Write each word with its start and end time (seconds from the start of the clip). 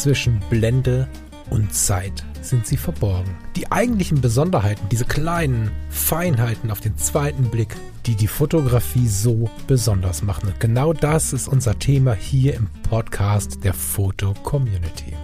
zwischen 0.00 0.40
Blende 0.48 1.06
und 1.50 1.74
Zeit 1.74 2.24
sind 2.40 2.66
sie 2.66 2.78
verborgen. 2.78 3.36
Die 3.54 3.70
eigentlichen 3.70 4.22
Besonderheiten, 4.22 4.88
diese 4.88 5.04
kleinen 5.04 5.70
Feinheiten 5.90 6.70
auf 6.70 6.80
den 6.80 6.96
zweiten 6.96 7.50
Blick, 7.50 7.76
die 8.06 8.14
die 8.14 8.26
Fotografie 8.26 9.08
so 9.08 9.50
besonders 9.66 10.22
machen. 10.22 10.48
Und 10.48 10.58
genau 10.58 10.94
das 10.94 11.34
ist 11.34 11.48
unser 11.48 11.78
Thema 11.78 12.14
hier 12.14 12.54
im 12.54 12.68
Podcast 12.88 13.62
der 13.62 13.74
Foto 13.74 14.32
Community. 14.42 15.14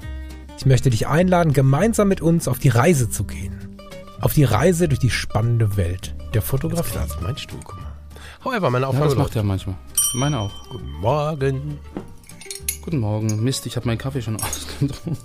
Ich 0.59 0.67
möchte 0.67 0.91
dich 0.91 1.07
einladen, 1.07 1.55
gemeinsam 1.55 2.09
mit 2.09 2.21
uns 2.21 2.47
auf 2.47 2.59
die 2.59 2.69
Reise 2.69 3.09
zu 3.09 3.25
gehen. 3.25 3.79
Auf 4.21 4.35
die 4.35 4.45
Reise 4.45 4.89
durch 4.89 5.01
die 5.01 5.11
spannende 5.11 5.77
Welt 5.79 6.15
der 6.35 6.43
Fotografie. 6.43 6.95
Das 6.95 7.11
ist 7.13 7.23
mein 7.23 7.39
Stuhl, 7.39 7.61
guck 7.65 7.77
mal. 7.81 8.55
Einfach 8.55 8.71
meine 8.71 8.85
Ja, 8.85 8.89
Aufnahme 8.89 9.07
das 9.09 9.17
macht 9.19 9.37
er 9.37 9.43
manchmal. 9.43 9.77
Meine 10.15 10.39
auch. 10.39 10.69
Guten 10.71 10.91
Morgen. 10.93 11.79
Guten 12.87 12.99
Morgen. 12.99 13.43
Mist, 13.43 13.67
ich 13.67 13.75
habe 13.75 13.87
meinen 13.87 13.99
Kaffee 13.99 14.23
schon 14.23 14.37
ausgetrunken. 14.41 15.17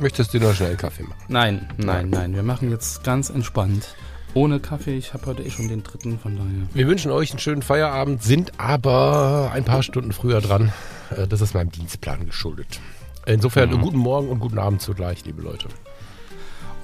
Möchtest 0.00 0.34
du 0.34 0.40
noch 0.40 0.52
schnell 0.54 0.70
einen 0.70 0.76
Kaffee 0.76 1.04
machen? 1.04 1.22
Nein, 1.28 1.68
nein, 1.76 2.10
nein. 2.10 2.34
Wir 2.34 2.42
machen 2.42 2.68
jetzt 2.72 3.04
ganz 3.04 3.30
entspannt. 3.30 3.94
Ohne 4.34 4.58
Kaffee. 4.58 4.96
Ich 4.98 5.14
habe 5.14 5.24
heute 5.26 5.44
eh 5.44 5.50
schon 5.50 5.68
den 5.68 5.84
dritten, 5.84 6.18
von 6.18 6.34
daher. 6.36 6.68
Wir 6.74 6.88
wünschen 6.88 7.12
euch 7.12 7.30
einen 7.30 7.38
schönen 7.38 7.62
Feierabend, 7.62 8.24
sind 8.24 8.58
aber 8.58 9.52
ein 9.54 9.64
paar 9.64 9.84
Stunden 9.84 10.10
früher 10.12 10.40
dran. 10.40 10.72
Äh, 11.16 11.28
Das 11.28 11.40
ist 11.40 11.54
meinem 11.54 11.70
Dienstplan 11.70 12.26
geschuldet. 12.26 12.80
Insofern 13.24 13.70
Mhm. 13.70 13.82
guten 13.82 13.98
Morgen 13.98 14.28
und 14.28 14.40
guten 14.40 14.58
Abend 14.58 14.82
zugleich, 14.82 15.24
liebe 15.24 15.42
Leute. 15.42 15.68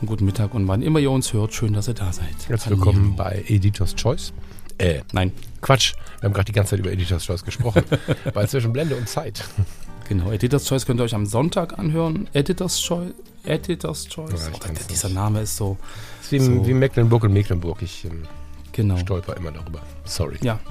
Und 0.01 0.07
guten 0.07 0.25
Mittag 0.25 0.55
und 0.55 0.69
wann 0.69 0.83
immer 0.83 1.01
ihr 1.01 1.11
uns 1.11 1.33
hört, 1.33 1.53
schön, 1.53 1.73
dass 1.73 1.89
ihr 1.89 1.95
da 1.95 2.13
seid. 2.13 2.29
Herzlich 2.49 2.71
willkommen 2.71 3.17
bei 3.17 3.45
Editor's 3.49 3.97
Choice. 3.97 4.33
Äh, 4.79 5.01
Nein, 5.13 5.33
Quatsch, 5.61 5.95
wir 6.21 6.29
haben 6.29 6.33
gerade 6.33 6.47
die 6.47 6.53
ganze 6.53 6.71
Zeit 6.71 6.79
über 6.81 6.91
Editor's 6.91 7.25
Choice 7.27 7.45
gesprochen. 7.45 7.83
Weil 8.35 8.49
zwischen 8.49 8.73
Blende 8.73 8.97
und 8.97 9.09
Zeit. 9.09 9.45
Genau. 10.09 10.31
Editor's 10.31 10.65
Choice 10.67 10.87
könnt 10.87 11.01
ihr 11.01 11.05
euch 11.05 11.15
am 11.15 11.27
Sonntag 11.27 11.79
anhören. 11.79 12.29
Editor's 12.33 12.81
Choice. 12.81 13.13
Editor's 13.45 14.09
Choice. 14.09 14.49
Ja, 14.51 14.53
oh, 14.55 14.73
dieser. 14.89 15.09
Name 15.09 15.41
ist 15.41 15.57
so. 15.57 15.77
Ist 16.23 16.33
wie, 16.33 16.39
So. 16.39 16.67
wie 16.67 16.75
Mecklenburg 16.75 17.25
und 17.25 17.33
Mecklenburg. 17.33 17.83
Ich 17.83 18.05
ähm, 18.05 18.23
Genau. 18.73 18.97
stolper 18.97 19.37
immer 19.37 19.51
darüber. 19.53 19.81
Sorry. 20.05 20.37
Ja. 20.43 20.59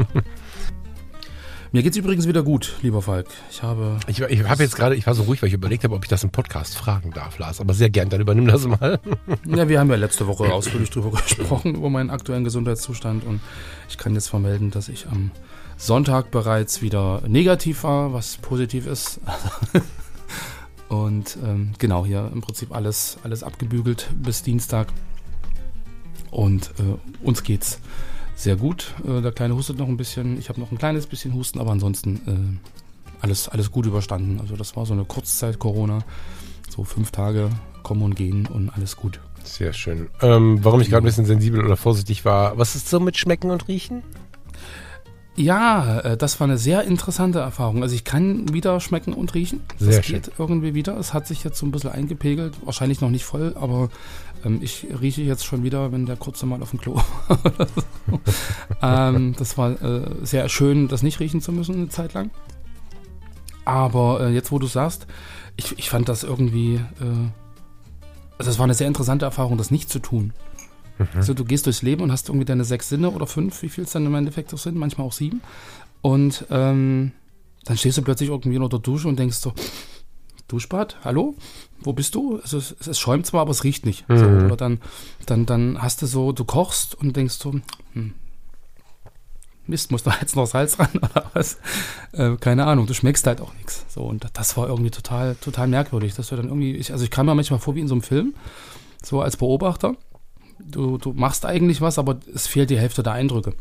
Mir 1.74 1.84
geht's 1.84 1.96
übrigens 1.96 2.28
wieder 2.28 2.44
gut, 2.44 2.76
lieber 2.82 3.02
Falk. 3.02 3.28
Ich 3.50 3.64
habe. 3.64 3.98
Ich, 4.08 4.20
ich 4.20 4.44
habe 4.44 4.62
jetzt 4.62 4.76
gerade, 4.76 4.94
ich 4.96 5.08
war 5.08 5.14
so 5.14 5.24
ruhig, 5.24 5.42
weil 5.42 5.48
ich 5.48 5.54
überlegt 5.54 5.86
habe, 5.86 5.96
ob 5.96 6.04
ich 6.04 6.10
das 6.10 6.22
im 6.22 6.30
Podcast 6.30 6.76
fragen 6.76 7.12
darf, 7.12 7.38
Lars. 7.38 7.62
Aber 7.62 7.74
sehr 7.74 7.90
gern, 7.90 8.10
dann 8.10 8.20
übernimm 8.20 8.48
das 8.48 8.68
mal. 8.68 9.00
Ja, 9.48 9.70
wir 9.70 9.80
haben 9.80 9.90
ja 9.90 9.96
letzte 9.96 10.28
Woche 10.28 10.44
ausführlich 10.54 10.90
drüber 10.90 11.12
gesprochen, 11.12 11.76
über 11.76 11.90
meinen 11.90 12.10
aktuellen 12.10 12.44
Gesundheitszustand. 12.44 13.24
Und 13.24 13.40
ich 13.88 13.98
kann 13.98 14.14
jetzt 14.16 14.28
vermelden, 14.28 14.70
dass 14.72 14.90
ich 14.90 15.08
am 15.08 15.32
Sonntag 15.82 16.30
bereits 16.30 16.84
wieder 16.84 17.24
negativ 17.28 17.84
war, 17.84 18.14
was 18.14 18.38
positiv 18.38 18.86
ist. 18.86 19.20
Und 20.90 21.40
ähm, 21.44 21.72
genau, 21.80 22.06
hier 22.06 22.30
im 22.32 22.42
Prinzip 22.42 22.76
alles, 22.76 23.18
alles 23.24 23.42
abgebügelt 23.42 24.08
bis 24.22 24.44
Dienstag. 24.44 24.90
Und 26.30 26.72
äh, 26.78 27.26
uns 27.26 27.42
geht's 27.42 27.80
sehr 28.36 28.58
gut. 28.58 28.94
Äh, 29.08 29.22
der 29.22 29.32
Kleine 29.32 29.56
hustet 29.56 29.80
noch 29.80 29.88
ein 29.88 29.98
bisschen. 29.98 30.38
Ich 30.38 30.50
habe 30.50 30.60
noch 30.60 30.72
ein 30.72 30.78
kleines 30.78 31.08
bisschen 31.08 31.34
Husten, 31.34 31.60
aber 31.60 31.72
ansonsten 31.72 32.60
äh, 32.62 33.24
alles, 33.24 33.50
alles 33.50 33.72
gut 33.72 33.88
überstanden. 33.88 34.40
Also 34.40 34.56
das 34.56 34.76
war 34.76 34.86
so 34.86 34.94
eine 34.94 35.06
Kurzzeit-Corona. 35.06 36.04
So 36.70 36.84
fünf 36.84 37.10
Tage 37.10 37.50
kommen 37.82 38.04
und 38.04 38.16
gehen 38.16 38.46
und 38.46 38.70
alles 38.70 38.98
gut. 38.98 39.20
Sehr 39.44 39.74
schön. 39.74 40.10
Ähm, 40.22 40.64
warum 40.64 40.80
ich 40.80 40.92
gerade 40.92 41.02
ein 41.04 41.10
bisschen 41.10 41.26
sensibel 41.26 41.66
oder 41.66 41.76
vorsichtig 41.76 42.24
war, 42.24 42.56
was 42.60 42.76
ist 42.76 42.88
so 42.88 43.00
mit 43.00 43.18
Schmecken 43.18 43.50
und 43.50 43.68
Riechen? 43.68 44.04
Ja, 45.36 46.00
äh, 46.02 46.18
das 46.18 46.40
war 46.40 46.46
eine 46.46 46.58
sehr 46.58 46.84
interessante 46.84 47.40
Erfahrung. 47.40 47.84
Also 47.84 47.96
ich 47.96 48.04
kann 48.04 48.54
wieder 48.54 48.80
schmecken 48.80 49.14
und 49.14 49.34
riechen. 49.34 49.62
Das 49.80 49.88
Sehr 49.88 50.02
geht 50.02 50.32
irgendwie 50.38 50.74
wieder. 50.74 50.98
Es 50.98 51.14
hat 51.14 51.28
sich 51.28 51.44
jetzt 51.44 51.58
so 51.58 51.66
ein 51.66 51.72
bisschen 51.72 51.92
eingepegelt. 51.92 52.56
Wahrscheinlich 52.66 53.02
noch 53.02 53.10
nicht 53.10 53.24
voll, 53.24 53.56
aber 53.60 53.90
ähm, 54.46 54.60
ich 54.62 54.88
rieche 55.00 55.22
jetzt 55.22 55.46
schon 55.46 55.64
wieder, 55.64 55.92
wenn 55.92 56.06
der 56.06 56.18
kurze 56.18 56.46
mal 56.46 56.62
auf 56.62 56.72
dem 56.72 56.80
Klo 56.80 56.96
war. 56.96 57.40
ähm, 59.14 59.34
Das 59.38 59.58
war 59.58 59.82
äh, 59.82 60.16
sehr 60.24 60.50
schön, 60.50 60.88
das 60.90 61.02
nicht 61.02 61.20
riechen 61.20 61.42
zu 61.42 61.52
müssen 61.52 61.76
eine 61.76 61.90
Zeit 61.90 62.14
lang. 62.14 62.30
Aber 63.64 64.22
äh, 64.22 64.34
jetzt, 64.34 64.52
wo 64.52 64.60
du 64.60 64.68
sagst, 64.68 65.08
ich, 65.56 65.78
ich 65.78 65.90
fand 65.90 66.10
das 66.10 66.24
irgendwie... 66.24 66.76
Äh, 66.76 67.30
also 68.38 68.50
es 68.50 68.58
war 68.58 68.64
eine 68.64 68.74
sehr 68.74 68.88
interessante 68.88 69.26
Erfahrung, 69.26 69.58
das 69.58 69.70
nicht 69.70 69.90
zu 69.90 70.00
tun. 70.00 70.34
Also 71.16 71.34
du 71.34 71.46
gehst 71.46 71.66
durchs 71.66 71.82
Leben 71.82 72.02
und 72.04 72.12
hast 72.12 72.30
irgendwie 72.30 72.46
deine 72.46 72.64
sechs 72.64 72.90
Sinne 72.90 73.10
oder 73.12 73.26
fünf, 73.28 73.62
wie 73.64 73.70
viel 73.70 73.84
es 73.86 73.92
dann 73.92 74.06
im 74.06 74.14
Endeffekt 74.16 74.54
auch 74.54 74.58
sind, 74.58 74.76
manchmal 74.78 75.08
auch 75.08 75.14
sieben. 75.14 75.42
Und 76.02 76.46
ähm, 76.50 77.12
dann 77.66 77.78
stehst 77.78 77.98
du 77.98 78.02
plötzlich 78.02 78.30
irgendwie 78.30 78.58
unter 78.58 78.70
der 78.70 78.80
Dusche 78.80 79.08
und 79.08 79.18
denkst 79.20 79.38
so, 79.38 79.54
Duschbad, 80.48 80.98
hallo? 81.04 81.36
Wo 81.82 81.94
bist 81.94 82.14
du? 82.16 82.40
Also 82.42 82.58
es, 82.58 82.76
es 82.86 83.00
schäumt 83.00 83.26
zwar, 83.26 83.42
aber 83.42 83.52
es 83.52 83.64
riecht 83.64 83.86
nicht. 83.86 84.06
So, 84.10 84.16
Mhm. 84.28 84.46
oder 84.46 84.58
dann, 84.58 84.80
dann, 85.26 85.46
dann 85.46 85.82
hast 85.82 86.02
du 86.02 86.06
so, 86.08 86.32
du 86.34 86.44
kochst 86.44 86.94
und 86.96 87.16
denkst 87.16 87.36
so, 87.36 87.54
hm, 87.94 88.14
Mist, 89.68 89.92
muss 89.92 90.04
da 90.04 90.14
jetzt 90.20 90.36
noch 90.36 90.48
Salz 90.48 90.80
ran 90.80 90.90
oder 90.96 91.30
was? 91.34 91.58
Äh, 92.12 92.36
keine 92.38 92.66
Ahnung, 92.66 92.88
du 92.88 92.94
schmeckst 92.94 93.26
halt 93.28 93.40
auch 93.42 93.54
nichts. 93.56 93.86
So, 93.90 94.02
und 94.04 94.28
das 94.34 94.58
war 94.58 94.68
irgendwie 94.68 94.92
total, 94.92 95.36
total 95.36 95.68
merkwürdig, 95.68 96.16
dass 96.16 96.28
du 96.30 96.36
dann 96.36 96.48
irgendwie, 96.48 96.76
ich, 96.76 96.92
also 96.92 97.04
ich 97.06 97.12
kam 97.12 97.28
mir 97.28 97.36
manchmal 97.36 97.60
vor 97.60 97.76
wie 97.76 97.80
in 97.80 97.88
so 97.88 97.94
einem 97.96 98.02
Film, 98.02 98.34
so 99.04 99.22
als 99.22 99.38
Beobachter. 99.38 99.96
Du, 100.70 100.98
du 100.98 101.14
machst 101.14 101.46
eigentlich 101.46 101.82
was, 101.82 101.98
aber 101.98 102.20
es 102.34 102.48
fehlt 102.48 102.70
die 102.70 102.78
Hälfte 102.80 103.04
der 103.04 103.14
Eindrücke. 103.14 103.54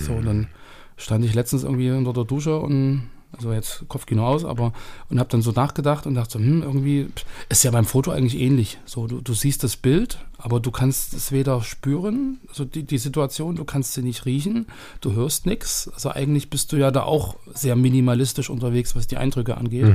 So, 0.00 0.12
und 0.14 0.26
dann 0.26 0.48
stand 0.96 1.24
ich 1.24 1.34
letztens 1.34 1.64
irgendwie 1.64 1.90
unter 1.90 2.12
der 2.12 2.24
Dusche 2.24 2.58
und, 2.58 3.08
also 3.32 3.52
jetzt 3.52 3.84
Kopfkino 3.88 4.26
aus, 4.26 4.44
aber, 4.44 4.72
und 5.08 5.18
habe 5.18 5.30
dann 5.30 5.42
so 5.42 5.52
nachgedacht 5.52 6.06
und 6.06 6.14
dachte 6.14 6.32
so, 6.32 6.38
hm, 6.38 6.62
irgendwie 6.62 7.08
ist 7.48 7.62
ja 7.62 7.70
beim 7.70 7.84
Foto 7.84 8.10
eigentlich 8.10 8.40
ähnlich. 8.40 8.78
So, 8.84 9.06
du, 9.06 9.20
du 9.20 9.32
siehst 9.32 9.62
das 9.62 9.76
Bild, 9.76 10.18
aber 10.38 10.60
du 10.60 10.70
kannst 10.70 11.14
es 11.14 11.30
weder 11.30 11.62
spüren, 11.62 12.40
also 12.48 12.64
die, 12.64 12.82
die 12.82 12.98
Situation, 12.98 13.56
du 13.56 13.64
kannst 13.64 13.94
sie 13.94 14.02
nicht 14.02 14.26
riechen, 14.26 14.66
du 15.00 15.12
hörst 15.12 15.46
nichts. 15.46 15.90
Also 15.94 16.10
eigentlich 16.10 16.50
bist 16.50 16.72
du 16.72 16.76
ja 16.76 16.90
da 16.90 17.04
auch 17.04 17.36
sehr 17.54 17.76
minimalistisch 17.76 18.50
unterwegs, 18.50 18.96
was 18.96 19.06
die 19.06 19.16
Eindrücke 19.16 19.56
angeht. 19.56 19.86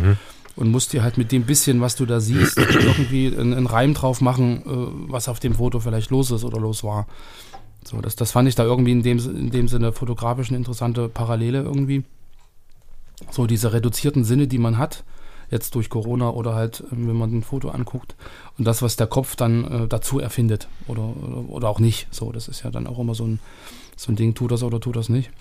Und 0.55 0.71
musst 0.71 0.93
dir 0.93 1.03
halt 1.03 1.17
mit 1.17 1.31
dem 1.33 1.43
bisschen, 1.43 1.81
was 1.81 1.95
du 1.95 2.05
da 2.05 2.19
siehst, 2.19 2.57
irgendwie 2.57 3.27
einen, 3.27 3.53
einen 3.53 3.67
Reim 3.67 3.93
drauf 3.93 4.21
machen, 4.21 4.61
äh, 4.65 5.11
was 5.11 5.27
auf 5.27 5.39
dem 5.39 5.55
Foto 5.55 5.79
vielleicht 5.79 6.11
los 6.11 6.31
ist 6.31 6.43
oder 6.43 6.59
los 6.59 6.83
war. 6.83 7.07
So, 7.83 8.01
das, 8.01 8.15
das 8.15 8.31
fand 8.31 8.47
ich 8.47 8.55
da 8.55 8.63
irgendwie 8.63 8.91
in 8.91 9.03
dem, 9.03 9.19
in 9.19 9.51
dem 9.51 9.67
Sinne 9.67 9.91
fotografisch 9.91 10.49
eine 10.49 10.57
interessante 10.57 11.09
Parallele 11.09 11.61
irgendwie. 11.61 12.03
So 13.31 13.47
diese 13.47 13.73
reduzierten 13.73 14.23
Sinne, 14.23 14.47
die 14.47 14.57
man 14.57 14.77
hat, 14.77 15.03
jetzt 15.51 15.75
durch 15.75 15.89
Corona 15.89 16.29
oder 16.29 16.55
halt, 16.55 16.81
äh, 16.81 16.91
wenn 16.91 17.15
man 17.15 17.31
ein 17.33 17.43
Foto 17.43 17.69
anguckt 17.69 18.15
und 18.57 18.65
das, 18.65 18.81
was 18.81 18.95
der 18.95 19.07
Kopf 19.07 19.35
dann 19.35 19.65
äh, 19.65 19.87
dazu 19.87 20.19
erfindet 20.19 20.67
oder, 20.87 21.03
oder, 21.03 21.49
oder 21.49 21.69
auch 21.69 21.79
nicht. 21.79 22.07
So, 22.11 22.31
das 22.31 22.47
ist 22.47 22.63
ja 22.63 22.71
dann 22.71 22.87
auch 22.87 22.99
immer 22.99 23.15
so 23.15 23.25
ein, 23.25 23.39
so 23.95 24.11
ein 24.11 24.15
Ding, 24.15 24.33
tu 24.33 24.47
das 24.47 24.63
oder 24.63 24.79
tu 24.79 24.91
das 24.91 25.09
nicht. 25.09 25.31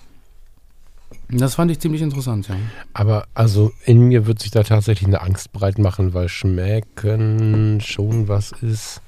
Das 1.29 1.55
fand 1.55 1.71
ich 1.71 1.79
ziemlich 1.79 2.01
interessant, 2.01 2.47
ja. 2.47 2.55
Aber 2.93 3.25
also 3.33 3.71
in 3.85 3.99
mir 4.01 4.27
wird 4.27 4.39
sich 4.41 4.51
da 4.51 4.63
tatsächlich 4.63 5.07
eine 5.07 5.21
Angst 5.21 5.51
breit 5.53 5.77
machen, 5.79 6.13
weil 6.13 6.29
Schmecken 6.29 7.81
schon 7.81 8.27
was 8.27 8.51
ist. 8.51 9.01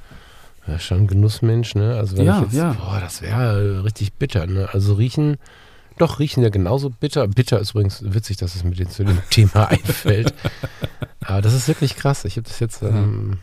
Ja, 0.68 0.80
schon 0.80 1.02
ein 1.02 1.08
Genussmensch, 1.08 1.76
ne? 1.76 1.96
Also 1.96 2.18
wenn 2.18 2.26
Ja, 2.26 2.38
ich 2.40 2.44
jetzt, 2.46 2.54
ja. 2.56 2.74
boah, 2.74 3.00
das 3.00 3.22
wäre 3.22 3.84
richtig 3.84 4.14
bitter, 4.14 4.48
ne? 4.48 4.68
Also 4.74 4.96
riechen, 4.96 5.38
doch 5.98 6.20
riechen 6.20 6.44
ja 6.44 6.50
genauso 6.50 6.90
bitter. 6.90 7.28
Bitter 7.28 7.60
ist 7.60 7.72
übrigens 7.72 8.04
witzig, 8.04 8.38
dass 8.38 8.56
es 8.56 8.64
mir 8.64 8.74
zu 8.90 9.04
dem 9.06 9.20
Thema 9.30 9.70
einfällt. 9.70 10.34
Aber 11.24 11.42
das 11.42 11.54
ist 11.54 11.68
wirklich 11.68 11.96
krass. 11.96 12.26
Ich 12.26 12.36
habe 12.36 12.48
das 12.48 12.60
jetzt 12.60 12.82
ähm, 12.84 13.38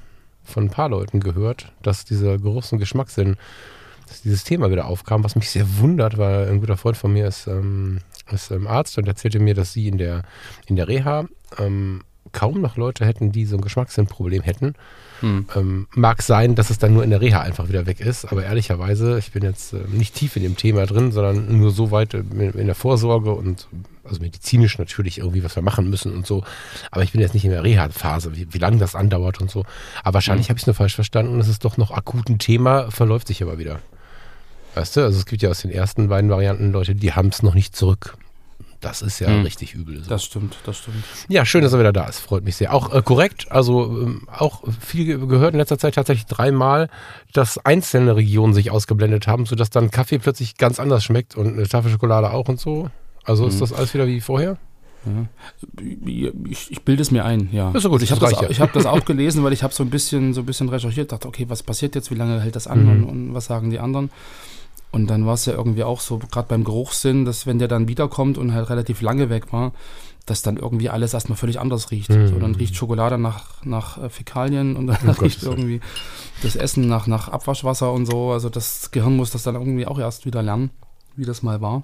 von 0.45 0.65
ein 0.65 0.71
paar 0.71 0.89
Leuten 0.89 1.21
gehört, 1.21 1.73
dass 1.83 2.05
dieser 2.05 2.39
Geruchs- 2.39 2.73
und 2.73 2.79
Geschmackssinn, 2.79 3.37
dass 4.09 4.21
dieses 4.23 4.45
Thema 4.45 4.71
wieder 4.71 4.87
aufkam, 4.87 5.25
was 5.25 5.35
mich 5.37 5.49
sehr 5.49 5.79
wundert, 5.79 6.19
weil 6.19 6.49
ein 6.51 6.61
guter 6.61 6.77
Freund 6.77 6.97
von 6.97 7.13
mir 7.13 7.27
ist, 7.29 7.47
ähm, 7.47 8.01
ist 8.33 8.51
ähm, 8.51 8.67
Arzt 8.67 8.99
und 8.99 9.07
erzählte 9.07 9.39
mir, 9.39 9.55
dass 9.55 9.73
sie 9.73 9.89
in 9.89 9.99
der, 9.99 10.23
in 10.67 10.77
der 10.77 10.89
Reha 10.89 11.27
ähm, 11.59 12.03
kaum 12.33 12.61
noch 12.61 12.77
Leute 12.77 13.07
hätten, 13.07 13.33
die 13.33 13.47
so 13.47 13.57
ein 13.57 13.63
Geschmackssinnproblem 13.63 14.43
hätten. 14.43 14.75
Hm. 15.21 15.47
Ähm, 15.55 15.87
mag 15.95 16.23
sein, 16.23 16.55
dass 16.55 16.71
es 16.71 16.79
dann 16.79 16.93
nur 16.93 17.05
in 17.05 17.11
der 17.11 17.21
Reha 17.21 17.41
einfach 17.41 17.69
wieder 17.69 17.87
weg 17.87 18.01
ist, 18.01 18.27
aber 18.27 18.45
ehrlicherweise, 18.45 19.19
ich 19.19 19.33
bin 19.33 19.43
jetzt 19.43 19.73
äh, 19.73 19.79
nicht 19.91 20.15
tief 20.15 20.37
in 20.37 20.43
dem 20.43 20.57
Thema 20.57 20.87
drin, 20.87 21.13
sondern 21.13 21.57
nur 21.57 21.71
so 21.71 21.91
weit 21.91 22.15
in, 22.15 22.53
in 22.53 22.67
der 22.67 22.75
Vorsorge 22.75 23.31
und 23.31 23.69
also 24.03 24.21
medizinisch 24.21 24.77
natürlich 24.79 25.19
irgendwie, 25.19 25.45
was 25.45 25.57
wir 25.57 25.63
machen 25.63 25.89
müssen 25.89 26.13
und 26.13 26.27
so. 26.27 26.45
Aber 26.91 27.03
ich 27.03 27.13
bin 27.13 27.21
jetzt 27.21 27.33
nicht 27.33 27.45
in 27.45 27.53
der 27.53 27.65
Reha-Phase, 27.65 28.37
wie, 28.37 28.53
wie 28.53 28.59
lange 28.59 28.77
das 28.77 28.95
andauert 28.95 29.41
und 29.41 29.51
so. 29.51 29.65
Aber 30.03 30.15
wahrscheinlich 30.15 30.51
habe 30.51 30.59
ich 30.59 30.65
es 30.65 30.67
nur 30.67 30.75
falsch 30.75 30.95
verstanden 30.95 31.33
und 31.33 31.41
es 31.41 31.49
ist 31.49 31.65
doch 31.65 31.79
noch 31.79 31.91
akut 31.91 32.29
ein 32.29 32.39
Thema, 32.39 32.91
verläuft 32.91 33.29
sich 33.29 33.43
aber 33.43 33.59
wieder. 33.59 33.81
Weißt 34.75 34.97
du, 34.97 35.03
also 35.03 35.19
es 35.19 35.27
gibt 35.27 35.43
ja 35.43 35.51
aus 35.51 35.61
den 35.63 35.71
ersten 35.71 36.09
beiden 36.09 36.31
Varianten 36.31 36.73
Leute, 36.73 36.95
die 36.95 37.13
haben 37.13 37.29
es 37.29 37.43
noch 37.43 37.55
nicht 37.55 37.77
zurück. 37.77 38.17
Das 38.81 39.01
ist 39.01 39.19
ja 39.19 39.29
Hm. 39.29 39.43
richtig 39.43 39.73
übel. 39.75 40.03
So. 40.03 40.11
Das 40.11 40.25
stimmt, 40.25 40.57
das 40.67 40.77
stimmt. 40.79 41.03
Ja, 41.29 41.47
schön, 41.47 41.63
dass 41.63 41.73
er 41.73 41.79
wieder 41.79 41.93
da 41.93 42.05
ist. 42.07 42.19
Freut 42.19 42.45
mich 42.45 42.57
sehr. 42.57 42.75
Auch 42.75 42.93
äh, 42.93 43.01
korrekt, 43.03 43.51
also 43.51 43.85
ähm, 44.03 44.29
auch 44.31 44.63
viel 44.81 45.07
ge- 45.07 45.27
gehört 45.27 45.55
in 45.55 45.59
letzter 45.59 45.79
Zeit 45.79 45.95
tatsächlich 45.95 46.27
dreimal, 46.27 46.91
dass 47.33 47.57
einzelne 47.65 48.15
Regionen 48.17 48.53
sich 48.53 48.71
ausgeblendet 48.71 49.27
haben, 49.27 49.47
sodass 49.47 49.71
dann 49.71 49.91
Kaffee 49.91 50.19
plötzlich 50.19 50.59
ganz 50.59 50.79
anders 50.81 51.03
schmeckt 51.03 51.35
und 51.35 51.55
eine 51.55 51.67
Tafel 51.67 51.91
Schokolade 51.91 52.31
auch 52.31 52.49
und 52.49 52.61
so. 52.61 52.91
Also 53.25 53.47
ist 53.47 53.55
Mhm. 53.57 53.61
das 53.61 53.73
alles 53.73 53.95
wieder 53.95 54.07
wie 54.07 54.21
vorher? 54.21 54.59
Ja. 55.07 55.27
Ich, 56.51 56.71
ich 56.71 56.83
bilde 56.83 57.01
es 57.03 57.11
mir 57.11 57.25
ein, 57.25 57.49
ja. 57.53 57.71
Ist 57.73 57.83
so 57.83 57.91
gut, 57.91 58.03
ich 58.03 58.11
habe 58.11 58.21
das 58.21 58.33
ich 58.51 58.61
hab 58.61 58.73
das 58.73 58.87
auch 58.87 59.05
gelesen, 59.05 59.43
weil 59.45 59.53
ich 59.53 59.63
habe 59.63 59.73
so 59.73 59.83
ein 59.83 59.91
bisschen 59.91 60.35
so 60.35 60.41
ein 60.43 60.47
bisschen 60.47 60.69
recherchiert, 60.69 61.13
dachte, 61.13 61.29
okay, 61.29 61.47
was 61.49 61.63
passiert 61.63 61.95
jetzt, 61.95 62.11
wie 62.11 62.15
lange 62.15 62.41
hält 62.41 62.57
das 62.57 62.67
an 62.67 62.85
Mhm. 62.85 62.91
und, 62.91 63.05
und 63.05 63.35
was 63.35 63.47
sagen 63.47 63.71
die 63.71 63.79
anderen? 63.81 64.11
Und 64.95 65.09
dann 65.09 65.27
war 65.27 65.35
es 65.35 65.45
ja 65.47 65.53
irgendwie 65.55 65.83
auch 65.85 66.01
so, 66.01 66.19
gerade 66.19 66.47
beim 66.49 66.63
Geruchssinn, 66.65 67.25
dass 67.25 67.47
wenn 67.47 67.59
der 67.59 67.69
dann 67.69 67.89
wiederkommt 67.89 68.39
und 68.39 68.55
halt 68.55 68.71
relativ 68.71 69.01
lange 69.03 69.29
weg 69.29 69.53
war, 69.53 69.73
dass 70.27 70.43
dann 70.43 70.57
irgendwie 70.57 70.89
alles 70.89 71.13
erstmal 71.13 71.37
völlig 71.37 71.59
anders 71.61 71.91
riecht. 71.91 72.11
Mhm. 72.11 72.29
So, 72.29 72.39
dann 72.39 72.55
riecht 72.55 72.77
Schokolade 72.77 73.19
nach, 73.19 73.63
nach 73.65 73.99
äh, 74.03 74.09
Fäkalien 74.09 74.77
und 74.77 74.87
dann 74.87 74.97
Oh 75.03 75.07
Gott, 75.09 75.23
riecht 75.23 75.41
so. 75.41 75.51
irgendwie 75.51 75.81
das 76.43 76.57
Essen 76.57 76.87
nach, 76.89 77.07
nach 77.07 77.29
Abwaschwasser 77.29 77.93
und 77.93 78.07
so. 78.07 78.31
Also 78.31 78.49
das 78.49 78.91
Gehirn 78.93 79.17
muss 79.17 79.33
das 79.33 79.43
dann 79.43 79.55
irgendwie 79.57 79.87
auch 79.87 79.99
erst 79.99 80.25
wieder 80.27 80.43
lernen, 80.43 80.71
wie 81.17 81.25
das 81.27 81.43
mal 81.43 81.61
war. 81.61 81.83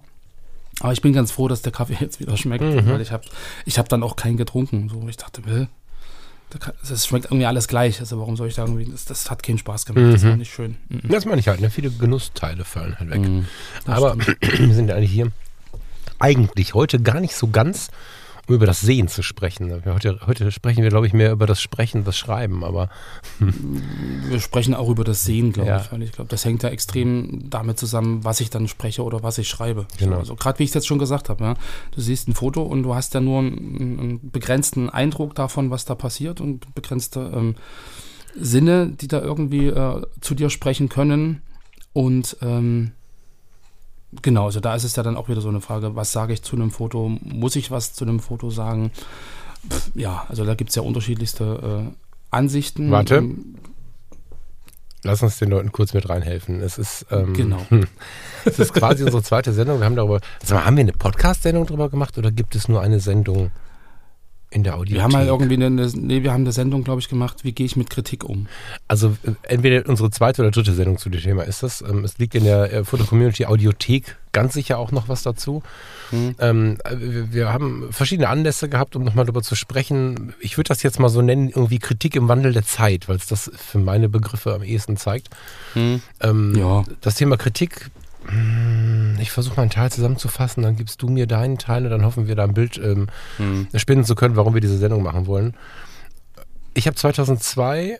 Aber 0.78 0.92
ich 0.92 1.02
bin 1.02 1.12
ganz 1.12 1.32
froh, 1.32 1.48
dass 1.48 1.62
der 1.62 1.72
Kaffee 1.72 1.96
jetzt 2.00 2.20
wieder 2.20 2.36
schmeckt, 2.36 2.64
Mhm. 2.64 2.86
weil 2.86 3.00
ich 3.00 3.10
habe 3.12 3.24
ich 3.66 3.78
hab 3.78 3.88
dann 3.90 4.02
auch 4.02 4.16
keinen 4.16 4.36
getrunken. 4.38 4.88
So, 4.88 5.06
ich 5.08 5.16
dachte, 5.18 5.44
will, 5.44 5.68
es 6.82 7.06
schmeckt 7.06 7.26
irgendwie 7.26 7.46
alles 7.46 7.68
gleich. 7.68 8.00
Also 8.00 8.18
warum 8.18 8.36
soll 8.36 8.48
ich 8.48 8.54
da 8.54 8.62
irgendwie, 8.64 8.84
das, 8.90 9.04
das 9.04 9.30
hat 9.30 9.42
keinen 9.42 9.58
Spaß 9.58 9.86
gemacht, 9.86 10.14
das 10.14 10.22
Mhm. 10.22 10.28
war 10.28 10.36
nicht 10.36 10.52
schön. 10.52 10.76
Mhm. 10.88 11.00
Das 11.08 11.24
meine 11.24 11.40
ich 11.40 11.48
halt, 11.48 11.60
ne? 11.60 11.70
viele 11.70 11.90
Genussteile 11.90 12.64
fallen 12.64 12.98
halt 12.98 13.10
weg. 13.10 13.20
Mhm. 13.20 13.46
Das 13.86 13.96
Aber 13.96 14.16
wir 14.40 14.74
sind 14.74 14.88
ja 14.88 14.96
eigentlich 14.96 15.12
hier 15.12 15.30
eigentlich 16.18 16.74
heute 16.74 17.00
gar 17.00 17.20
nicht 17.20 17.34
so 17.34 17.48
ganz, 17.48 17.90
um 18.48 18.54
über 18.54 18.66
das 18.66 18.80
Sehen 18.80 19.08
zu 19.08 19.22
sprechen. 19.22 19.82
Heute, 19.84 20.20
heute 20.26 20.50
sprechen 20.50 20.82
wir, 20.82 20.90
glaube 20.90 21.06
ich, 21.06 21.12
mehr 21.12 21.32
über 21.32 21.46
das 21.46 21.60
Sprechen, 21.60 22.04
das 22.04 22.16
Schreiben, 22.16 22.64
aber 22.64 22.88
Wir 23.38 24.40
sprechen 24.40 24.74
auch 24.74 24.88
über 24.88 25.04
das 25.04 25.24
Sehen, 25.24 25.52
glaube 25.52 25.70
Ja. 25.70 25.80
ich, 25.80 25.92
weil 25.92 26.02
ich 26.02 26.12
glaube, 26.12 26.30
das 26.30 26.44
hängt 26.44 26.62
ja 26.62 26.68
extrem 26.70 27.48
damit 27.50 27.78
zusammen, 27.78 28.24
was 28.24 28.40
ich 28.40 28.50
dann 28.50 28.68
spreche 28.68 29.02
oder 29.02 29.22
was 29.22 29.38
ich 29.38 29.48
schreibe. 29.48 29.86
Genau. 29.98 30.14
So, 30.16 30.20
also 30.20 30.36
gerade 30.36 30.58
wie 30.58 30.64
ich 30.64 30.70
es 30.70 30.74
jetzt 30.74 30.86
schon 30.86 30.98
gesagt 30.98 31.28
habe, 31.28 31.44
ja, 31.44 31.54
du 31.92 32.00
siehst 32.00 32.28
ein 32.28 32.34
Foto 32.34 32.62
und 32.62 32.82
du 32.82 32.94
hast 32.94 33.14
ja 33.14 33.20
nur 33.20 33.40
einen, 33.40 33.98
einen 33.98 34.30
begrenzten 34.30 34.90
Eindruck 34.90 35.34
davon, 35.34 35.70
was 35.70 35.84
da 35.84 35.94
passiert 35.94 36.40
und 36.40 36.74
begrenzte 36.74 37.30
ähm, 37.34 37.54
Sinne, 38.36 38.88
die 38.90 39.08
da 39.08 39.20
irgendwie 39.20 39.66
äh, 39.66 40.02
zu 40.20 40.34
dir 40.34 40.50
sprechen 40.50 40.88
können. 40.88 41.42
Und 41.92 42.36
ähm, 42.42 42.92
genau, 44.22 44.46
also 44.46 44.60
da 44.60 44.74
ist 44.74 44.84
es 44.84 44.96
ja 44.96 45.02
dann 45.02 45.16
auch 45.16 45.28
wieder 45.28 45.40
so 45.40 45.48
eine 45.48 45.60
Frage, 45.60 45.96
was 45.96 46.12
sage 46.12 46.32
ich 46.32 46.42
zu 46.42 46.56
einem 46.56 46.70
Foto? 46.70 47.08
Muss 47.22 47.56
ich 47.56 47.70
was 47.70 47.92
zu 47.94 48.04
einem 48.04 48.20
Foto 48.20 48.50
sagen? 48.50 48.90
Pff, 49.68 49.90
ja, 49.94 50.24
also 50.28 50.44
da 50.44 50.54
gibt 50.54 50.70
es 50.70 50.76
ja 50.76 50.82
unterschiedlichste 50.82 51.90
äh, 51.90 51.94
Ansichten. 52.30 52.90
Warte. 52.90 53.16
Ähm, 53.16 53.56
lass 55.02 55.22
uns 55.22 55.38
den 55.38 55.50
Leuten 55.50 55.72
kurz 55.72 55.94
mit 55.94 56.08
reinhelfen. 56.08 56.60
Es 56.60 56.78
ist, 56.78 57.06
ähm, 57.10 57.34
Genau. 57.34 57.66
es 58.44 58.58
ist 58.58 58.72
quasi 58.72 59.04
unsere 59.04 59.22
zweite 59.22 59.52
Sendung. 59.52 59.78
Wir 59.80 59.86
haben 59.86 59.96
darüber, 59.96 60.20
sag 60.42 60.58
mal, 60.58 60.64
haben 60.64 60.76
wir 60.76 60.82
eine 60.82 60.92
Podcast-Sendung 60.92 61.66
darüber 61.66 61.88
gemacht 61.88 62.18
oder 62.18 62.30
gibt 62.30 62.54
es 62.54 62.68
nur 62.68 62.80
eine 62.80 63.00
Sendung 63.00 63.50
in 64.50 64.64
der 64.64 64.74
Audiothek? 64.74 64.96
Wir 64.96 65.02
haben 65.02 65.16
halt 65.16 65.28
irgendwie 65.28 65.54
eine, 65.54 65.70
nee, 65.70 66.22
wir 66.22 66.32
haben 66.32 66.42
eine 66.42 66.52
Sendung, 66.52 66.84
glaube 66.84 67.00
ich, 67.00 67.08
gemacht, 67.08 67.44
wie 67.44 67.52
gehe 67.52 67.66
ich 67.66 67.76
mit 67.76 67.88
Kritik 67.88 68.24
um? 68.24 68.48
Also 68.88 69.16
entweder 69.42 69.88
unsere 69.88 70.10
zweite 70.10 70.42
oder 70.42 70.50
dritte 70.50 70.72
Sendung 70.72 70.98
zu 70.98 71.08
dem 71.08 71.20
Thema 71.20 71.44
ist 71.44 71.62
das. 71.62 71.82
Ähm, 71.82 72.04
es 72.04 72.18
liegt 72.18 72.34
in 72.34 72.44
der 72.44 72.72
äh, 72.72 72.84
Foto-Community 72.84 73.46
Audiothek 73.46 74.16
ganz 74.32 74.54
sicher 74.54 74.78
auch 74.78 74.92
noch 74.92 75.08
was 75.08 75.22
dazu. 75.22 75.62
Hm. 76.10 76.34
Ähm, 76.38 76.78
äh, 76.84 76.96
wir, 77.32 77.52
haben 77.52 77.88
verschiedene 77.90 78.28
Anlässe 78.28 78.68
gehabt, 78.68 78.96
um 78.96 79.04
nochmal 79.04 79.24
darüber 79.24 79.42
zu 79.42 79.54
sprechen. 79.54 80.34
Ich 80.40 80.56
würde 80.56 80.68
das 80.68 80.82
jetzt 80.82 80.98
mal 80.98 81.08
so 81.08 81.22
nennen, 81.22 81.48
irgendwie 81.48 81.78
Kritik 81.78 82.16
im 82.16 82.28
Wandel 82.28 82.52
der 82.52 82.64
Zeit, 82.64 83.08
weil 83.08 83.16
es 83.16 83.26
das 83.26 83.50
für 83.54 83.78
meine 83.78 84.08
Begriffe 84.08 84.54
am 84.54 84.62
ehesten 84.62 84.96
zeigt. 84.96 85.30
Ähm, 85.74 86.54
Ja. 86.56 86.84
Das 87.00 87.14
Thema 87.14 87.36
Kritik, 87.36 87.90
mh, 88.26 88.32
ich 89.20 89.30
versuche 89.30 89.56
mal 89.56 89.62
einen 89.62 89.70
Teil 89.70 89.90
zusammenzufassen, 89.90 90.62
dann 90.62 90.76
gibst 90.76 91.02
du 91.02 91.08
mir 91.08 91.26
deinen 91.26 91.58
Teil 91.58 91.84
und 91.84 91.90
dann 91.90 92.04
hoffen 92.04 92.26
wir 92.26 92.34
da 92.34 92.44
ein 92.44 92.54
Bild 92.54 92.78
ähm, 92.78 93.08
Hm. 93.36 93.68
spinnen 93.76 94.04
zu 94.04 94.14
können, 94.14 94.36
warum 94.36 94.54
wir 94.54 94.60
diese 94.60 94.78
Sendung 94.78 95.02
machen 95.02 95.26
wollen. 95.26 95.56
Ich 96.74 96.86
habe 96.86 96.96
2002, 96.96 97.98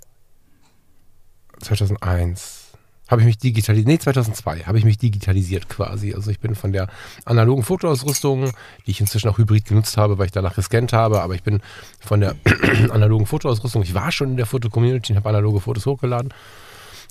2001, 1.61 2.73
habe 3.09 3.23
ich 3.23 3.27
mich 3.27 3.39
digitalisiert, 3.39 3.89
nee, 3.89 3.99
2002 3.99 4.61
habe 4.61 4.79
ich 4.79 4.85
mich 4.85 4.97
digitalisiert 4.99 5.69
quasi. 5.69 6.15
Also 6.15 6.31
ich 6.31 6.39
bin 6.39 6.55
von 6.55 6.73
der 6.73 6.89
analogen 7.25 7.65
Fotoausrüstung, 7.65 8.53
die 8.87 8.93
ich 8.93 9.01
inzwischen 9.01 9.29
auch 9.29 9.39
hybrid 9.39 9.65
genutzt 9.65 9.97
habe, 9.97 10.19
weil 10.19 10.27
ich 10.27 10.33
danach 10.33 10.55
gescannt 10.55 10.93
habe, 10.93 11.21
aber 11.21 11.35
ich 11.35 11.43
bin 11.43 11.61
von 11.99 12.21
der 12.21 12.37
analogen 12.91 13.27
Fotoausrüstung, 13.27 13.83
ich 13.83 13.95
war 13.95 14.13
schon 14.13 14.31
in 14.31 14.37
der 14.37 14.47
Foto-Community 14.47 15.13
und 15.13 15.17
habe 15.17 15.29
analoge 15.29 15.61
Fotos 15.61 15.87
hochgeladen, 15.87 16.33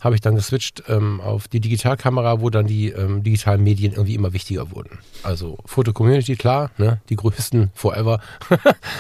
habe 0.04 0.16
ich 0.16 0.22
dann 0.22 0.36
geswitcht 0.36 0.84
ähm, 0.88 1.22
auf 1.22 1.48
die 1.48 1.60
Digitalkamera, 1.60 2.42
wo 2.42 2.50
dann 2.50 2.68
die 2.68 2.90
ähm, 2.90 3.24
digitalen 3.24 3.64
Medien 3.64 3.94
irgendwie 3.94 4.16
immer 4.16 4.34
wichtiger 4.34 4.72
wurden. 4.72 5.00
Also 5.24 5.58
Foto-Community, 5.66 6.36
klar, 6.36 6.72
ne, 6.78 7.02
die 7.10 7.16
größten 7.16 7.72
forever. 7.74 8.20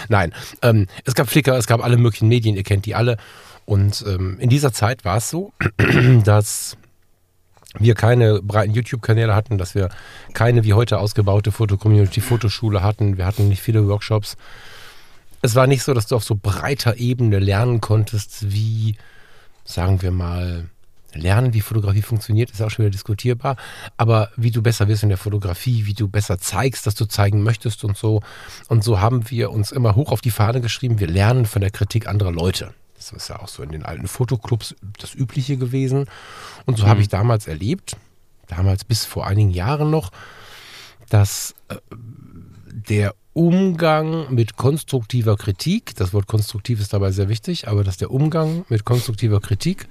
Nein, 0.09 0.33
ähm, 0.61 0.87
es 1.05 1.15
gab 1.15 1.29
Flickr, 1.29 1.57
es 1.57 1.67
gab 1.67 1.83
alle 1.83 1.97
möglichen 1.97 2.27
Medien, 2.27 2.55
ihr 2.55 2.63
kennt 2.63 2.85
die 2.85 2.95
alle. 2.95 3.17
Und 3.65 4.03
ähm, 4.07 4.37
in 4.39 4.49
dieser 4.49 4.73
Zeit 4.73 5.05
war 5.05 5.17
es 5.17 5.29
so, 5.29 5.53
dass 6.23 6.75
wir 7.77 7.93
keine 7.93 8.41
breiten 8.41 8.73
YouTube-Kanäle 8.73 9.35
hatten, 9.35 9.57
dass 9.57 9.75
wir 9.75 9.89
keine 10.33 10.63
wie 10.63 10.73
heute 10.73 10.99
ausgebaute 10.99 11.51
Foto-Community-Fotoschule 11.51 12.81
hatten. 12.81 13.17
Wir 13.17 13.25
hatten 13.25 13.47
nicht 13.47 13.61
viele 13.61 13.87
Workshops. 13.87 14.37
Es 15.41 15.55
war 15.55 15.67
nicht 15.67 15.83
so, 15.83 15.93
dass 15.93 16.07
du 16.07 16.15
auf 16.15 16.23
so 16.23 16.35
breiter 16.35 16.97
Ebene 16.97 17.39
lernen 17.39 17.79
konntest, 17.79 18.51
wie, 18.51 18.97
sagen 19.63 20.01
wir 20.01 20.11
mal, 20.11 20.65
lernen, 21.13 21.53
wie 21.53 21.61
Fotografie 21.61 22.01
funktioniert, 22.01 22.51
ist 22.51 22.61
auch 22.61 22.69
schon 22.69 22.85
wieder 22.85 22.91
diskutierbar. 22.91 23.55
Aber 23.97 24.29
wie 24.35 24.51
du 24.51 24.61
besser 24.61 24.87
wirst 24.87 25.03
in 25.03 25.09
der 25.09 25.17
Fotografie, 25.17 25.85
wie 25.85 25.93
du 25.93 26.07
besser 26.07 26.39
zeigst, 26.39 26.85
dass 26.87 26.95
du 26.95 27.05
zeigen 27.05 27.43
möchtest 27.43 27.83
und 27.83 27.97
so. 27.97 28.21
Und 28.67 28.83
so 28.83 28.99
haben 28.99 29.29
wir 29.29 29.51
uns 29.51 29.71
immer 29.71 29.95
hoch 29.95 30.11
auf 30.11 30.21
die 30.21 30.31
Fahne 30.31 30.61
geschrieben, 30.61 30.99
wir 30.99 31.07
lernen 31.07 31.45
von 31.45 31.61
der 31.61 31.71
Kritik 31.71 32.07
anderer 32.07 32.31
Leute. 32.31 32.73
Das 32.95 33.11
ist 33.11 33.29
ja 33.29 33.39
auch 33.39 33.47
so 33.47 33.63
in 33.63 33.71
den 33.71 33.85
alten 33.85 34.07
Fotoclubs 34.07 34.75
das 34.99 35.15
Übliche 35.15 35.57
gewesen. 35.57 36.05
Und 36.65 36.77
so 36.77 36.85
habe 36.85 37.01
ich 37.01 37.07
damals 37.07 37.47
erlebt, 37.47 37.95
damals 38.47 38.83
bis 38.83 39.05
vor 39.05 39.25
einigen 39.25 39.51
Jahren 39.51 39.89
noch, 39.89 40.11
dass 41.09 41.55
äh, 41.69 41.75
der 42.89 43.15
Umgang 43.33 44.33
mit 44.33 44.57
konstruktiver 44.57 45.37
Kritik, 45.37 45.95
das 45.95 46.13
Wort 46.13 46.27
konstruktiv 46.27 46.81
ist 46.81 46.91
dabei 46.91 47.11
sehr 47.11 47.29
wichtig, 47.29 47.67
aber 47.67 47.83
dass 47.83 47.95
der 47.95 48.11
Umgang 48.11 48.65
mit 48.67 48.83
konstruktiver 48.83 49.39
Kritik 49.39 49.87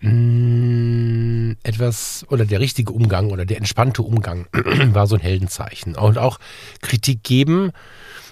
mh, 0.00 1.56
etwas, 1.62 2.24
oder 2.28 2.44
der 2.44 2.60
richtige 2.60 2.92
Umgang 2.92 3.30
oder 3.30 3.44
der 3.44 3.58
entspannte 3.58 4.02
Umgang 4.02 4.46
war 4.92 5.06
so 5.06 5.14
ein 5.14 5.20
Heldenzeichen. 5.20 5.96
Und 5.96 6.18
auch 6.18 6.38
Kritik 6.80 7.22
geben 7.22 7.72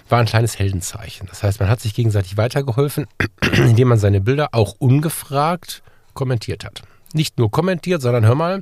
war 0.09 0.19
ein 0.19 0.25
kleines 0.25 0.57
Heldenzeichen. 0.57 1.27
Das 1.29 1.43
heißt, 1.43 1.59
man 1.59 1.69
hat 1.69 1.79
sich 1.79 1.93
gegenseitig 1.93 2.37
weitergeholfen, 2.37 3.05
indem 3.55 3.89
man 3.89 3.99
seine 3.99 4.21
Bilder 4.21 4.49
auch 4.51 4.75
ungefragt 4.79 5.83
kommentiert 6.13 6.65
hat. 6.65 6.81
Nicht 7.13 7.39
nur 7.39 7.49
kommentiert, 7.49 8.01
sondern 8.01 8.25
hör 8.25 8.35
mal, 8.35 8.61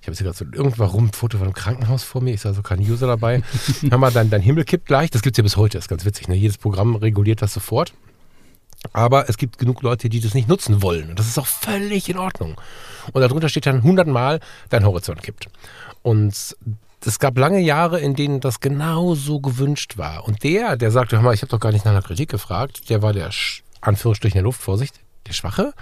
ich 0.00 0.08
habe 0.08 0.12
jetzt 0.12 0.22
gerade 0.22 0.36
so 0.36 0.44
irgendwann 0.44 0.90
ein 0.90 1.12
Foto 1.12 1.38
von 1.38 1.46
einem 1.46 1.54
Krankenhaus 1.54 2.02
vor 2.02 2.22
mir, 2.22 2.34
ich 2.34 2.40
sah 2.40 2.52
so 2.52 2.62
kein 2.62 2.80
User 2.80 3.06
dabei. 3.06 3.42
hör 3.88 3.98
mal, 3.98 4.10
dein, 4.10 4.30
dein 4.30 4.42
Himmel 4.42 4.64
kippt 4.64 4.86
gleich. 4.86 5.10
Das 5.10 5.22
gibt 5.22 5.36
es 5.36 5.38
ja 5.38 5.42
bis 5.42 5.56
heute, 5.56 5.78
das 5.78 5.84
ist 5.84 5.88
ganz 5.88 6.04
witzig. 6.04 6.28
Ne? 6.28 6.34
Jedes 6.34 6.58
Programm 6.58 6.96
reguliert 6.96 7.42
das 7.42 7.52
sofort. 7.52 7.94
Aber 8.92 9.28
es 9.28 9.38
gibt 9.38 9.58
genug 9.58 9.82
Leute, 9.82 10.08
die 10.08 10.20
das 10.20 10.34
nicht 10.34 10.48
nutzen 10.48 10.82
wollen. 10.82 11.10
Und 11.10 11.18
das 11.18 11.26
ist 11.26 11.38
auch 11.38 11.46
völlig 11.46 12.08
in 12.08 12.18
Ordnung. 12.18 12.60
Und 13.12 13.20
darunter 13.22 13.48
steht 13.48 13.66
dann 13.66 13.82
hundertmal, 13.82 14.40
dein 14.68 14.84
Horizont 14.84 15.22
kippt. 15.22 15.48
Und 16.02 16.56
es 17.06 17.18
gab 17.18 17.36
lange 17.38 17.60
Jahre, 17.60 18.00
in 18.00 18.14
denen 18.14 18.40
das 18.40 18.60
genau 18.60 19.14
so 19.14 19.40
gewünscht 19.40 19.98
war. 19.98 20.26
Und 20.26 20.42
der, 20.44 20.76
der 20.76 20.90
sagte, 20.90 21.16
hör 21.16 21.22
mal, 21.22 21.34
ich 21.34 21.42
habe 21.42 21.50
doch 21.50 21.60
gar 21.60 21.72
nicht 21.72 21.84
nach 21.84 21.92
einer 21.92 22.02
Kritik 22.02 22.30
gefragt, 22.30 22.88
der 22.90 23.02
war 23.02 23.12
der, 23.12 23.30
Sch- 23.30 23.62
Anführungsstrichen 23.80 24.36
der 24.38 24.44
Luft, 24.44 24.60
Vorsicht, 24.60 25.00
der 25.26 25.32
Schwache. 25.32 25.72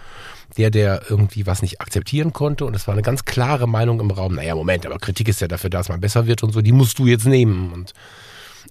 Der, 0.59 0.71
der 0.71 1.05
irgendwie 1.09 1.47
was 1.47 1.63
nicht 1.63 1.81
akzeptieren 1.81 2.35
konnte. 2.35 2.67
Und 2.67 2.77
es 2.77 2.87
war 2.87 2.93
eine 2.93 3.03
ganz 3.03 3.25
klare 3.25 3.67
Meinung 3.67 4.01
im 4.01 4.11
Raum. 4.11 4.35
Naja, 4.35 4.55
Moment, 4.55 4.85
aber 4.85 4.99
Kritik 4.99 5.29
ist 5.29 5.41
ja 5.41 5.49
dafür, 5.49 5.71
dass 5.71 5.89
man 5.89 6.01
besser 6.01 6.27
wird 6.27 6.43
und 6.43 6.53
so. 6.53 6.61
Die 6.61 6.73
musst 6.73 6.99
du 6.99 7.07
jetzt 7.07 7.25
nehmen. 7.25 7.73
Und 7.73 7.95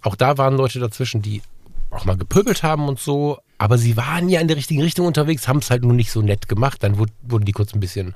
auch 0.04 0.16
da 0.16 0.38
waren 0.38 0.58
Leute 0.58 0.80
dazwischen, 0.80 1.24
die 1.24 1.42
auch 1.91 2.05
mal 2.05 2.17
gepöbelt 2.17 2.63
haben 2.63 2.88
und 2.88 3.00
so, 3.00 3.39
aber 3.57 3.77
sie 3.77 3.95
waren 3.98 4.27
ja 4.29 4.39
in 4.41 4.48
der 4.48 4.57
richtigen 4.57 4.81
Richtung 4.81 5.05
unterwegs, 5.05 5.48
haben 5.48 5.60
es 5.60 5.69
halt 5.69 5.83
nur 5.83 5.93
nicht 5.93 6.12
so 6.12 6.21
nett 6.21 6.48
gemacht. 6.48 6.81
Dann 6.83 6.98
wurd- 6.98 7.12
wurden 7.21 7.45
die 7.45 7.51
kurz 7.51 7.74
ein 7.74 7.79
bisschen 7.79 8.15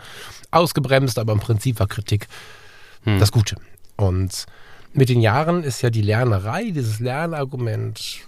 ausgebremst, 0.51 1.19
aber 1.19 1.33
im 1.33 1.39
Prinzip 1.39 1.79
war 1.79 1.87
Kritik 1.87 2.27
das 3.05 3.31
Gute. 3.31 3.57
Und 3.97 4.45
mit 4.93 5.09
den 5.09 5.21
Jahren 5.21 5.63
ist 5.63 5.83
ja 5.83 5.91
die 5.91 6.01
Lernerei, 6.01 6.71
dieses 6.71 6.99
Lernargument 6.99 8.21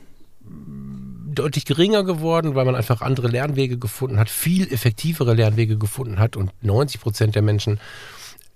deutlich 1.34 1.66
geringer 1.66 2.04
geworden, 2.04 2.56
weil 2.56 2.66
man 2.66 2.76
einfach 2.76 3.02
andere 3.02 3.28
Lernwege 3.28 3.78
gefunden 3.78 4.20
hat, 4.20 4.30
viel 4.30 4.72
effektivere 4.72 5.34
Lernwege 5.34 5.78
gefunden 5.78 6.20
hat 6.20 6.36
und 6.36 6.52
90 6.62 7.02
Prozent 7.02 7.36
der 7.36 7.42
Menschen 7.42 7.80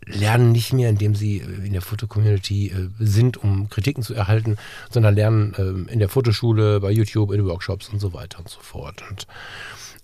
lernen 0.06 0.52
nicht 0.52 0.74
mehr, 0.74 0.90
indem 0.90 1.16
sie 1.16 1.38
äh, 1.40 1.66
in 1.68 1.74
der 1.74 1.82
Foto-Community 1.82 2.68
äh, 2.68 2.90
sind, 3.00 3.38
um 3.38 3.70
Kritiken 3.70 4.04
zu 4.04 4.14
erhalten, 4.14 4.58
sondern 4.90 5.16
lernen 5.16 5.54
ähm, 5.58 5.88
in 5.90 6.00
der 6.00 6.10
Fotoschule, 6.10 6.80
bei 6.80 6.92
YouTube, 6.92 7.32
in 7.32 7.46
Workshops 7.46 7.90
und 7.90 8.00
so 8.00 8.14
weiter 8.14 8.40
und 8.40 8.50
so 8.50 8.60
fort. 8.62 9.04
Und 9.10 9.28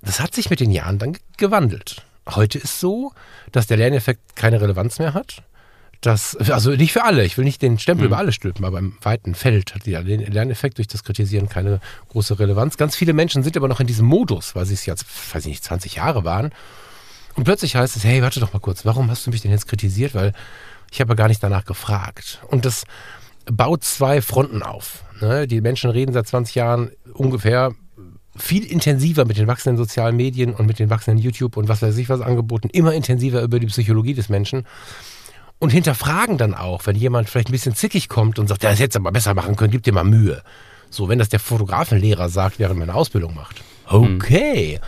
das 0.01 0.19
hat 0.19 0.33
sich 0.35 0.49
mit 0.49 0.59
den 0.59 0.71
Jahren 0.71 0.99
dann 0.99 1.13
ge- 1.13 1.21
gewandelt. 1.37 2.03
Heute 2.29 2.57
ist 2.59 2.79
so, 2.79 3.11
dass 3.51 3.67
der 3.67 3.77
Lerneffekt 3.77 4.35
keine 4.35 4.61
Relevanz 4.61 4.99
mehr 4.99 5.13
hat, 5.13 5.43
dass, 6.01 6.35
also 6.35 6.71
nicht 6.71 6.93
für 6.93 7.03
alle, 7.03 7.25
ich 7.25 7.37
will 7.39 7.45
nicht 7.45 7.61
den 7.63 7.79
Stempel 7.79 8.03
Mhm. 8.03 8.07
über 8.11 8.17
alle 8.19 8.31
stülpen, 8.31 8.65
aber 8.65 8.77
im 8.77 8.95
weiten 9.01 9.33
Feld 9.33 9.73
hat 9.73 9.85
den 9.87 10.31
Lerneffekt 10.31 10.77
durch 10.77 10.87
das 10.87 11.03
Kritisieren 11.03 11.49
keine 11.49 11.79
große 12.09 12.37
Relevanz. 12.37 12.77
Ganz 12.77 12.95
viele 12.95 13.13
Menschen 13.13 13.41
sind 13.41 13.57
aber 13.57 13.67
noch 13.67 13.79
in 13.79 13.87
diesem 13.87 14.05
Modus, 14.05 14.53
weil 14.55 14.65
sie 14.67 14.75
es 14.75 14.85
jetzt, 14.85 15.05
weiß 15.33 15.43
ich 15.45 15.49
nicht, 15.49 15.63
20 15.63 15.95
Jahre 15.95 16.23
waren. 16.23 16.51
Und 17.37 17.43
plötzlich 17.43 17.75
heißt 17.75 17.95
es, 17.95 18.03
hey, 18.03 18.21
warte 18.21 18.39
doch 18.39 18.51
mal 18.51 18.59
kurz, 18.59 18.83
warum 18.83 19.09
hast 19.11 19.25
du 19.25 19.31
mich 19.31 19.41
denn 19.41 19.51
jetzt 19.51 19.67
kritisiert? 19.67 20.15
Weil 20.15 20.33
ich 20.91 20.99
habe 20.99 21.11
ja 21.11 21.15
gar 21.15 21.27
nicht 21.27 21.41
danach 21.41 21.65
gefragt. 21.65 22.41
Und 22.47 22.65
das 22.65 22.83
baut 23.45 23.83
zwei 23.83 24.21
Fronten 24.21 24.63
auf. 24.63 25.03
Ne? 25.21 25.47
Die 25.47 25.61
Menschen 25.61 25.91
reden 25.91 26.13
seit 26.13 26.27
20 26.27 26.55
Jahren 26.55 26.91
ungefähr 27.13 27.73
viel 28.35 28.65
intensiver 28.65 29.25
mit 29.25 29.37
den 29.37 29.47
wachsenden 29.47 29.77
sozialen 29.77 30.15
Medien 30.15 30.53
und 30.53 30.65
mit 30.65 30.79
den 30.79 30.89
wachsenden 30.89 31.23
YouTube 31.23 31.57
und 31.57 31.67
was 31.69 31.81
weiß 31.81 31.97
ich 31.97 32.09
was 32.09 32.21
Angeboten, 32.21 32.69
immer 32.69 32.93
intensiver 32.93 33.41
über 33.41 33.59
die 33.59 33.67
Psychologie 33.67 34.13
des 34.13 34.29
Menschen 34.29 34.65
und 35.59 35.71
hinterfragen 35.71 36.37
dann 36.37 36.53
auch, 36.53 36.85
wenn 36.85 36.95
jemand 36.95 37.29
vielleicht 37.29 37.49
ein 37.49 37.53
bisschen 37.53 37.75
zickig 37.75 38.09
kommt 38.09 38.37
und 38.39 38.47
sagt, 38.47 38.63
ja, 38.63 38.69
das 38.69 38.79
hättest 38.79 38.95
du 38.95 38.99
aber 38.99 39.11
besser 39.11 39.33
machen 39.33 39.55
können, 39.55 39.71
gib 39.71 39.83
dir 39.83 39.93
mal 39.93 40.03
Mühe. 40.03 40.43
So, 40.89 41.09
wenn 41.09 41.19
das 41.19 41.29
der 41.29 41.39
Fotografenlehrer 41.39 42.29
sagt, 42.29 42.59
während 42.59 42.79
man 42.79 42.89
eine 42.89 42.97
Ausbildung 42.97 43.33
macht. 43.33 43.63
Okay. 43.87 44.79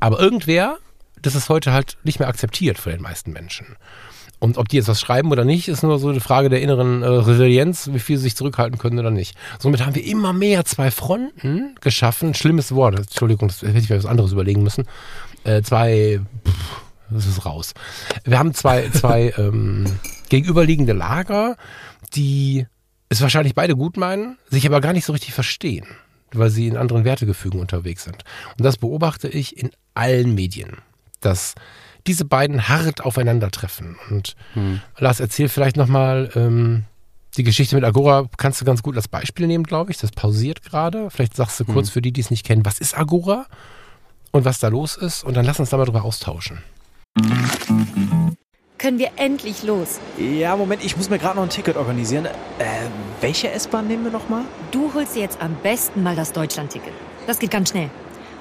Aber 0.00 0.18
irgendwer, 0.18 0.78
das 1.22 1.34
ist 1.34 1.48
heute 1.48 1.72
halt 1.72 1.96
nicht 2.04 2.18
mehr 2.18 2.28
akzeptiert 2.28 2.78
von 2.78 2.92
den 2.92 3.02
meisten 3.02 3.32
Menschen. 3.32 3.76
Und 4.40 4.56
ob 4.56 4.68
die 4.68 4.76
jetzt 4.76 4.88
was 4.88 5.00
schreiben 5.00 5.32
oder 5.32 5.44
nicht, 5.44 5.68
ist 5.68 5.82
nur 5.82 5.98
so 5.98 6.08
eine 6.08 6.20
Frage 6.20 6.48
der 6.48 6.62
inneren 6.62 7.02
äh, 7.02 7.06
Resilienz, 7.06 7.90
wie 7.92 7.98
viel 7.98 8.16
sie 8.16 8.24
sich 8.24 8.36
zurückhalten 8.36 8.78
können 8.78 8.98
oder 8.98 9.10
nicht. 9.10 9.36
Somit 9.58 9.84
haben 9.84 9.96
wir 9.96 10.04
immer 10.04 10.32
mehr 10.32 10.64
zwei 10.64 10.90
Fronten 10.90 11.74
geschaffen. 11.80 12.34
Schlimmes 12.34 12.72
Wort, 12.72 12.96
Entschuldigung, 12.96 13.48
das 13.48 13.62
hätte 13.62 13.78
ich 13.78 13.90
mir 13.90 13.96
was 13.96 14.06
anderes 14.06 14.32
überlegen 14.32 14.62
müssen. 14.62 14.84
Äh, 15.42 15.62
zwei, 15.62 16.20
pff, 16.46 16.82
das 17.10 17.26
ist 17.26 17.44
raus. 17.44 17.74
Wir 18.24 18.38
haben 18.38 18.54
zwei, 18.54 18.88
zwei 18.92 19.32
ähm, 19.36 19.86
gegenüberliegende 20.28 20.92
Lager, 20.92 21.56
die 22.14 22.66
es 23.08 23.20
wahrscheinlich 23.20 23.54
beide 23.54 23.74
gut 23.74 23.96
meinen, 23.96 24.38
sich 24.50 24.66
aber 24.66 24.80
gar 24.80 24.92
nicht 24.92 25.04
so 25.04 25.12
richtig 25.12 25.34
verstehen, 25.34 25.86
weil 26.32 26.50
sie 26.50 26.68
in 26.68 26.76
anderen 26.76 27.04
Wertegefügen 27.04 27.60
unterwegs 27.60 28.04
sind. 28.04 28.22
Und 28.56 28.64
das 28.64 28.76
beobachte 28.76 29.28
ich 29.28 29.56
in 29.56 29.70
allen 29.94 30.34
Medien, 30.34 30.76
dass 31.20 31.54
diese 32.06 32.24
beiden 32.24 32.68
hart 32.68 33.04
aufeinandertreffen. 33.04 33.96
Und 34.10 34.34
Lars, 34.98 35.20
erzähl 35.20 35.48
vielleicht 35.48 35.76
nochmal 35.76 36.30
ähm, 36.34 36.84
die 37.36 37.42
Geschichte 37.44 37.74
mit 37.76 37.84
Agora, 37.84 38.26
kannst 38.36 38.60
du 38.60 38.64
ganz 38.64 38.82
gut 38.82 38.96
als 38.96 39.08
Beispiel 39.08 39.46
nehmen, 39.46 39.64
glaube 39.64 39.90
ich. 39.90 39.98
Das 39.98 40.10
pausiert 40.10 40.62
gerade. 40.62 41.10
Vielleicht 41.10 41.36
sagst 41.36 41.60
du 41.60 41.64
kurz 41.64 41.90
für 41.90 42.02
die, 42.02 42.12
die 42.12 42.20
es 42.20 42.30
nicht 42.30 42.44
kennen, 42.46 42.64
was 42.64 42.80
ist 42.80 42.96
Agora 42.96 43.46
und 44.32 44.44
was 44.44 44.58
da 44.58 44.68
los 44.68 44.96
ist. 44.96 45.24
Und 45.24 45.36
dann 45.36 45.44
lass 45.44 45.60
uns 45.60 45.70
da 45.70 45.76
mal 45.76 45.84
drüber 45.84 46.04
austauschen. 46.04 46.62
Können 48.78 48.98
wir 48.98 49.10
endlich 49.16 49.64
los? 49.64 49.98
Ja, 50.18 50.56
Moment, 50.56 50.84
ich 50.84 50.96
muss 50.96 51.10
mir 51.10 51.18
gerade 51.18 51.36
noch 51.36 51.42
ein 51.42 51.50
Ticket 51.50 51.76
organisieren. 51.76 52.26
Äh, 52.26 52.30
welche 53.20 53.50
S-Bahn 53.50 53.88
nehmen 53.88 54.04
wir 54.04 54.12
nochmal? 54.12 54.42
Du 54.70 54.94
holst 54.94 55.16
dir 55.16 55.20
jetzt 55.20 55.40
am 55.42 55.56
besten 55.62 56.02
mal 56.02 56.14
das 56.14 56.32
Deutschlandticket. 56.32 56.92
Das 57.26 57.38
geht 57.40 57.50
ganz 57.50 57.70
schnell. 57.70 57.90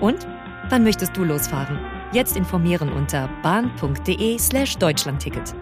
Und? 0.00 0.26
Wann 0.70 0.82
möchtest 0.82 1.16
du 1.16 1.24
losfahren? 1.24 1.78
Jetzt 2.12 2.36
informieren 2.36 2.92
unter 2.92 3.28
bahn.de 3.42 4.38
slash 4.38 4.76
Deutschlandticket. 4.78 5.54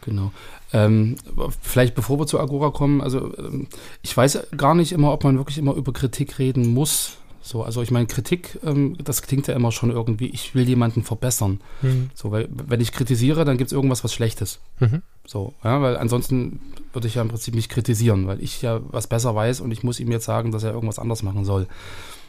Genau. 0.00 0.32
Ähm, 0.72 1.16
vielleicht 1.60 1.94
bevor 1.94 2.18
wir 2.18 2.26
zu 2.26 2.40
Agora 2.40 2.70
kommen, 2.70 3.00
also 3.00 3.36
ähm, 3.38 3.66
ich 4.02 4.16
weiß 4.16 4.46
gar 4.56 4.74
nicht 4.74 4.92
immer, 4.92 5.12
ob 5.12 5.24
man 5.24 5.36
wirklich 5.36 5.58
immer 5.58 5.74
über 5.74 5.92
Kritik 5.92 6.38
reden 6.38 6.72
muss. 6.72 7.18
So, 7.42 7.62
also 7.62 7.80
ich 7.82 7.90
meine, 7.90 8.06
Kritik, 8.06 8.58
ähm, 8.64 8.96
das 9.02 9.22
klingt 9.22 9.46
ja 9.46 9.54
immer 9.54 9.72
schon 9.72 9.90
irgendwie, 9.90 10.26
ich 10.26 10.54
will 10.54 10.68
jemanden 10.68 11.02
verbessern. 11.02 11.60
So, 12.14 12.30
weil 12.30 12.48
wenn 12.50 12.80
ich 12.80 12.92
kritisiere, 12.92 13.44
dann 13.44 13.56
gibt 13.56 13.68
es 13.68 13.72
irgendwas, 13.72 14.04
was 14.04 14.12
Schlechtes. 14.12 14.60
Mhm. 14.78 15.02
So, 15.26 15.54
ja, 15.64 15.80
weil 15.80 15.96
ansonsten 15.96 16.60
würde 16.92 17.08
ich 17.08 17.14
ja 17.14 17.22
im 17.22 17.28
Prinzip 17.28 17.54
nicht 17.54 17.70
kritisieren, 17.70 18.26
weil 18.26 18.42
ich 18.42 18.60
ja 18.62 18.80
was 18.90 19.06
besser 19.06 19.34
weiß 19.34 19.60
und 19.60 19.70
ich 19.70 19.82
muss 19.82 20.00
ihm 20.00 20.10
jetzt 20.10 20.26
sagen, 20.26 20.52
dass 20.52 20.64
er 20.64 20.72
irgendwas 20.72 20.98
anders 20.98 21.22
machen 21.22 21.44
soll. 21.44 21.66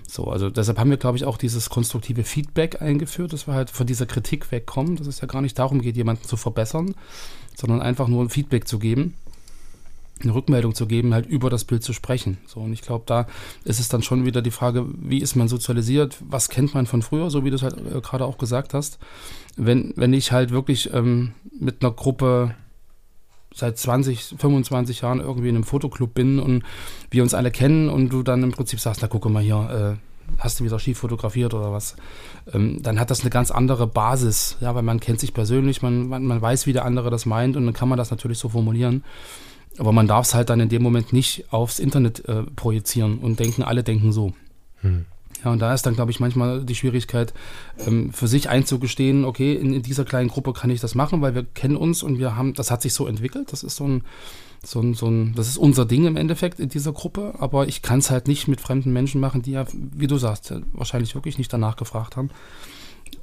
So, 0.07 0.25
also 0.25 0.49
deshalb 0.49 0.77
haben 0.77 0.89
wir, 0.89 0.97
glaube 0.97 1.17
ich, 1.17 1.25
auch 1.25 1.37
dieses 1.37 1.69
konstruktive 1.69 2.23
Feedback 2.23 2.81
eingeführt, 2.81 3.33
dass 3.33 3.47
wir 3.47 3.53
halt 3.53 3.69
von 3.69 3.87
dieser 3.87 4.05
Kritik 4.05 4.51
wegkommen, 4.51 4.97
dass 4.97 5.07
es 5.07 5.21
ja 5.21 5.27
gar 5.27 5.41
nicht 5.41 5.57
darum 5.57 5.81
geht, 5.81 5.95
jemanden 5.95 6.25
zu 6.25 6.37
verbessern, 6.37 6.95
sondern 7.55 7.81
einfach 7.81 8.07
nur 8.07 8.23
ein 8.23 8.29
Feedback 8.29 8.67
zu 8.67 8.77
geben, 8.77 9.15
eine 10.23 10.33
Rückmeldung 10.33 10.75
zu 10.75 10.87
geben, 10.87 11.13
halt 11.13 11.25
über 11.25 11.49
das 11.49 11.65
Bild 11.65 11.83
zu 11.83 11.93
sprechen. 11.93 12.37
So, 12.45 12.59
und 12.59 12.73
ich 12.73 12.81
glaube, 12.81 13.03
da 13.07 13.27
ist 13.63 13.79
es 13.79 13.89
dann 13.89 14.03
schon 14.03 14.25
wieder 14.25 14.41
die 14.41 14.51
Frage, 14.51 14.85
wie 14.97 15.19
ist 15.19 15.35
man 15.35 15.47
sozialisiert, 15.47 16.17
was 16.27 16.49
kennt 16.49 16.73
man 16.73 16.85
von 16.85 17.01
früher, 17.01 17.29
so 17.29 17.43
wie 17.45 17.49
du 17.49 17.55
es 17.55 17.63
halt 17.63 17.77
äh, 17.77 18.01
gerade 18.01 18.25
auch 18.25 18.37
gesagt 18.37 18.73
hast. 18.73 18.99
Wenn, 19.57 19.93
wenn 19.95 20.13
ich 20.13 20.31
halt 20.31 20.51
wirklich 20.51 20.93
ähm, 20.93 21.33
mit 21.59 21.83
einer 21.83 21.91
Gruppe 21.91 22.55
seit 23.53 23.77
20, 23.77 24.35
25 24.37 25.01
Jahren 25.01 25.19
irgendwie 25.19 25.49
in 25.49 25.55
einem 25.55 25.63
Fotoclub 25.63 26.13
bin 26.13 26.39
und 26.39 26.63
wir 27.09 27.21
uns 27.23 27.33
alle 27.33 27.51
kennen 27.51 27.89
und 27.89 28.09
du 28.09 28.23
dann 28.23 28.43
im 28.43 28.51
Prinzip 28.51 28.79
sagst, 28.79 29.01
na 29.01 29.07
guck 29.07 29.29
mal 29.29 29.43
hier, 29.43 29.97
äh, 29.97 30.11
hast 30.37 30.59
du 30.59 30.63
wieder 30.63 30.79
schief 30.79 30.99
fotografiert 30.99 31.53
oder 31.53 31.71
was, 31.71 31.95
ähm, 32.53 32.81
dann 32.81 32.99
hat 32.99 33.11
das 33.11 33.21
eine 33.21 33.29
ganz 33.29 33.51
andere 33.51 33.87
Basis, 33.87 34.57
ja, 34.61 34.73
weil 34.75 34.83
man 34.83 34.99
kennt 34.99 35.19
sich 35.19 35.33
persönlich, 35.33 35.81
man, 35.81 36.07
man, 36.07 36.25
man 36.25 36.41
weiß, 36.41 36.67
wie 36.67 36.73
der 36.73 36.85
andere 36.85 37.09
das 37.09 37.25
meint 37.25 37.57
und 37.57 37.65
dann 37.65 37.73
kann 37.73 37.89
man 37.89 37.97
das 37.97 38.11
natürlich 38.11 38.39
so 38.39 38.49
formulieren. 38.49 39.03
Aber 39.77 39.91
man 39.91 40.07
darf 40.07 40.25
es 40.25 40.33
halt 40.33 40.49
dann 40.49 40.59
in 40.59 40.69
dem 40.69 40.83
Moment 40.83 41.13
nicht 41.13 41.45
aufs 41.51 41.79
Internet 41.79 42.27
äh, 42.27 42.43
projizieren 42.55 43.19
und 43.19 43.39
denken, 43.39 43.63
alle 43.63 43.83
denken 43.83 44.11
so. 44.11 44.33
Ja, 45.43 45.51
und 45.51 45.59
da 45.59 45.73
ist 45.73 45.85
dann, 45.85 45.95
glaube 45.95 46.11
ich, 46.11 46.19
manchmal 46.19 46.63
die 46.63 46.75
Schwierigkeit, 46.75 47.33
ähm, 47.79 48.13
für 48.13 48.27
sich 48.27 48.49
einzugestehen, 48.49 49.25
okay, 49.25 49.53
in, 49.55 49.73
in 49.73 49.81
dieser 49.81 50.05
kleinen 50.05 50.29
Gruppe 50.29 50.53
kann 50.53 50.69
ich 50.69 50.81
das 50.81 50.93
machen, 50.93 51.21
weil 51.21 51.33
wir 51.33 51.43
kennen 51.43 51.75
uns 51.75 52.03
und 52.03 52.19
wir 52.19 52.35
haben, 52.35 52.53
das 52.53 52.69
hat 52.69 52.81
sich 52.81 52.93
so 52.93 53.07
entwickelt, 53.07 53.51
das 53.51 53.63
ist 53.63 53.75
so 53.75 53.87
ein, 53.87 54.03
so 54.63 54.79
ein, 54.79 54.93
so 54.93 55.07
ein, 55.07 55.33
das 55.35 55.47
ist 55.47 55.57
unser 55.57 55.85
Ding 55.85 56.05
im 56.05 56.17
Endeffekt 56.17 56.59
in 56.59 56.69
dieser 56.69 56.93
Gruppe, 56.93 57.33
aber 57.39 57.67
ich 57.67 57.81
kann 57.81 57.99
es 57.99 58.11
halt 58.11 58.27
nicht 58.27 58.47
mit 58.47 58.61
fremden 58.61 58.93
Menschen 58.93 59.19
machen, 59.19 59.41
die 59.41 59.51
ja, 59.51 59.65
wie 59.73 60.07
du 60.07 60.17
sagst, 60.17 60.53
wahrscheinlich 60.73 61.15
wirklich 61.15 61.39
nicht 61.39 61.51
danach 61.51 61.75
gefragt 61.75 62.17
haben. 62.17 62.29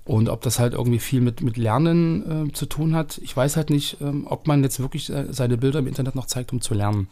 Und 0.04 0.28
ob 0.28 0.42
das 0.42 0.58
halt 0.58 0.72
irgendwie 0.72 0.98
viel 0.98 1.20
mit, 1.20 1.42
mit 1.42 1.56
Lernen 1.56 2.48
äh, 2.48 2.52
zu 2.52 2.66
tun 2.66 2.94
hat, 2.94 3.18
ich 3.22 3.36
weiß 3.36 3.56
halt 3.56 3.70
nicht, 3.70 3.98
ähm, 4.00 4.26
ob 4.26 4.46
man 4.46 4.62
jetzt 4.62 4.80
wirklich 4.80 5.10
äh, 5.10 5.26
seine 5.30 5.58
Bilder 5.58 5.80
im 5.80 5.86
Internet 5.86 6.14
noch 6.14 6.26
zeigt, 6.26 6.52
um 6.52 6.60
zu 6.60 6.74
lernen. 6.74 7.08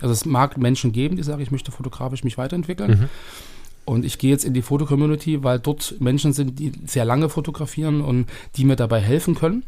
Also 0.00 0.12
es 0.12 0.24
mag 0.24 0.58
Menschen 0.58 0.92
geben, 0.92 1.16
die 1.16 1.22
sagen, 1.22 1.42
ich 1.42 1.50
möchte 1.50 1.70
fotografisch 1.70 2.24
mich 2.24 2.38
weiterentwickeln. 2.38 3.08
Und 3.84 4.04
ich 4.04 4.18
gehe 4.18 4.30
jetzt 4.30 4.44
in 4.44 4.54
die 4.54 4.62
Fotocommunity, 4.62 5.42
weil 5.42 5.58
dort 5.58 5.96
Menschen 6.00 6.32
sind, 6.32 6.58
die 6.58 6.72
sehr 6.86 7.04
lange 7.04 7.28
fotografieren 7.28 8.00
und 8.00 8.26
die 8.56 8.64
mir 8.64 8.76
dabei 8.76 9.00
helfen 9.00 9.34
können. 9.34 9.64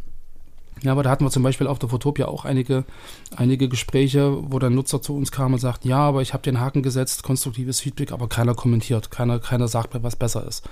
Ja, 0.83 0.93
aber 0.93 1.03
da 1.03 1.11
hatten 1.11 1.25
wir 1.25 1.31
zum 1.31 1.43
Beispiel 1.43 1.67
auf 1.67 1.79
der 1.79 1.89
Fotopia 1.89 2.27
auch 2.27 2.45
einige, 2.45 2.85
einige 3.37 3.69
Gespräche, 3.69 4.37
wo 4.53 4.59
der 4.59 4.71
Nutzer 4.71 5.01
zu 5.01 5.17
uns 5.17 5.31
kam 5.33 5.53
und 5.53 5.59
sagt, 5.59 5.85
ja, 5.85 5.99
aber 5.99 6.21
ich 6.21 6.33
habe 6.33 6.43
den 6.43 6.61
Haken 6.61 6.83
gesetzt, 6.83 7.23
konstruktives 7.23 7.81
Feedback, 7.81 8.13
aber 8.13 8.29
keiner 8.29 8.55
kommentiert, 8.55 9.11
keiner, 9.11 9.39
keiner 9.39 9.69
sagt 9.69 9.95
mir, 9.95 10.03
was 10.03 10.17
besser 10.17 10.47
ist. 10.47 10.69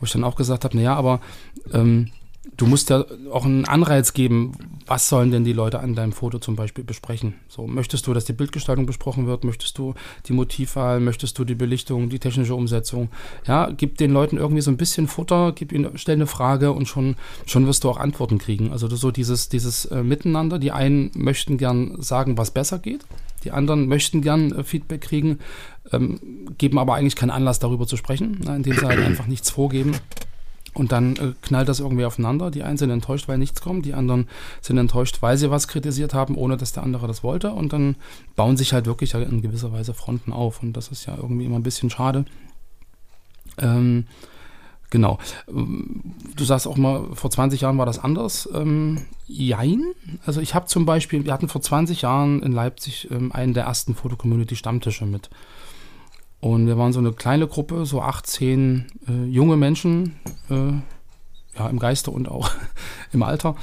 Wo 0.00 0.06
ich 0.06 0.12
dann 0.12 0.24
auch 0.24 0.36
gesagt 0.36 0.64
habe, 0.64 0.76
naja, 0.76 0.94
aber 0.94 1.20
ähm, 1.72 2.10
du 2.60 2.66
musst 2.66 2.90
ja 2.90 3.04
auch 3.32 3.46
einen 3.46 3.64
Anreiz 3.64 4.12
geben, 4.12 4.52
was 4.86 5.08
sollen 5.08 5.30
denn 5.30 5.44
die 5.44 5.54
Leute 5.54 5.80
an 5.80 5.94
deinem 5.94 6.12
Foto 6.12 6.38
zum 6.38 6.56
Beispiel 6.56 6.84
besprechen? 6.84 7.34
So, 7.48 7.66
möchtest 7.66 8.06
du, 8.06 8.12
dass 8.12 8.26
die 8.26 8.34
Bildgestaltung 8.34 8.84
besprochen 8.84 9.26
wird? 9.26 9.44
Möchtest 9.44 9.78
du 9.78 9.94
die 10.26 10.34
Motivwahl? 10.34 11.00
Möchtest 11.00 11.38
du 11.38 11.44
die 11.44 11.54
Belichtung, 11.54 12.10
die 12.10 12.18
technische 12.18 12.54
Umsetzung? 12.54 13.08
Ja, 13.46 13.70
gib 13.70 13.96
den 13.96 14.10
Leuten 14.10 14.36
irgendwie 14.36 14.60
so 14.60 14.70
ein 14.70 14.76
bisschen 14.76 15.08
Futter, 15.08 15.52
gib 15.52 15.72
ihnen, 15.72 15.96
stell 15.96 16.16
eine 16.16 16.26
Frage 16.26 16.72
und 16.72 16.86
schon, 16.86 17.16
schon 17.46 17.66
wirst 17.66 17.84
du 17.84 17.88
auch 17.88 17.96
Antworten 17.96 18.38
kriegen. 18.38 18.72
Also 18.72 18.94
so 18.94 19.10
dieses, 19.10 19.48
dieses 19.48 19.86
äh, 19.86 20.02
Miteinander. 20.02 20.58
Die 20.58 20.72
einen 20.72 21.10
möchten 21.14 21.56
gern 21.56 22.02
sagen, 22.02 22.36
was 22.36 22.50
besser 22.50 22.78
geht. 22.78 23.06
Die 23.44 23.52
anderen 23.52 23.88
möchten 23.88 24.20
gern 24.20 24.52
äh, 24.52 24.64
Feedback 24.64 25.00
kriegen, 25.00 25.38
ähm, 25.92 26.20
geben 26.58 26.78
aber 26.78 26.94
eigentlich 26.96 27.16
keinen 27.16 27.30
Anlass, 27.30 27.58
darüber 27.58 27.86
zu 27.86 27.96
sprechen, 27.96 28.40
ne, 28.44 28.56
indem 28.56 28.74
sie 28.74 28.86
halt 28.86 29.00
einfach 29.00 29.26
nichts 29.26 29.48
vorgeben. 29.48 29.92
Und 30.74 30.92
dann 30.92 31.16
äh, 31.16 31.32
knallt 31.42 31.68
das 31.68 31.80
irgendwie 31.80 32.04
aufeinander. 32.04 32.50
Die 32.50 32.62
einen 32.62 32.76
sind 32.76 32.90
enttäuscht, 32.90 33.28
weil 33.28 33.38
nichts 33.38 33.60
kommt. 33.60 33.86
Die 33.86 33.94
anderen 33.94 34.28
sind 34.60 34.78
enttäuscht, 34.78 35.18
weil 35.20 35.36
sie 35.36 35.50
was 35.50 35.68
kritisiert 35.68 36.14
haben, 36.14 36.36
ohne 36.36 36.56
dass 36.56 36.72
der 36.72 36.82
andere 36.82 37.06
das 37.06 37.22
wollte. 37.22 37.52
Und 37.52 37.72
dann 37.72 37.96
bauen 38.36 38.56
sich 38.56 38.72
halt 38.72 38.86
wirklich 38.86 39.14
in 39.14 39.42
gewisser 39.42 39.72
Weise 39.72 39.94
Fronten 39.94 40.32
auf. 40.32 40.62
Und 40.62 40.74
das 40.74 40.88
ist 40.88 41.06
ja 41.06 41.16
irgendwie 41.16 41.44
immer 41.44 41.58
ein 41.58 41.64
bisschen 41.64 41.90
schade. 41.90 42.24
Ähm, 43.58 44.04
Genau. 44.90 45.18
Du 45.46 46.44
sagst 46.44 46.66
auch 46.66 46.76
mal, 46.76 47.06
vor 47.14 47.30
20 47.30 47.60
Jahren 47.60 47.78
war 47.78 47.86
das 47.86 48.00
anders. 48.00 48.48
Ähm, 48.52 49.06
jein. 49.26 49.84
Also 50.26 50.40
ich 50.40 50.54
habe 50.54 50.66
zum 50.66 50.84
Beispiel, 50.84 51.24
wir 51.24 51.32
hatten 51.32 51.48
vor 51.48 51.62
20 51.62 52.02
Jahren 52.02 52.42
in 52.42 52.52
Leipzig 52.52 53.08
ähm, 53.10 53.30
einen 53.32 53.54
der 53.54 53.64
ersten 53.64 53.94
Foto-Community-Stammtische 53.94 55.06
mit. 55.06 55.30
Und 56.40 56.66
wir 56.66 56.78
waren 56.78 56.92
so 56.92 57.00
eine 57.00 57.12
kleine 57.12 57.46
Gruppe, 57.46 57.84
so 57.84 58.00
18 58.00 58.86
äh, 59.08 59.24
junge 59.26 59.56
Menschen, 59.56 60.16
äh, 60.48 60.72
ja, 61.58 61.68
im 61.68 61.78
Geiste 61.78 62.10
und 62.10 62.28
auch 62.28 62.50
im 63.12 63.22
Alter. 63.22 63.56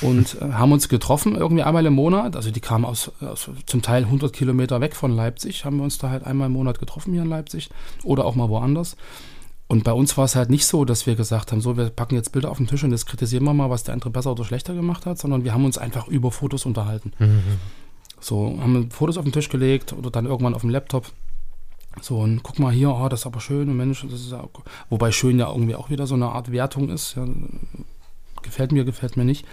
Und 0.00 0.40
äh, 0.40 0.52
haben 0.52 0.72
uns 0.72 0.88
getroffen 0.88 1.34
irgendwie 1.34 1.64
einmal 1.64 1.84
im 1.86 1.94
Monat. 1.94 2.36
Also 2.36 2.50
die 2.50 2.60
kamen 2.60 2.84
aus, 2.84 3.10
aus, 3.20 3.50
zum 3.66 3.82
Teil 3.82 4.04
100 4.04 4.32
Kilometer 4.32 4.80
weg 4.80 4.94
von 4.94 5.10
Leipzig, 5.10 5.64
haben 5.64 5.78
wir 5.78 5.84
uns 5.84 5.98
da 5.98 6.10
halt 6.10 6.24
einmal 6.24 6.46
im 6.46 6.52
Monat 6.52 6.78
getroffen 6.78 7.12
hier 7.12 7.22
in 7.22 7.28
Leipzig 7.28 7.70
oder 8.04 8.24
auch 8.24 8.36
mal 8.36 8.48
woanders. 8.48 8.96
Und 9.66 9.84
bei 9.84 9.92
uns 9.92 10.16
war 10.16 10.24
es 10.24 10.34
halt 10.34 10.50
nicht 10.50 10.66
so, 10.66 10.84
dass 10.84 11.06
wir 11.06 11.14
gesagt 11.14 11.52
haben, 11.52 11.60
so, 11.60 11.76
wir 11.76 11.90
packen 11.90 12.16
jetzt 12.16 12.32
Bilder 12.32 12.50
auf 12.50 12.56
den 12.56 12.66
Tisch 12.66 12.82
und 12.82 12.90
jetzt 12.90 13.06
kritisieren 13.06 13.44
wir 13.44 13.54
mal, 13.54 13.70
was 13.70 13.84
der 13.84 13.94
andere 13.94 14.10
besser 14.10 14.32
oder 14.32 14.44
schlechter 14.44 14.74
gemacht 14.74 15.06
hat, 15.06 15.18
sondern 15.18 15.44
wir 15.44 15.54
haben 15.54 15.64
uns 15.64 15.78
einfach 15.78 16.08
über 16.08 16.32
Fotos 16.32 16.66
unterhalten. 16.66 17.12
Mhm. 17.20 17.42
So, 18.18 18.58
haben 18.60 18.90
Fotos 18.90 19.16
auf 19.16 19.22
den 19.22 19.32
Tisch 19.32 19.48
gelegt 19.48 19.92
oder 19.92 20.10
dann 20.10 20.26
irgendwann 20.26 20.54
auf 20.54 20.62
dem 20.62 20.70
Laptop. 20.70 21.12
So, 22.00 22.18
und 22.18 22.42
guck 22.42 22.58
mal 22.58 22.72
hier, 22.72 22.90
oh, 22.90 23.08
das 23.08 23.20
ist 23.20 23.26
aber 23.26 23.40
schön 23.40 23.68
und 23.68 23.76
Mensch, 23.76 24.02
das 24.08 24.20
ist 24.20 24.32
auch, 24.32 24.48
wobei 24.88 25.10
schön 25.12 25.38
ja 25.38 25.50
irgendwie 25.50 25.74
auch 25.74 25.90
wieder 25.90 26.06
so 26.06 26.14
eine 26.14 26.30
Art 26.30 26.52
Wertung 26.52 26.88
ist. 26.88 27.16
Ja, 27.16 27.26
gefällt 28.42 28.72
mir, 28.72 28.84
gefällt 28.84 29.16
mir 29.16 29.24
nicht. 29.24 29.44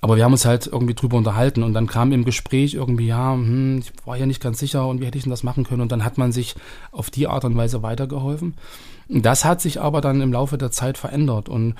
Aber 0.00 0.16
wir 0.16 0.24
haben 0.24 0.32
uns 0.32 0.44
halt 0.44 0.66
irgendwie 0.66 0.94
drüber 0.94 1.16
unterhalten 1.16 1.62
und 1.62 1.74
dann 1.74 1.86
kam 1.86 2.10
im 2.10 2.24
Gespräch 2.24 2.74
irgendwie, 2.74 3.06
ja, 3.06 3.34
hm, 3.34 3.78
ich 3.78 3.92
war 4.04 4.16
ja 4.16 4.26
nicht 4.26 4.42
ganz 4.42 4.58
sicher 4.58 4.86
und 4.88 5.00
wie 5.00 5.06
hätte 5.06 5.16
ich 5.16 5.24
denn 5.24 5.30
das 5.30 5.44
machen 5.44 5.64
können? 5.64 5.80
Und 5.80 5.92
dann 5.92 6.04
hat 6.04 6.18
man 6.18 6.32
sich 6.32 6.56
auf 6.90 7.08
die 7.08 7.28
Art 7.28 7.44
und 7.44 7.56
Weise 7.56 7.84
weitergeholfen. 7.84 8.54
Das 9.08 9.44
hat 9.44 9.60
sich 9.60 9.80
aber 9.80 10.00
dann 10.00 10.20
im 10.20 10.32
Laufe 10.32 10.58
der 10.58 10.72
Zeit 10.72 10.98
verändert. 10.98 11.48
Und 11.48 11.76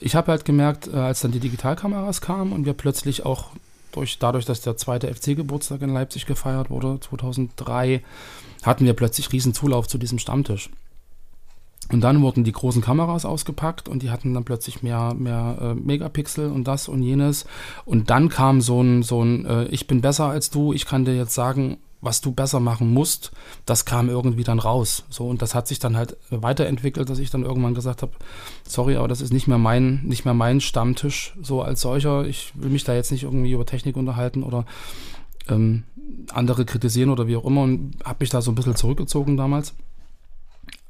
ich 0.00 0.14
habe 0.14 0.32
halt 0.32 0.46
gemerkt, 0.46 0.88
äh, 0.88 0.96
als 0.96 1.20
dann 1.20 1.32
die 1.32 1.40
Digitalkameras 1.40 2.22
kamen 2.22 2.52
und 2.52 2.64
wir 2.64 2.72
plötzlich 2.72 3.26
auch 3.26 3.50
durch, 3.92 4.18
dadurch, 4.18 4.44
dass 4.44 4.60
der 4.60 4.76
zweite 4.76 5.12
FC-Geburtstag 5.12 5.82
in 5.82 5.92
Leipzig 5.92 6.26
gefeiert 6.26 6.70
wurde, 6.70 6.98
2003, 7.00 8.02
hatten 8.62 8.84
wir 8.84 8.94
plötzlich 8.94 9.32
riesen 9.32 9.54
Zulauf 9.54 9.88
zu 9.88 9.98
diesem 9.98 10.18
Stammtisch. 10.18 10.70
Und 11.90 12.02
dann 12.02 12.20
wurden 12.20 12.44
die 12.44 12.52
großen 12.52 12.82
Kameras 12.82 13.24
ausgepackt 13.24 13.88
und 13.88 14.02
die 14.02 14.10
hatten 14.10 14.34
dann 14.34 14.44
plötzlich 14.44 14.82
mehr, 14.82 15.14
mehr 15.14 15.56
äh, 15.60 15.74
Megapixel 15.74 16.50
und 16.50 16.64
das 16.64 16.86
und 16.86 17.02
jenes. 17.02 17.46
Und 17.86 18.10
dann 18.10 18.28
kam 18.28 18.60
so 18.60 18.82
ein, 18.82 19.02
so 19.02 19.22
ein 19.22 19.46
äh, 19.46 19.64
Ich 19.66 19.86
bin 19.86 20.02
besser 20.02 20.26
als 20.26 20.50
du, 20.50 20.74
ich 20.74 20.84
kann 20.84 21.06
dir 21.06 21.16
jetzt 21.16 21.34
sagen, 21.34 21.78
was 22.00 22.20
du 22.20 22.32
besser 22.32 22.60
machen 22.60 22.92
musst, 22.92 23.32
das 23.66 23.84
kam 23.84 24.08
irgendwie 24.08 24.44
dann 24.44 24.58
raus. 24.58 25.04
So, 25.10 25.28
und 25.28 25.42
das 25.42 25.54
hat 25.54 25.66
sich 25.66 25.78
dann 25.78 25.96
halt 25.96 26.16
weiterentwickelt, 26.30 27.10
dass 27.10 27.18
ich 27.18 27.30
dann 27.30 27.42
irgendwann 27.42 27.74
gesagt 27.74 28.02
habe, 28.02 28.12
sorry, 28.66 28.96
aber 28.96 29.08
das 29.08 29.20
ist 29.20 29.32
nicht 29.32 29.48
mehr 29.48 29.58
mein, 29.58 30.02
nicht 30.04 30.24
mehr 30.24 30.34
mein 30.34 30.60
Stammtisch, 30.60 31.34
so 31.42 31.62
als 31.62 31.80
solcher. 31.80 32.24
Ich 32.24 32.52
will 32.54 32.70
mich 32.70 32.84
da 32.84 32.94
jetzt 32.94 33.10
nicht 33.10 33.24
irgendwie 33.24 33.52
über 33.52 33.66
Technik 33.66 33.96
unterhalten 33.96 34.42
oder 34.42 34.64
ähm, 35.48 35.84
andere 36.32 36.64
kritisieren 36.64 37.10
oder 37.10 37.26
wie 37.26 37.36
auch 37.36 37.44
immer 37.44 37.62
und 37.62 37.96
habe 38.04 38.18
mich 38.20 38.30
da 38.30 38.42
so 38.42 38.52
ein 38.52 38.54
bisschen 38.54 38.76
zurückgezogen 38.76 39.36
damals. 39.36 39.74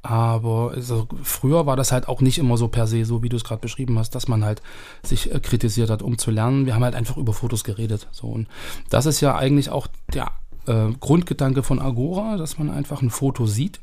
Aber 0.03 0.73
also 0.75 1.09
früher 1.23 1.67
war 1.67 1.77
das 1.77 1.91
halt 1.91 2.07
auch 2.07 2.21
nicht 2.21 2.39
immer 2.39 2.57
so 2.57 2.69
per 2.69 2.87
se, 2.87 3.05
so 3.05 3.23
wie 3.23 3.29
du 3.29 3.37
es 3.37 3.45
gerade 3.45 3.61
beschrieben 3.61 3.99
hast, 3.99 4.15
dass 4.15 4.29
man 4.29 4.45
halt 4.45 4.63
sich 5.03 5.35
äh, 5.35 5.41
kritisiert 5.41 5.91
hat, 5.91 6.03
um 6.03 6.19
zu 6.19 6.31
lernen. 6.31 6.67
Wir 6.67 6.75
haben 6.75 6.85
halt 6.85 6.95
einfach 6.95 7.17
über 7.17 7.33
Fotos 7.33 7.65
geredet. 7.65 8.09
So. 8.13 8.29
Und 8.29 8.47
das 8.91 9.07
ist 9.07 9.21
ja 9.21 9.37
eigentlich 9.37 9.71
auch 9.71 9.89
der 10.15 10.31
äh, 10.69 10.93
Grundgedanke 11.01 11.63
von 11.63 11.81
Agora, 11.81 12.37
dass 12.37 12.59
man 12.59 12.71
einfach 12.71 13.03
ein 13.03 13.11
Foto 13.11 13.47
sieht, 13.47 13.81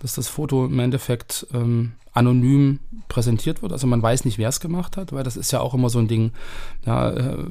dass 0.00 0.14
das 0.14 0.28
Foto 0.28 0.66
im 0.66 0.78
Endeffekt 0.78 1.46
ähm, 1.52 1.92
anonym 2.12 2.80
präsentiert 3.08 3.62
wird. 3.62 3.72
Also 3.72 3.86
man 3.86 4.02
weiß 4.02 4.24
nicht, 4.24 4.38
wer 4.38 4.48
es 4.48 4.60
gemacht 4.60 4.96
hat, 4.96 5.12
weil 5.12 5.24
das 5.24 5.36
ist 5.36 5.52
ja 5.52 5.60
auch 5.60 5.74
immer 5.74 5.90
so 5.90 5.98
ein 5.98 6.08
Ding. 6.08 6.32
Ja, 6.84 7.10
äh, 7.10 7.44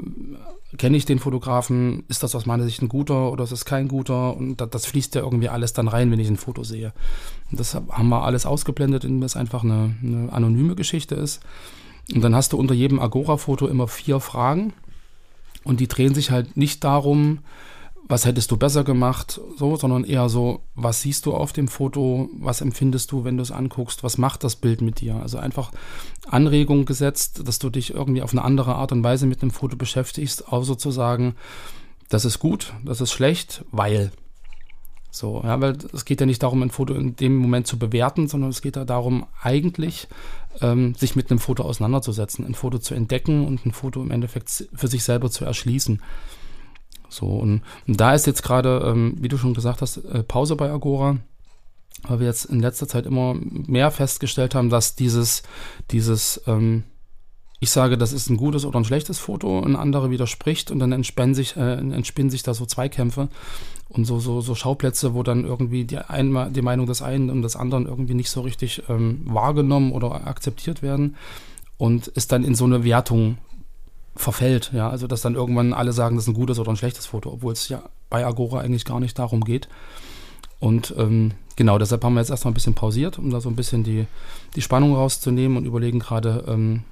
kenne 0.78 0.98
ich 0.98 1.06
den 1.06 1.20
Fotografen? 1.20 2.04
Ist 2.10 2.24
das 2.24 2.36
aus 2.36 2.46
meiner 2.46 2.64
Sicht 2.64 2.82
ein 2.82 2.90
guter 2.90 3.32
oder 3.32 3.44
ist 3.44 3.52
es 3.52 3.66
kein 3.66 3.88
guter? 3.88 4.36
Und 4.36 4.58
das, 4.58 4.70
das, 4.70 4.86
fließt 4.86 5.16
ja 5.16 5.22
irgendwie 5.22 5.50
alles 5.50 5.74
dann 5.74 5.88
rein, 5.88 6.12
wenn 6.12 6.20
ich 6.20 6.28
ein 6.28 6.38
Foto 6.38 6.64
sehe. 6.64 6.94
Und 7.52 7.60
das 7.60 7.76
haben 7.76 8.10
wir 8.10 8.24
alles 8.24 8.46
ausgeblendet, 8.46 9.06
indem 9.06 9.24
es 9.24 9.36
einfach 9.36 9.64
eine, 9.64 9.96
eine 10.04 10.32
anonyme 10.34 10.76
Geschichte 10.76 11.16
ist. 11.16 11.42
Und 12.14 12.22
dann 12.22 12.36
hast 12.36 12.54
du 12.54 12.58
unter 12.58 12.74
jedem 12.74 13.00
Agora-Foto 13.00 13.68
immer 13.68 13.88
vier 13.88 14.20
Fragen. 14.20 14.74
Und 15.64 15.80
die 15.80 15.88
drehen 15.88 16.14
sich 16.14 16.32
halt 16.32 16.58
nicht 16.58 16.84
darum, 16.84 17.40
was 18.10 18.26
hättest 18.26 18.52
du 18.52 18.58
besser 18.58 18.84
gemacht, 18.86 19.42
so, 19.58 19.76
sondern 19.76 20.06
eher 20.06 20.30
so, 20.30 20.62
was 20.76 21.02
siehst 21.02 21.26
du 21.26 21.34
auf 21.34 21.52
dem 21.52 21.68
Foto, 21.68 22.30
was 22.40 22.62
empfindest 22.62 23.12
du, 23.12 23.26
wenn 23.26 23.36
du 23.36 23.44
es 23.44 23.52
anguckst, 23.52 24.04
was 24.04 24.18
macht 24.18 24.46
das 24.46 24.56
Bild 24.56 24.82
mit 24.82 25.02
dir? 25.02 25.18
Also 25.18 25.38
einfach 25.38 25.72
Anregung 26.26 26.86
gesetzt, 26.86 27.46
dass 27.46 27.60
du 27.60 27.70
dich 27.70 27.94
irgendwie 27.94 28.22
auf 28.22 28.32
eine 28.32 28.44
andere 28.44 28.76
Art 28.76 28.94
und 28.94 29.04
Weise 29.04 29.26
mit 29.26 29.42
dem 29.42 29.52
Foto 29.52 29.76
beschäftigst, 29.76 30.48
auch 30.48 30.64
sozusagen, 30.64 31.36
das 32.08 32.24
ist 32.24 32.40
gut, 32.40 32.74
das 32.86 33.02
ist 33.02 33.12
schlecht, 33.12 33.66
weil. 33.72 34.12
So, 35.10 35.42
ja, 35.44 35.60
weil 35.62 35.78
es 35.94 36.06
geht 36.06 36.20
ja 36.20 36.28
nicht 36.28 36.44
darum, 36.44 36.62
ein 36.62 36.70
Foto 36.70 36.94
in 36.94 37.16
dem 37.16 37.38
Moment 37.38 37.66
zu 37.66 37.80
bewerten, 37.80 38.28
sondern 38.28 38.52
es 38.52 38.62
geht 38.62 38.76
ja 38.76 38.86
darum, 38.86 39.26
eigentlich 39.42 40.08
ähm, 40.62 40.94
sich 40.96 41.16
mit 41.16 41.32
einem 41.32 41.40
Foto 41.40 41.64
auseinanderzusetzen, 41.64 42.46
ein 42.46 42.54
Foto 42.54 42.78
zu 42.78 42.94
entdecken 42.94 43.48
und 43.48 43.66
ein 43.66 43.72
Foto 43.72 44.02
im 44.02 44.12
Endeffekt 44.12 44.70
für 44.74 44.88
sich 44.88 45.04
selber 45.04 45.32
zu 45.32 45.44
erschließen. 45.44 46.02
So, 47.10 47.28
und, 47.28 47.62
und 47.88 48.00
da 48.00 48.14
ist 48.14 48.28
jetzt 48.28 48.44
gerade, 48.44 48.82
ähm, 48.86 49.16
wie 49.20 49.28
du 49.28 49.38
schon 49.38 49.54
gesagt 49.54 49.82
hast, 49.82 49.98
äh, 49.98 50.24
Pause 50.24 50.56
bei 50.56 50.70
Agora, 50.70 51.18
weil 52.08 52.20
wir 52.20 52.28
jetzt 52.28 52.46
in 52.46 52.60
letzter 52.60 52.88
Zeit 52.88 53.06
immer 53.06 53.36
mehr 53.36 53.92
festgestellt 53.92 54.56
haben, 54.56 54.70
dass 54.70 54.96
dieses, 54.96 55.44
dieses, 55.92 56.42
ähm, 56.48 56.84
ich 57.60 57.72
sage, 57.72 57.98
das 57.98 58.14
ist 58.14 58.30
ein 58.30 58.38
gutes 58.38 58.66
oder 58.66 58.80
ein 58.80 58.86
schlechtes 58.86 59.18
Foto, 59.18 59.60
ein 59.62 59.76
anderer 59.76 60.12
widerspricht 60.12 60.70
und 60.70 60.80
dann 60.80 60.92
entspannen 60.92 61.34
sich, 61.34 61.56
äh, 61.58 61.74
entspinnen 61.74 62.30
sich 62.30 62.44
da 62.44 62.54
so 62.54 62.66
Zweikämpfe 62.66 63.30
und 63.90 64.06
so, 64.06 64.20
so, 64.20 64.42
so 64.42 64.54
Schauplätze, 64.54 65.14
wo 65.14 65.24
dann 65.24 65.44
irgendwie 65.44 65.86
die, 65.86 65.98
ein, 65.98 66.54
die 66.54 66.62
Meinung 66.62 66.86
des 66.86 67.02
einen 67.02 67.30
und 67.30 67.42
des 67.42 67.56
anderen 67.56 67.88
irgendwie 67.88 68.14
nicht 68.14 68.30
so 68.30 68.42
richtig 68.42 68.84
ähm, 68.90 69.22
wahrgenommen 69.26 69.92
oder 69.92 70.28
akzeptiert 70.28 70.84
werden 70.84 71.16
und 71.78 72.08
ist 72.08 72.32
dann 72.32 72.44
in 72.44 72.54
so 72.54 72.66
eine 72.66 72.84
Wertung 72.84 73.38
verfällt. 74.18 74.72
Ja, 74.74 74.90
also 74.90 75.08
dass 75.08 75.22
dann 75.22 75.36
irgendwann 75.36 75.74
alle 75.74 75.94
sagen, 75.94 76.16
das 76.16 76.26
ist 76.26 76.30
ein 76.30 76.34
gutes 76.34 76.60
oder 76.60 76.72
ein 76.72 76.78
schlechtes 76.78 77.06
Foto, 77.06 77.32
obwohl 77.32 77.54
es 77.54 77.70
ja 77.70 77.84
bei 78.10 78.26
Agora 78.26 78.60
eigentlich 78.60 78.86
gar 78.86 79.00
nicht 79.00 79.18
darum 79.18 79.44
geht. 79.44 79.68
Und 80.60 80.94
ähm, 80.98 81.34
genau, 81.56 81.78
deshalb 81.78 82.04
haben 82.04 82.16
wir 82.16 82.22
jetzt 82.22 82.32
erstmal 82.32 82.52
ein 82.52 82.56
bisschen 82.56 82.74
pausiert, 82.74 83.20
um 83.20 83.30
da 83.30 83.42
so 83.42 83.50
ein 83.50 83.56
bisschen 83.56 83.84
die, 83.84 84.08
die 84.56 84.62
Spannung 84.62 84.96
rauszunehmen 84.96 85.58
und 85.58 85.66
überlegen 85.66 86.00
gerade, 86.00 86.44
ähm, 86.48 86.84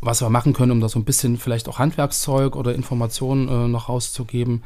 was 0.00 0.22
wir 0.22 0.30
machen 0.30 0.52
können, 0.52 0.72
um 0.72 0.80
da 0.80 0.88
so 0.88 0.98
ein 0.98 1.04
bisschen 1.04 1.36
vielleicht 1.36 1.68
auch 1.68 1.78
Handwerkszeug 1.78 2.56
oder 2.56 2.74
Informationen 2.74 3.48
äh, 3.48 3.68
noch 3.68 3.88
rauszugeben, 3.88 4.62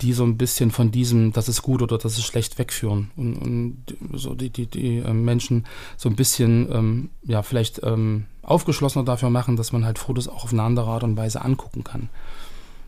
die 0.00 0.12
so 0.12 0.24
ein 0.24 0.36
bisschen 0.36 0.70
von 0.70 0.90
diesem, 0.90 1.32
das 1.32 1.48
ist 1.48 1.62
gut 1.62 1.82
oder 1.82 1.98
das 1.98 2.18
ist 2.18 2.24
schlecht 2.24 2.58
wegführen 2.58 3.10
und, 3.16 3.36
und 3.36 3.84
so 4.14 4.34
die, 4.34 4.50
die, 4.50 4.66
die 4.66 4.98
äh, 4.98 5.12
Menschen 5.12 5.66
so 5.96 6.08
ein 6.08 6.16
bisschen, 6.16 6.68
ähm, 6.72 7.10
ja, 7.24 7.42
vielleicht 7.42 7.82
ähm, 7.82 8.26
aufgeschlossener 8.42 9.04
dafür 9.04 9.30
machen, 9.30 9.56
dass 9.56 9.72
man 9.72 9.84
halt 9.84 9.98
Fotos 9.98 10.28
auch 10.28 10.44
auf 10.44 10.52
eine 10.52 10.62
andere 10.62 10.88
Art 10.88 11.02
und 11.02 11.16
Weise 11.16 11.42
angucken 11.42 11.84
kann. 11.84 12.08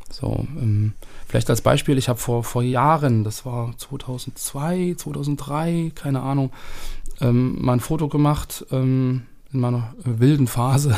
So, 0.09 0.47
ähm, 0.57 0.93
vielleicht 1.27 1.51
als 1.51 1.63
Beispiel, 1.63 1.99
ich 1.99 2.09
habe 2.09 2.19
vor, 2.19 2.43
vor 2.43 2.63
Jahren, 2.63 3.25
das 3.25 3.45
war 3.45 3.77
2002, 3.77 4.95
2003, 4.97 5.93
keine 5.95 6.23
Ahnung, 6.23 6.51
ähm, 7.21 7.63
mal 7.63 7.75
ein 7.75 7.81
Foto 7.81 8.09
gemacht 8.09 8.67
ähm, 8.71 9.23
in 9.53 9.61
meiner 9.61 9.95
wilden 10.03 10.47
Phase. 10.47 10.97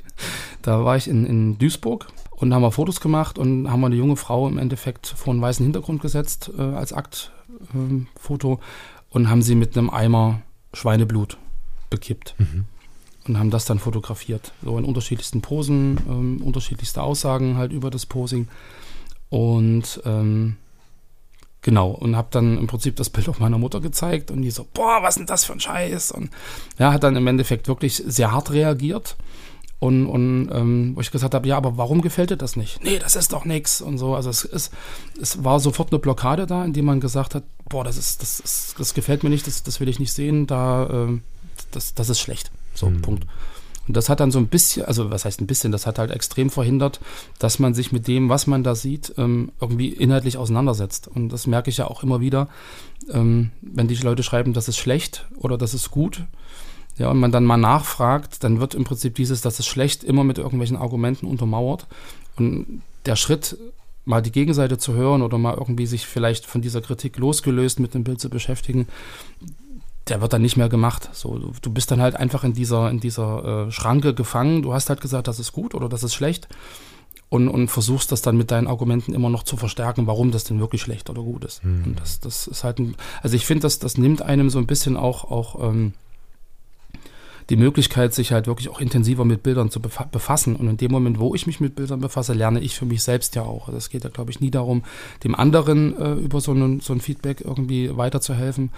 da 0.62 0.84
war 0.84 0.96
ich 0.96 1.08
in, 1.08 1.26
in 1.26 1.58
Duisburg 1.58 2.08
und 2.40 2.54
haben 2.54 2.62
wir 2.62 2.72
Fotos 2.72 3.00
gemacht 3.00 3.38
und 3.38 3.70
haben 3.70 3.80
wir 3.80 3.86
eine 3.86 3.96
junge 3.96 4.16
Frau 4.16 4.48
im 4.48 4.58
Endeffekt 4.58 5.06
vor 5.06 5.32
einen 5.32 5.42
weißen 5.42 5.64
Hintergrund 5.64 6.00
gesetzt 6.02 6.50
äh, 6.56 6.62
als 6.62 6.92
Aktfoto 6.92 8.52
ähm, 8.52 8.58
und 9.10 9.28
haben 9.28 9.42
sie 9.42 9.54
mit 9.54 9.76
einem 9.76 9.90
Eimer 9.90 10.42
Schweineblut 10.72 11.38
bekippt. 11.90 12.34
Mhm 12.38 12.64
und 13.26 13.38
haben 13.38 13.50
das 13.50 13.64
dann 13.64 13.78
fotografiert. 13.78 14.52
So 14.62 14.78
in 14.78 14.84
unterschiedlichsten 14.84 15.40
Posen, 15.42 15.98
ähm, 16.08 16.42
unterschiedlichste 16.42 17.02
Aussagen 17.02 17.56
halt 17.56 17.72
über 17.72 17.90
das 17.90 18.06
Posing. 18.06 18.48
Und 19.28 20.00
ähm, 20.04 20.56
genau, 21.62 21.90
und 21.90 22.16
habe 22.16 22.28
dann 22.30 22.58
im 22.58 22.66
Prinzip 22.66 22.96
das 22.96 23.10
Bild 23.10 23.28
auch 23.30 23.38
meiner 23.38 23.58
Mutter 23.58 23.80
gezeigt 23.80 24.30
und 24.30 24.42
die 24.42 24.50
so, 24.50 24.66
boah, 24.74 25.02
was 25.02 25.14
ist 25.14 25.18
denn 25.18 25.26
das 25.26 25.44
für 25.44 25.52
ein 25.52 25.60
Scheiß? 25.60 26.12
Und 26.12 26.30
ja, 26.78 26.92
hat 26.92 27.04
dann 27.04 27.16
im 27.16 27.26
Endeffekt 27.26 27.68
wirklich 27.68 28.02
sehr 28.04 28.32
hart 28.32 28.52
reagiert. 28.52 29.16
Und, 29.80 30.06
und 30.06 30.50
ähm, 30.52 30.92
wo 30.94 31.00
ich 31.00 31.10
gesagt 31.10 31.34
habe, 31.34 31.48
ja, 31.48 31.56
aber 31.56 31.78
warum 31.78 32.02
gefällt 32.02 32.30
dir 32.30 32.36
das 32.36 32.54
nicht? 32.54 32.84
Nee, 32.84 32.98
das 32.98 33.16
ist 33.16 33.32
doch 33.32 33.46
nichts 33.46 33.80
und 33.80 33.96
so. 33.96 34.14
Also 34.14 34.28
es 34.28 34.44
ist, 34.44 34.72
es 35.20 35.42
war 35.42 35.58
sofort 35.58 35.90
eine 35.90 35.98
Blockade 35.98 36.46
da, 36.46 36.64
in 36.66 36.74
die 36.74 36.82
man 36.82 37.00
gesagt 37.00 37.34
hat, 37.34 37.44
boah, 37.66 37.82
das 37.82 37.96
ist, 37.96 38.20
das 38.20 38.40
ist, 38.40 38.74
das 38.78 38.92
gefällt 38.92 39.24
mir 39.24 39.30
nicht, 39.30 39.46
das, 39.46 39.62
das 39.62 39.80
will 39.80 39.88
ich 39.88 39.98
nicht 39.98 40.12
sehen, 40.12 40.46
da, 40.46 41.08
äh, 41.08 41.18
das, 41.70 41.94
das 41.94 42.10
ist 42.10 42.20
schlecht. 42.20 42.50
So, 42.74 42.90
mhm. 42.90 43.00
Punkt. 43.00 43.26
Und 43.88 43.96
das 43.96 44.08
hat 44.08 44.20
dann 44.20 44.30
so 44.30 44.38
ein 44.38 44.48
bisschen, 44.48 44.84
also 44.84 45.10
was 45.10 45.24
heißt 45.24 45.40
ein 45.40 45.46
bisschen, 45.46 45.72
das 45.72 45.86
hat 45.86 45.98
halt 45.98 46.10
extrem 46.10 46.50
verhindert, 46.50 47.00
dass 47.38 47.58
man 47.58 47.74
sich 47.74 47.90
mit 47.90 48.06
dem, 48.06 48.28
was 48.28 48.46
man 48.46 48.62
da 48.62 48.74
sieht, 48.74 49.14
ähm, 49.16 49.50
irgendwie 49.60 49.88
inhaltlich 49.88 50.36
auseinandersetzt. 50.36 51.08
Und 51.08 51.30
das 51.30 51.46
merke 51.46 51.70
ich 51.70 51.78
ja 51.78 51.86
auch 51.86 52.02
immer 52.02 52.20
wieder, 52.20 52.48
ähm, 53.10 53.50
wenn 53.62 53.88
die 53.88 53.96
Leute 53.96 54.22
schreiben, 54.22 54.52
das 54.52 54.68
ist 54.68 54.76
schlecht 54.76 55.26
oder 55.36 55.56
das 55.56 55.74
ist 55.74 55.90
gut, 55.90 56.24
ja, 56.98 57.10
und 57.10 57.18
man 57.18 57.32
dann 57.32 57.44
mal 57.44 57.56
nachfragt, 57.56 58.44
dann 58.44 58.60
wird 58.60 58.74
im 58.74 58.84
Prinzip 58.84 59.14
dieses, 59.14 59.40
das 59.40 59.58
ist 59.58 59.66
schlecht, 59.66 60.04
immer 60.04 60.24
mit 60.24 60.38
irgendwelchen 60.38 60.76
Argumenten 60.76 61.26
untermauert. 61.26 61.86
Und 62.36 62.82
der 63.06 63.16
Schritt, 63.16 63.56
mal 64.04 64.20
die 64.20 64.32
Gegenseite 64.32 64.78
zu 64.78 64.94
hören 64.94 65.22
oder 65.22 65.38
mal 65.38 65.54
irgendwie 65.54 65.86
sich 65.86 66.06
vielleicht 66.06 66.46
von 66.46 66.60
dieser 66.60 66.80
Kritik 66.80 67.16
losgelöst 67.16 67.80
mit 67.80 67.94
dem 67.94 68.04
Bild 68.04 68.20
zu 68.20 68.28
beschäftigen, 68.28 68.86
der 70.08 70.20
wird 70.20 70.32
dann 70.32 70.42
nicht 70.42 70.56
mehr 70.56 70.68
gemacht. 70.68 71.08
So, 71.12 71.52
du, 71.62 71.70
bist 71.70 71.90
dann 71.90 72.00
halt 72.00 72.16
einfach 72.16 72.44
in 72.44 72.52
dieser, 72.52 72.90
in 72.90 73.00
dieser 73.00 73.66
äh, 73.68 73.70
Schranke 73.70 74.12
gefangen. 74.12 74.62
Du 74.62 74.74
hast 74.74 74.88
halt 74.88 75.00
gesagt, 75.00 75.28
das 75.28 75.38
ist 75.38 75.52
gut 75.52 75.74
oder 75.74 75.88
das 75.88 76.02
ist 76.02 76.14
schlecht. 76.14 76.48
Und, 77.28 77.48
und 77.48 77.68
versuchst 77.68 78.10
das 78.10 78.22
dann 78.22 78.36
mit 78.36 78.50
deinen 78.50 78.66
Argumenten 78.66 79.14
immer 79.14 79.30
noch 79.30 79.44
zu 79.44 79.56
verstärken, 79.56 80.08
warum 80.08 80.32
das 80.32 80.42
denn 80.42 80.58
wirklich 80.58 80.82
schlecht 80.82 81.10
oder 81.10 81.22
gut 81.22 81.44
ist. 81.44 81.64
Mhm. 81.64 81.84
Und 81.84 82.00
das, 82.00 82.18
das 82.18 82.48
ist 82.48 82.64
halt 82.64 82.80
ein, 82.80 82.96
also 83.22 83.36
ich 83.36 83.46
finde, 83.46 83.62
das, 83.62 83.78
das 83.78 83.98
nimmt 83.98 84.20
einem 84.20 84.50
so 84.50 84.58
ein 84.58 84.66
bisschen 84.66 84.96
auch, 84.96 85.30
auch 85.30 85.68
ähm, 85.68 85.94
die 87.50 87.56
Möglichkeit, 87.56 88.14
sich 88.14 88.32
halt 88.32 88.46
wirklich 88.46 88.68
auch 88.68 88.80
intensiver 88.80 89.24
mit 89.24 89.42
Bildern 89.42 89.70
zu 89.70 89.80
befassen. 89.80 90.56
Und 90.56 90.68
in 90.68 90.76
dem 90.76 90.92
Moment, 90.92 91.18
wo 91.18 91.34
ich 91.34 91.46
mich 91.46 91.60
mit 91.60 91.74
Bildern 91.74 92.00
befasse, 92.00 92.32
lerne 92.32 92.60
ich 92.60 92.76
für 92.76 92.86
mich 92.86 93.02
selbst 93.02 93.34
ja 93.34 93.42
auch. 93.42 93.66
Also 93.66 93.76
es 93.76 93.90
geht 93.90 94.04
ja, 94.04 94.10
glaube 94.10 94.30
ich, 94.30 94.40
nie 94.40 94.50
darum, 94.50 94.84
dem 95.24 95.34
anderen 95.34 95.96
äh, 95.98 96.12
über 96.14 96.40
so, 96.40 96.52
einen, 96.52 96.80
so 96.80 96.92
ein 96.92 97.00
Feedback 97.00 97.40
irgendwie 97.40 97.96
weiterzuhelfen, 97.96 98.70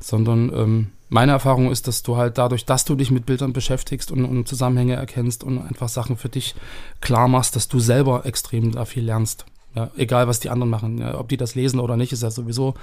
sondern 0.00 0.52
ähm, 0.54 0.86
meine 1.08 1.32
Erfahrung 1.32 1.72
ist, 1.72 1.88
dass 1.88 2.04
du 2.04 2.16
halt 2.16 2.38
dadurch, 2.38 2.64
dass 2.64 2.84
du 2.84 2.94
dich 2.94 3.10
mit 3.10 3.26
Bildern 3.26 3.52
beschäftigst 3.52 4.12
und, 4.12 4.24
und 4.24 4.46
Zusammenhänge 4.46 4.94
erkennst 4.94 5.42
und 5.42 5.58
einfach 5.58 5.88
Sachen 5.88 6.16
für 6.16 6.28
dich 6.28 6.54
klar 7.00 7.26
machst, 7.26 7.56
dass 7.56 7.66
du 7.66 7.80
selber 7.80 8.26
extrem 8.26 8.70
da 8.70 8.84
viel 8.84 9.04
lernst. 9.04 9.44
Ja, 9.74 9.90
egal, 9.96 10.26
was 10.28 10.40
die 10.40 10.50
anderen 10.50 10.70
machen. 10.70 10.98
Ja, 10.98 11.18
ob 11.18 11.28
die 11.28 11.36
das 11.36 11.54
lesen 11.54 11.80
oder 11.80 11.96
nicht, 11.96 12.12
ist 12.12 12.22
ja 12.22 12.30
sowieso 12.30 12.74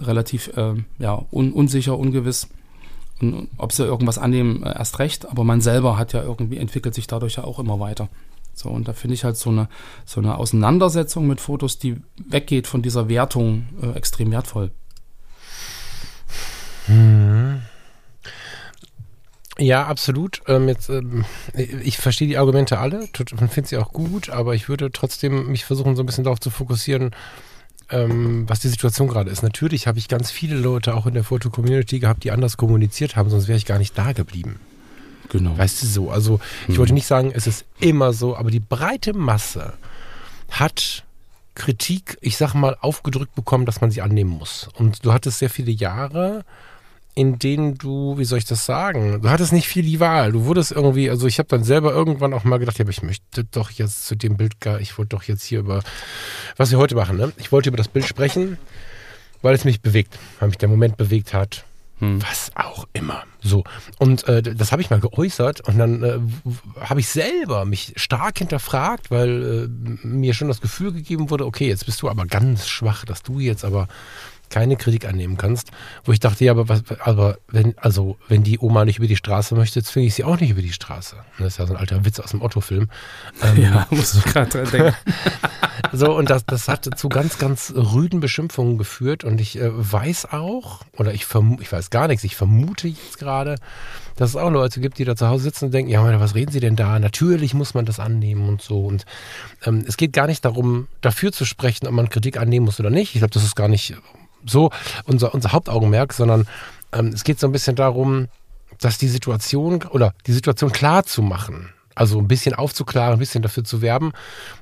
relativ 0.00 0.56
äh, 0.56 0.74
ja, 0.98 1.24
un 1.30 1.52
unsicher, 1.52 1.98
ungewiss. 1.98 2.48
Ob 3.56 3.72
sie 3.72 3.84
irgendwas 3.84 4.18
annehmen, 4.18 4.62
äh, 4.62 4.76
erst 4.76 4.98
recht, 4.98 5.26
aber 5.26 5.44
man 5.44 5.60
selber 5.60 5.96
hat 5.96 6.12
ja 6.12 6.22
irgendwie, 6.22 6.58
entwickelt 6.58 6.94
sich 6.94 7.06
dadurch 7.06 7.36
ja 7.36 7.44
auch 7.44 7.58
immer 7.58 7.80
weiter. 7.80 8.08
So, 8.54 8.68
und 8.68 8.86
da 8.86 8.92
finde 8.92 9.14
ich 9.14 9.24
halt 9.24 9.36
so 9.36 9.50
eine, 9.50 9.68
so 10.04 10.20
eine 10.20 10.36
Auseinandersetzung 10.36 11.26
mit 11.26 11.40
Fotos, 11.40 11.78
die 11.78 11.96
weggeht 12.16 12.66
von 12.66 12.82
dieser 12.82 13.08
Wertung, 13.08 13.66
äh, 13.82 13.96
extrem 13.96 14.30
wertvoll. 14.30 14.70
Hm. 16.86 17.62
Ja, 19.58 19.86
absolut. 19.86 20.42
Ähm, 20.48 20.68
jetzt, 20.68 20.88
ähm, 20.88 21.24
ich 21.54 21.98
verstehe 21.98 22.28
die 22.28 22.38
Argumente 22.38 22.78
alle, 22.78 23.06
finde 23.48 23.68
sie 23.68 23.76
auch 23.76 23.92
gut, 23.92 24.30
aber 24.30 24.54
ich 24.54 24.68
würde 24.68 24.90
trotzdem 24.90 25.48
mich 25.48 25.64
versuchen, 25.64 25.94
so 25.94 26.02
ein 26.02 26.06
bisschen 26.06 26.24
darauf 26.24 26.40
zu 26.40 26.50
fokussieren, 26.50 27.10
ähm, 27.92 28.48
was 28.48 28.60
die 28.60 28.68
Situation 28.68 29.08
gerade 29.08 29.30
ist. 29.30 29.42
Natürlich 29.42 29.86
habe 29.86 29.98
ich 29.98 30.08
ganz 30.08 30.30
viele 30.30 30.56
Leute 30.56 30.94
auch 30.94 31.06
in 31.06 31.14
der 31.14 31.24
Foto-Community 31.24 32.00
gehabt, 32.00 32.24
die 32.24 32.32
anders 32.32 32.56
kommuniziert 32.56 33.14
haben, 33.14 33.30
sonst 33.30 33.48
wäre 33.48 33.58
ich 33.58 33.66
gar 33.66 33.78
nicht 33.78 33.96
da 33.96 34.12
geblieben. 34.12 34.58
Genau. 35.28 35.56
Weißt 35.56 35.82
du 35.82 35.86
so? 35.86 36.10
Also, 36.10 36.40
ich 36.64 36.74
mhm. 36.74 36.78
wollte 36.78 36.94
nicht 36.94 37.06
sagen, 37.06 37.32
es 37.34 37.46
ist 37.46 37.64
immer 37.80 38.12
so, 38.12 38.36
aber 38.36 38.50
die 38.50 38.60
breite 38.60 39.14
Masse 39.14 39.74
hat 40.50 41.04
Kritik, 41.54 42.18
ich 42.20 42.36
sag 42.36 42.54
mal, 42.54 42.76
aufgedrückt 42.80 43.34
bekommen, 43.34 43.66
dass 43.66 43.80
man 43.80 43.90
sie 43.90 44.02
annehmen 44.02 44.30
muss. 44.30 44.68
Und 44.74 45.04
du 45.04 45.12
hattest 45.12 45.38
sehr 45.38 45.50
viele 45.50 45.70
Jahre, 45.70 46.44
in 47.14 47.38
denen 47.38 47.76
du, 47.76 48.16
wie 48.16 48.24
soll 48.24 48.38
ich 48.38 48.46
das 48.46 48.64
sagen, 48.64 49.20
du 49.20 49.28
hattest 49.28 49.52
nicht 49.52 49.68
viel 49.68 49.82
die 49.82 50.00
Wahl. 50.00 50.32
Du 50.32 50.46
wurdest 50.46 50.72
irgendwie, 50.72 51.10
also 51.10 51.26
ich 51.26 51.38
habe 51.38 51.48
dann 51.48 51.62
selber 51.62 51.92
irgendwann 51.92 52.32
auch 52.32 52.44
mal 52.44 52.58
gedacht, 52.58 52.78
ja, 52.78 52.84
aber 52.84 52.90
ich 52.90 53.02
möchte 53.02 53.44
doch 53.44 53.70
jetzt 53.70 54.06
zu 54.06 54.16
dem 54.16 54.36
Bild, 54.36 54.54
ich 54.80 54.96
wollte 54.96 55.10
doch 55.10 55.24
jetzt 55.24 55.44
hier 55.44 55.60
über, 55.60 55.82
was 56.56 56.70
wir 56.70 56.78
heute 56.78 56.94
machen, 56.94 57.18
ne? 57.18 57.32
Ich 57.36 57.52
wollte 57.52 57.68
über 57.68 57.76
das 57.76 57.88
Bild 57.88 58.06
sprechen, 58.06 58.56
weil 59.42 59.54
es 59.54 59.64
mich 59.64 59.82
bewegt, 59.82 60.18
weil 60.40 60.48
mich 60.48 60.58
der 60.58 60.70
Moment 60.70 60.96
bewegt 60.96 61.34
hat. 61.34 61.64
Hm. 62.02 62.20
Was 62.20 62.50
auch 62.56 62.88
immer. 62.94 63.22
So. 63.42 63.62
Und 63.98 64.26
äh, 64.26 64.42
das 64.42 64.72
habe 64.72 64.82
ich 64.82 64.90
mal 64.90 64.98
geäußert 64.98 65.60
und 65.60 65.78
dann 65.78 66.02
äh, 66.02 66.18
habe 66.80 66.98
ich 66.98 67.08
selber 67.08 67.64
mich 67.64 67.92
stark 67.94 68.38
hinterfragt, 68.38 69.12
weil 69.12 69.68
äh, 69.70 70.06
mir 70.06 70.34
schon 70.34 70.48
das 70.48 70.60
Gefühl 70.60 70.92
gegeben 70.92 71.30
wurde, 71.30 71.46
okay, 71.46 71.68
jetzt 71.68 71.86
bist 71.86 72.02
du 72.02 72.08
aber 72.08 72.26
ganz 72.26 72.66
schwach, 72.66 73.04
dass 73.04 73.22
du 73.22 73.38
jetzt 73.38 73.64
aber 73.64 73.86
keine 74.52 74.76
Kritik 74.76 75.08
annehmen 75.08 75.36
kannst. 75.36 75.70
Wo 76.04 76.12
ich 76.12 76.20
dachte, 76.20 76.44
ja, 76.44 76.52
aber, 76.52 76.68
was, 76.68 76.82
aber 77.00 77.38
wenn, 77.48 77.76
also, 77.78 78.16
wenn 78.28 78.44
die 78.44 78.60
Oma 78.60 78.84
nicht 78.84 78.98
über 78.98 79.08
die 79.08 79.16
Straße 79.16 79.56
möchte, 79.56 79.82
zwinge 79.82 80.06
ich 80.06 80.14
sie 80.14 80.22
auch 80.22 80.38
nicht 80.38 80.50
über 80.50 80.62
die 80.62 80.72
Straße. 80.72 81.16
Das 81.38 81.48
ist 81.48 81.58
ja 81.58 81.66
so 81.66 81.74
ein 81.74 81.80
alter 81.80 82.04
Witz 82.04 82.20
aus 82.20 82.30
dem 82.30 82.42
Otto-Film. 82.42 82.88
Ähm, 83.42 83.62
ja, 83.62 83.86
muss 83.90 84.14
ich 84.14 84.24
gerade 84.24 84.50
dran 84.50 84.70
denken. 84.70 84.94
so, 85.92 86.14
und 86.14 86.30
das, 86.30 86.44
das 86.46 86.68
hat 86.68 86.88
zu 86.96 87.08
ganz, 87.08 87.38
ganz 87.38 87.72
rüden 87.74 88.20
Beschimpfungen 88.20 88.78
geführt. 88.78 89.24
Und 89.24 89.40
ich 89.40 89.58
äh, 89.58 89.70
weiß 89.72 90.32
auch, 90.32 90.82
oder 90.96 91.14
ich, 91.14 91.26
ich 91.60 91.72
weiß 91.72 91.90
gar 91.90 92.06
nichts, 92.06 92.22
ich 92.22 92.36
vermute 92.36 92.88
jetzt 92.88 93.18
gerade, 93.18 93.56
dass 94.16 94.30
es 94.30 94.36
auch 94.36 94.50
Leute 94.50 94.80
gibt, 94.80 94.98
die 94.98 95.04
da 95.04 95.16
zu 95.16 95.28
Hause 95.28 95.44
sitzen 95.44 95.66
und 95.66 95.74
denken, 95.74 95.90
ja, 95.90 96.20
was 96.20 96.34
reden 96.34 96.52
sie 96.52 96.60
denn 96.60 96.76
da? 96.76 96.98
Natürlich 96.98 97.54
muss 97.54 97.72
man 97.72 97.86
das 97.86 97.98
annehmen 97.98 98.48
und 98.48 98.60
so. 98.60 98.84
Und 98.84 99.06
ähm, 99.64 99.82
es 99.88 99.96
geht 99.96 100.12
gar 100.12 100.26
nicht 100.26 100.44
darum, 100.44 100.88
dafür 101.00 101.32
zu 101.32 101.46
sprechen, 101.46 101.86
ob 101.86 101.94
man 101.94 102.10
Kritik 102.10 102.36
annehmen 102.36 102.66
muss 102.66 102.78
oder 102.78 102.90
nicht. 102.90 103.14
Ich 103.14 103.20
glaube, 103.20 103.32
das 103.32 103.44
ist 103.44 103.56
gar 103.56 103.68
nicht 103.68 103.94
so 104.46 104.70
unser, 105.04 105.34
unser 105.34 105.52
Hauptaugenmerk, 105.52 106.12
sondern 106.12 106.46
ähm, 106.92 107.08
es 107.08 107.24
geht 107.24 107.40
so 107.40 107.46
ein 107.46 107.52
bisschen 107.52 107.76
darum, 107.76 108.28
dass 108.80 108.98
die 108.98 109.08
Situation 109.08 109.82
oder 109.84 110.14
die 110.26 110.32
Situation 110.32 110.72
klar 110.72 111.04
zu 111.04 111.22
machen. 111.22 111.70
Also 111.94 112.18
ein 112.18 112.28
bisschen 112.28 112.54
aufzuklaren, 112.54 113.14
ein 113.14 113.18
bisschen 113.18 113.42
dafür 113.42 113.64
zu 113.64 113.82
werben, 113.82 114.12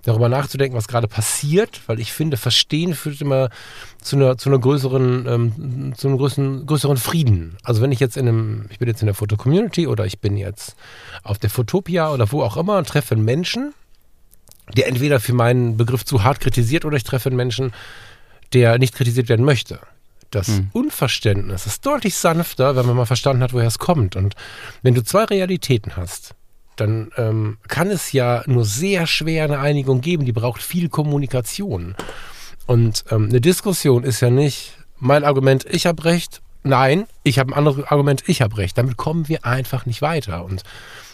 darüber 0.02 0.28
nachzudenken, 0.28 0.76
was 0.76 0.88
gerade 0.88 1.06
passiert, 1.06 1.80
weil 1.86 2.00
ich 2.00 2.12
finde, 2.12 2.36
Verstehen 2.36 2.94
führt 2.94 3.20
immer 3.20 3.50
zu 4.02 4.16
einer, 4.16 4.36
zu 4.36 4.48
einer 4.48 4.58
größeren, 4.58 5.26
ähm, 5.28 5.94
zu 5.96 6.08
einem 6.08 6.18
größeren, 6.18 6.66
größeren 6.66 6.96
Frieden. 6.96 7.56
Also 7.62 7.82
wenn 7.82 7.92
ich 7.92 8.00
jetzt 8.00 8.16
in 8.16 8.26
einem, 8.26 8.66
ich 8.70 8.80
bin 8.80 8.88
jetzt 8.88 9.00
in 9.00 9.06
der 9.06 9.14
Foto-Community 9.14 9.86
oder 9.86 10.06
ich 10.06 10.18
bin 10.18 10.36
jetzt 10.36 10.74
auf 11.22 11.38
der 11.38 11.50
Fotopia 11.50 12.12
oder 12.12 12.30
wo 12.32 12.42
auch 12.42 12.56
immer 12.56 12.78
und 12.78 12.88
treffe 12.88 13.14
einen 13.14 13.24
Menschen, 13.24 13.74
der 14.76 14.88
entweder 14.88 15.20
für 15.20 15.32
meinen 15.32 15.76
Begriff 15.76 16.04
zu 16.04 16.24
hart 16.24 16.40
kritisiert 16.40 16.84
oder 16.84 16.96
ich 16.96 17.04
treffe 17.04 17.28
einen 17.28 17.36
Menschen, 17.36 17.72
der 18.52 18.78
nicht 18.78 18.94
kritisiert 18.94 19.28
werden 19.28 19.44
möchte. 19.44 19.80
Das 20.30 20.48
hm. 20.48 20.68
Unverständnis 20.72 21.66
ist 21.66 21.84
deutlich 21.84 22.14
sanfter, 22.14 22.76
wenn 22.76 22.86
man 22.86 22.96
mal 22.96 23.06
verstanden 23.06 23.42
hat, 23.42 23.52
woher 23.52 23.66
es 23.66 23.78
kommt. 23.78 24.16
Und 24.16 24.34
wenn 24.82 24.94
du 24.94 25.02
zwei 25.02 25.24
Realitäten 25.24 25.96
hast, 25.96 26.34
dann 26.76 27.10
ähm, 27.16 27.58
kann 27.68 27.90
es 27.90 28.12
ja 28.12 28.42
nur 28.46 28.64
sehr 28.64 29.06
schwer 29.06 29.44
eine 29.44 29.58
Einigung 29.58 30.00
geben, 30.00 30.24
die 30.24 30.32
braucht 30.32 30.62
viel 30.62 30.88
Kommunikation. 30.88 31.94
Und 32.66 33.04
ähm, 33.10 33.28
eine 33.28 33.40
Diskussion 33.40 34.04
ist 34.04 34.20
ja 34.20 34.30
nicht 34.30 34.78
mein 34.98 35.24
Argument, 35.24 35.66
ich 35.68 35.86
habe 35.86 36.04
recht, 36.04 36.40
nein, 36.62 37.06
ich 37.24 37.38
habe 37.38 37.52
ein 37.52 37.58
anderes 37.58 37.84
Argument, 37.84 38.22
ich 38.26 38.40
habe 38.40 38.56
recht. 38.56 38.78
Damit 38.78 38.96
kommen 38.96 39.28
wir 39.28 39.44
einfach 39.44 39.84
nicht 39.84 40.00
weiter. 40.00 40.44
Und 40.44 40.62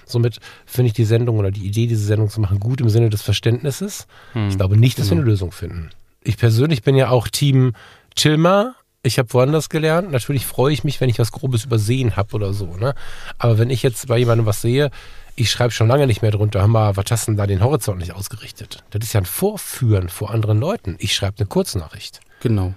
somit 0.05 0.41
finde 0.67 0.89
ich 0.89 0.93
die 0.93 1.05
Sendung 1.05 1.39
oder 1.39 1.51
die 1.51 1.67
Idee, 1.67 1.87
diese 1.87 2.05
Sendung 2.05 2.29
zu 2.29 2.41
machen, 2.41 2.61
gut 2.61 2.81
im 2.81 2.91
Sinne 2.91 3.09
des 3.09 3.23
Verständnisses. 3.23 4.07
Hm. 4.35 4.49
Ich 4.49 4.57
glaube 4.57 4.77
nicht, 4.77 4.99
dass 4.99 5.07
wir 5.07 5.13
eine 5.13 5.23
genau. 5.23 5.31
Lösung 5.31 5.53
finden 5.53 5.91
ich 6.27 6.37
persönlich 6.37 6.83
bin 6.83 6.97
ja 6.97 7.11
auch 7.11 7.29
Team 7.29 7.73
Chilmer. 8.15 8.75
Ich 9.03 9.19
habe 9.19 9.33
woanders 9.33 9.69
gelernt. 9.69 10.11
Natürlich 10.11 10.47
freue 10.47 10.73
ich 10.73 10.83
mich, 10.83 11.01
wenn 11.01 11.09
ich 11.09 11.19
was 11.19 11.31
Grobes 11.31 11.65
übersehen 11.65 12.17
habe 12.17 12.35
oder 12.35 12.53
so. 12.53 12.77
Ne? 12.77 12.95
Aber 13.39 13.59
wenn 13.59 13.71
ich 13.71 13.83
jetzt 13.83 14.09
bei 14.09 14.19
jemandem 14.19 14.47
was 14.47 14.61
sehe, 14.61 14.91
ich 15.37 15.51
schreibe 15.51 15.71
schon 15.71 15.87
lange 15.87 16.07
nicht 16.07 16.23
mehr 16.23 16.33
drunter, 16.33 16.61
hör 16.61 16.69
mal, 16.69 16.97
was 16.97 17.05
hast 17.11 17.29
denn 17.29 17.37
da 17.37 17.47
den 17.47 17.63
Horizont 17.63 17.99
nicht 17.99 18.13
ausgerichtet? 18.13 18.83
Das 18.91 19.05
ist 19.05 19.13
ja 19.13 19.21
ein 19.21 19.27
Vorführen 19.27 20.09
vor 20.09 20.31
anderen 20.31 20.59
Leuten. 20.59 20.97
Ich 20.99 21.15
schreibe 21.15 21.39
eine 21.39 21.47
Kurznachricht. 21.47 22.21
Genau. 22.41 22.75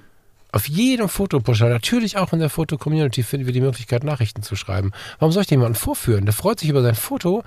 Auf 0.51 0.67
jedem 0.67 1.09
Fotoportal, 1.09 1.69
natürlich 1.69 2.17
auch 2.17 2.33
in 2.33 2.39
der 2.39 2.49
Foto-Community, 2.49 3.21
finden 3.21 3.45
wir 3.45 3.53
die 3.53 3.61
Möglichkeit, 3.61 4.03
Nachrichten 4.03 4.41
zu 4.41 4.55
schreiben. 4.55 4.91
Warum 5.19 5.31
soll 5.31 5.43
ich 5.43 5.49
jemanden 5.51 5.75
vorführen? 5.75 6.25
Der 6.25 6.33
freut 6.33 6.59
sich 6.59 6.69
über 6.69 6.81
sein 6.81 6.95
Foto 6.95 7.43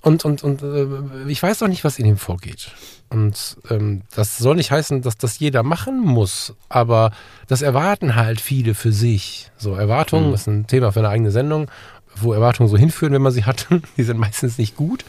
und, 0.00 0.24
und, 0.24 0.42
und 0.42 0.62
äh, 0.62 0.86
ich 1.28 1.42
weiß 1.42 1.62
auch 1.62 1.68
nicht, 1.68 1.84
was 1.84 1.98
in 1.98 2.06
ihm 2.06 2.16
vorgeht. 2.16 2.70
Und 3.10 3.58
ähm, 3.68 4.02
das 4.14 4.38
soll 4.38 4.56
nicht 4.56 4.70
heißen, 4.70 5.02
dass 5.02 5.18
das 5.18 5.38
jeder 5.38 5.62
machen 5.62 6.00
muss, 6.00 6.54
aber 6.70 7.12
das 7.46 7.60
erwarten 7.60 8.14
halt 8.16 8.40
viele 8.40 8.74
für 8.74 8.92
sich. 8.92 9.50
So, 9.58 9.74
Erwartungen 9.74 10.28
mhm. 10.28 10.34
ist 10.34 10.46
ein 10.46 10.66
Thema 10.66 10.92
für 10.92 11.00
eine 11.00 11.10
eigene 11.10 11.30
Sendung, 11.30 11.70
wo 12.16 12.32
Erwartungen 12.32 12.68
so 12.68 12.76
hinführen, 12.76 13.12
wenn 13.12 13.22
man 13.22 13.32
sie 13.32 13.44
hat. 13.44 13.68
Die 13.96 14.02
sind 14.02 14.18
meistens 14.18 14.58
nicht 14.58 14.76
gut. 14.76 15.04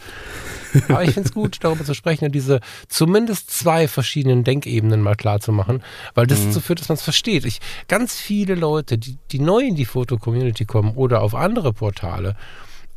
Aber 0.88 1.04
ich 1.04 1.12
finde 1.12 1.28
es 1.28 1.34
gut, 1.34 1.58
darüber 1.60 1.84
zu 1.84 1.94
sprechen 1.94 2.24
und 2.24 2.34
diese 2.34 2.60
zumindest 2.88 3.50
zwei 3.50 3.86
verschiedenen 3.86 4.42
Denkebenen 4.42 5.02
mal 5.02 5.14
klar 5.14 5.38
zu 5.38 5.52
machen, 5.52 5.82
weil 6.14 6.26
das 6.26 6.40
mhm. 6.40 6.46
dazu 6.46 6.60
führt, 6.60 6.80
dass 6.80 6.88
man 6.88 6.96
es 6.96 7.02
versteht. 7.02 7.44
Ich, 7.44 7.60
ganz 7.86 8.14
viele 8.14 8.56
Leute, 8.56 8.98
die, 8.98 9.18
die 9.30 9.38
neu 9.38 9.60
in 9.60 9.76
die 9.76 9.84
Foto-Community 9.84 10.64
kommen 10.64 10.94
oder 10.96 11.22
auf 11.22 11.34
andere 11.34 11.72
Portale 11.72 12.36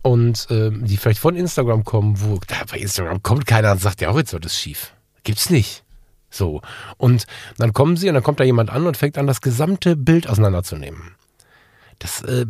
und 0.01 0.47
ähm, 0.49 0.85
die 0.85 0.97
vielleicht 0.97 1.19
von 1.19 1.35
Instagram 1.35 1.83
kommen, 1.83 2.19
wo 2.21 2.39
da 2.47 2.55
bei 2.69 2.77
Instagram 2.77 3.21
kommt 3.21 3.45
keiner 3.45 3.73
und 3.73 3.81
sagt, 3.81 4.01
ja, 4.01 4.09
Horizont 4.09 4.45
ist 4.45 4.57
schief. 4.57 4.93
Gibt's 5.23 5.49
nicht. 5.49 5.83
So. 6.29 6.61
Und 6.97 7.25
dann 7.57 7.73
kommen 7.73 7.97
sie 7.97 8.07
und 8.07 8.15
dann 8.15 8.23
kommt 8.23 8.39
da 8.39 8.43
jemand 8.43 8.69
an 8.69 8.87
und 8.87 8.97
fängt 8.97 9.17
an, 9.17 9.27
das 9.27 9.41
gesamte 9.41 9.95
Bild 9.95 10.27
auseinanderzunehmen. 10.27 11.16
Das, 11.99 12.21
äh, 12.21 12.45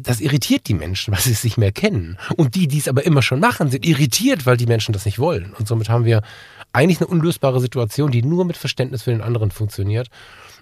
das 0.00 0.20
irritiert 0.20 0.68
die 0.68 0.74
Menschen, 0.74 1.12
weil 1.12 1.20
sie 1.20 1.32
es 1.32 1.44
nicht 1.44 1.58
mehr 1.58 1.72
kennen. 1.72 2.18
Und 2.36 2.54
die, 2.54 2.68
die 2.68 2.78
es 2.78 2.88
aber 2.88 3.04
immer 3.04 3.22
schon 3.22 3.40
machen, 3.40 3.70
sind 3.70 3.84
irritiert, 3.84 4.46
weil 4.46 4.56
die 4.56 4.66
Menschen 4.66 4.92
das 4.92 5.04
nicht 5.04 5.18
wollen. 5.18 5.52
Und 5.54 5.68
somit 5.68 5.88
haben 5.88 6.04
wir 6.04 6.22
eigentlich 6.72 7.00
eine 7.00 7.08
unlösbare 7.08 7.60
Situation, 7.60 8.10
die 8.10 8.22
nur 8.22 8.44
mit 8.44 8.56
Verständnis 8.56 9.02
für 9.02 9.10
den 9.10 9.20
anderen 9.20 9.50
funktioniert 9.50 10.08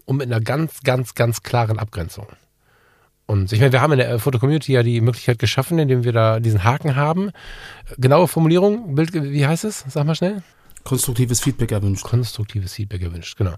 und 0.04 0.16
mit 0.16 0.26
einer 0.26 0.40
ganz, 0.40 0.80
ganz, 0.82 1.14
ganz 1.14 1.42
klaren 1.42 1.78
Abgrenzung. 1.78 2.26
Und 3.26 3.52
ich 3.52 3.60
meine, 3.60 3.72
wir 3.72 3.80
haben 3.80 3.92
in 3.92 3.98
der 3.98 4.18
Foto-Community 4.18 4.72
ja 4.72 4.82
die 4.82 5.00
Möglichkeit 5.00 5.38
geschaffen, 5.38 5.78
indem 5.78 6.04
wir 6.04 6.12
da 6.12 6.40
diesen 6.40 6.62
Haken 6.62 6.94
haben. 6.94 7.30
Genaue 7.96 8.28
Formulierung, 8.28 8.94
Bild, 8.94 9.14
wie 9.14 9.46
heißt 9.46 9.64
es? 9.64 9.84
Sag 9.88 10.06
mal 10.06 10.14
schnell. 10.14 10.42
Konstruktives 10.84 11.40
Feedback 11.40 11.72
erwünscht. 11.72 12.04
Konstruktives 12.04 12.74
Feedback 12.74 13.00
erwünscht, 13.00 13.38
genau. 13.38 13.54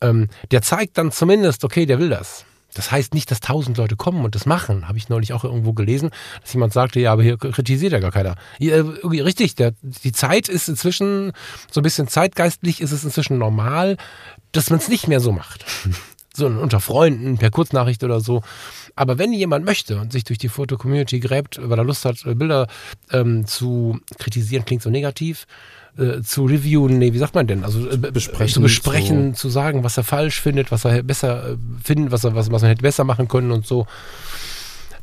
Ähm, 0.00 0.28
der 0.52 0.62
zeigt 0.62 0.96
dann 0.96 1.10
zumindest, 1.10 1.64
okay, 1.64 1.84
der 1.84 1.98
will 1.98 2.08
das. 2.08 2.44
Das 2.74 2.90
heißt 2.90 3.14
nicht, 3.14 3.30
dass 3.30 3.40
tausend 3.40 3.78
Leute 3.78 3.96
kommen 3.96 4.24
und 4.24 4.34
das 4.34 4.46
machen. 4.46 4.88
Habe 4.88 4.98
ich 4.98 5.08
neulich 5.08 5.32
auch 5.32 5.44
irgendwo 5.44 5.72
gelesen, 5.72 6.10
dass 6.42 6.52
jemand 6.52 6.72
sagte, 6.72 7.00
ja, 7.00 7.12
aber 7.12 7.22
hier 7.22 7.38
kritisiert 7.38 7.92
ja 7.92 7.98
gar 7.98 8.12
keiner. 8.12 8.36
Ja, 8.58 8.82
richtig, 9.02 9.54
der, 9.54 9.72
die 9.82 10.12
Zeit 10.12 10.48
ist 10.48 10.68
inzwischen 10.68 11.32
so 11.70 11.80
ein 11.80 11.82
bisschen 11.82 12.08
zeitgeistlich, 12.08 12.80
ist 12.80 12.92
es 12.92 13.04
inzwischen 13.04 13.38
normal, 13.38 13.96
dass 14.52 14.70
man 14.70 14.78
es 14.78 14.88
nicht 14.88 15.08
mehr 15.08 15.20
so 15.20 15.32
macht. 15.32 15.64
So 16.34 16.46
unter 16.46 16.78
Freunden, 16.78 17.36
per 17.36 17.50
Kurznachricht 17.50 18.04
oder 18.04 18.20
so. 18.20 18.42
Aber 18.94 19.18
wenn 19.18 19.32
jemand 19.32 19.64
möchte 19.64 19.98
und 19.98 20.12
sich 20.12 20.22
durch 20.22 20.38
die 20.38 20.48
Foto-Community 20.48 21.18
gräbt, 21.18 21.58
weil 21.60 21.76
er 21.76 21.84
Lust 21.84 22.04
hat, 22.04 22.22
Bilder 22.24 22.68
ähm, 23.10 23.44
zu 23.44 23.98
kritisieren, 24.20 24.64
klingt 24.64 24.82
so 24.82 24.90
negativ, 24.90 25.46
äh, 25.98 26.22
zu 26.22 26.44
reviewen, 26.46 26.98
nee, 26.98 27.12
wie 27.12 27.18
sagt 27.18 27.34
man 27.34 27.46
denn? 27.46 27.64
Also 27.64 27.90
äh, 27.90 27.96
besprechen, 27.96 28.54
zu 28.54 28.60
besprechen, 28.60 29.34
so. 29.34 29.40
zu 29.40 29.48
sagen, 29.48 29.84
was 29.84 29.96
er 29.96 30.04
falsch 30.04 30.40
findet, 30.40 30.70
was 30.70 30.84
er 30.84 31.02
besser 31.02 31.52
äh, 31.52 31.56
findet, 31.82 32.12
was 32.12 32.24
er, 32.24 32.34
was, 32.34 32.50
was 32.50 32.62
man 32.62 32.70
hätte 32.70 32.82
besser 32.82 33.04
machen 33.04 33.28
können 33.28 33.50
und 33.50 33.66
so. 33.66 33.86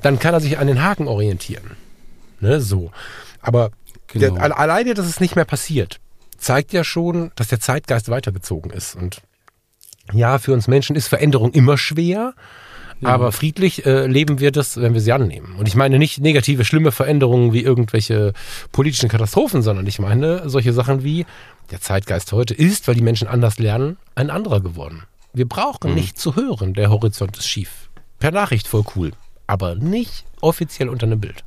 Dann 0.01 0.19
kann 0.19 0.33
er 0.33 0.39
sich 0.39 0.57
an 0.57 0.67
den 0.67 0.81
Haken 0.81 1.07
orientieren. 1.07 1.71
Ne, 2.39 2.61
so. 2.61 2.91
Aber 3.41 3.71
genau. 4.07 4.35
der, 4.35 4.59
alleine, 4.59 4.93
dass 4.93 5.05
es 5.05 5.19
nicht 5.19 5.35
mehr 5.35 5.45
passiert, 5.45 5.99
zeigt 6.37 6.73
ja 6.73 6.83
schon, 6.83 7.31
dass 7.35 7.47
der 7.47 7.59
Zeitgeist 7.59 8.09
weitergezogen 8.09 8.71
ist. 8.71 8.95
Und 8.95 9.21
ja, 10.13 10.37
für 10.37 10.53
uns 10.53 10.67
Menschen 10.67 10.95
ist 10.95 11.07
Veränderung 11.07 11.51
immer 11.53 11.77
schwer. 11.77 12.33
Aber 13.03 13.31
friedlich 13.31 13.85
äh, 13.85 14.07
leben 14.07 14.39
wir 14.39 14.51
das, 14.51 14.77
wenn 14.77 14.93
wir 14.93 15.01
sie 15.01 15.11
annehmen. 15.11 15.55
Und 15.57 15.67
ich 15.67 15.75
meine 15.75 15.99
nicht 15.99 16.19
negative, 16.19 16.65
schlimme 16.65 16.91
Veränderungen 16.91 17.53
wie 17.53 17.61
irgendwelche 17.61 18.33
politischen 18.71 19.09
Katastrophen, 19.09 19.61
sondern 19.61 19.85
ich 19.85 19.99
meine 19.99 20.49
solche 20.49 20.73
Sachen 20.73 21.03
wie 21.03 21.25
der 21.71 21.81
Zeitgeist 21.81 22.31
heute 22.31 22.53
ist, 22.53 22.87
weil 22.87 22.95
die 22.95 23.01
Menschen 23.01 23.27
anders 23.27 23.59
lernen, 23.59 23.97
ein 24.15 24.29
anderer 24.29 24.61
geworden. 24.61 25.03
Wir 25.33 25.47
brauchen 25.47 25.91
mhm. 25.91 25.95
nicht 25.95 26.17
zu 26.17 26.35
hören, 26.35 26.73
der 26.73 26.89
Horizont 26.89 27.37
ist 27.37 27.47
schief. 27.47 27.89
Per 28.19 28.31
Nachricht 28.31 28.67
voll 28.67 28.83
cool, 28.95 29.11
aber 29.47 29.75
nicht 29.75 30.25
offiziell 30.41 30.89
unter 30.89 31.05
einem 31.05 31.19
Bild. 31.19 31.43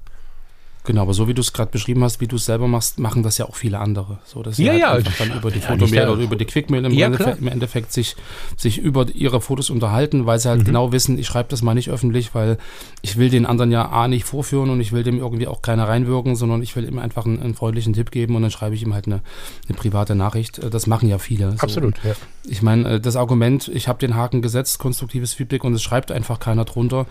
Genau, 0.84 1.02
aber 1.02 1.12
so 1.12 1.28
wie 1.28 1.34
du 1.34 1.42
es 1.42 1.52
gerade 1.52 1.70
beschrieben 1.70 2.02
hast, 2.02 2.20
wie 2.20 2.26
du 2.26 2.36
es 2.36 2.46
selber 2.46 2.66
machst, 2.66 2.98
machen 2.98 3.22
das 3.22 3.36
ja 3.36 3.44
auch 3.46 3.56
viele 3.56 3.78
andere. 3.78 4.18
So, 4.24 4.42
dass 4.42 4.56
ja, 4.58 4.72
halt 4.72 4.80
ja. 4.80 4.92
einfach 4.92 5.18
dann 5.18 5.36
über 5.36 5.50
die 5.50 5.60
Fotomail 5.60 6.08
oder 6.08 6.22
über 6.22 6.36
die 6.36 6.46
Quickmail 6.46 6.84
im, 6.84 6.92
ja, 6.92 7.06
Endeffekt, 7.06 7.40
im 7.40 7.48
Endeffekt 7.48 7.92
sich, 7.92 8.16
sich 8.56 8.78
über 8.78 9.06
ihre 9.14 9.40
Fotos 9.40 9.68
unterhalten, 9.70 10.24
weil 10.24 10.38
sie 10.38 10.48
halt 10.48 10.60
mhm. 10.60 10.64
genau 10.64 10.92
wissen, 10.92 11.18
ich 11.18 11.26
schreibe 11.26 11.50
das 11.50 11.60
mal 11.62 11.74
nicht 11.74 11.90
öffentlich, 11.90 12.34
weil 12.34 12.56
ich 13.02 13.16
will 13.18 13.28
den 13.28 13.44
anderen 13.44 13.70
ja 13.70 13.88
A 13.90 14.08
nicht 14.08 14.24
vorführen 14.24 14.70
und 14.70 14.80
ich 14.80 14.92
will 14.92 15.02
dem 15.02 15.18
irgendwie 15.18 15.46
auch 15.46 15.62
keiner 15.62 15.88
reinwirken, 15.88 16.36
sondern 16.36 16.62
ich 16.62 16.74
will 16.74 16.88
ihm 16.88 16.98
einfach 16.98 17.26
einen, 17.26 17.42
einen 17.42 17.54
freundlichen 17.54 17.92
Tipp 17.92 18.10
geben 18.10 18.34
und 18.34 18.42
dann 18.42 18.50
schreibe 18.50 18.74
ich 18.74 18.82
ihm 18.82 18.94
halt 18.94 19.06
eine, 19.06 19.20
eine 19.68 19.76
private 19.76 20.14
Nachricht. 20.14 20.60
Das 20.72 20.86
machen 20.86 21.08
ja 21.08 21.18
viele. 21.18 21.52
So. 21.52 21.58
Absolut, 21.58 21.96
ja. 22.02 22.14
Ich 22.44 22.62
meine, 22.62 22.94
äh, 22.94 23.00
das 23.00 23.16
Argument, 23.16 23.68
ich 23.68 23.88
habe 23.88 23.98
den 23.98 24.14
Haken 24.14 24.40
gesetzt, 24.40 24.78
konstruktives 24.78 25.34
Feedback 25.34 25.64
und 25.64 25.74
es 25.74 25.82
schreibt 25.82 26.10
einfach 26.10 26.40
keiner 26.40 26.64
drunter, 26.64 27.06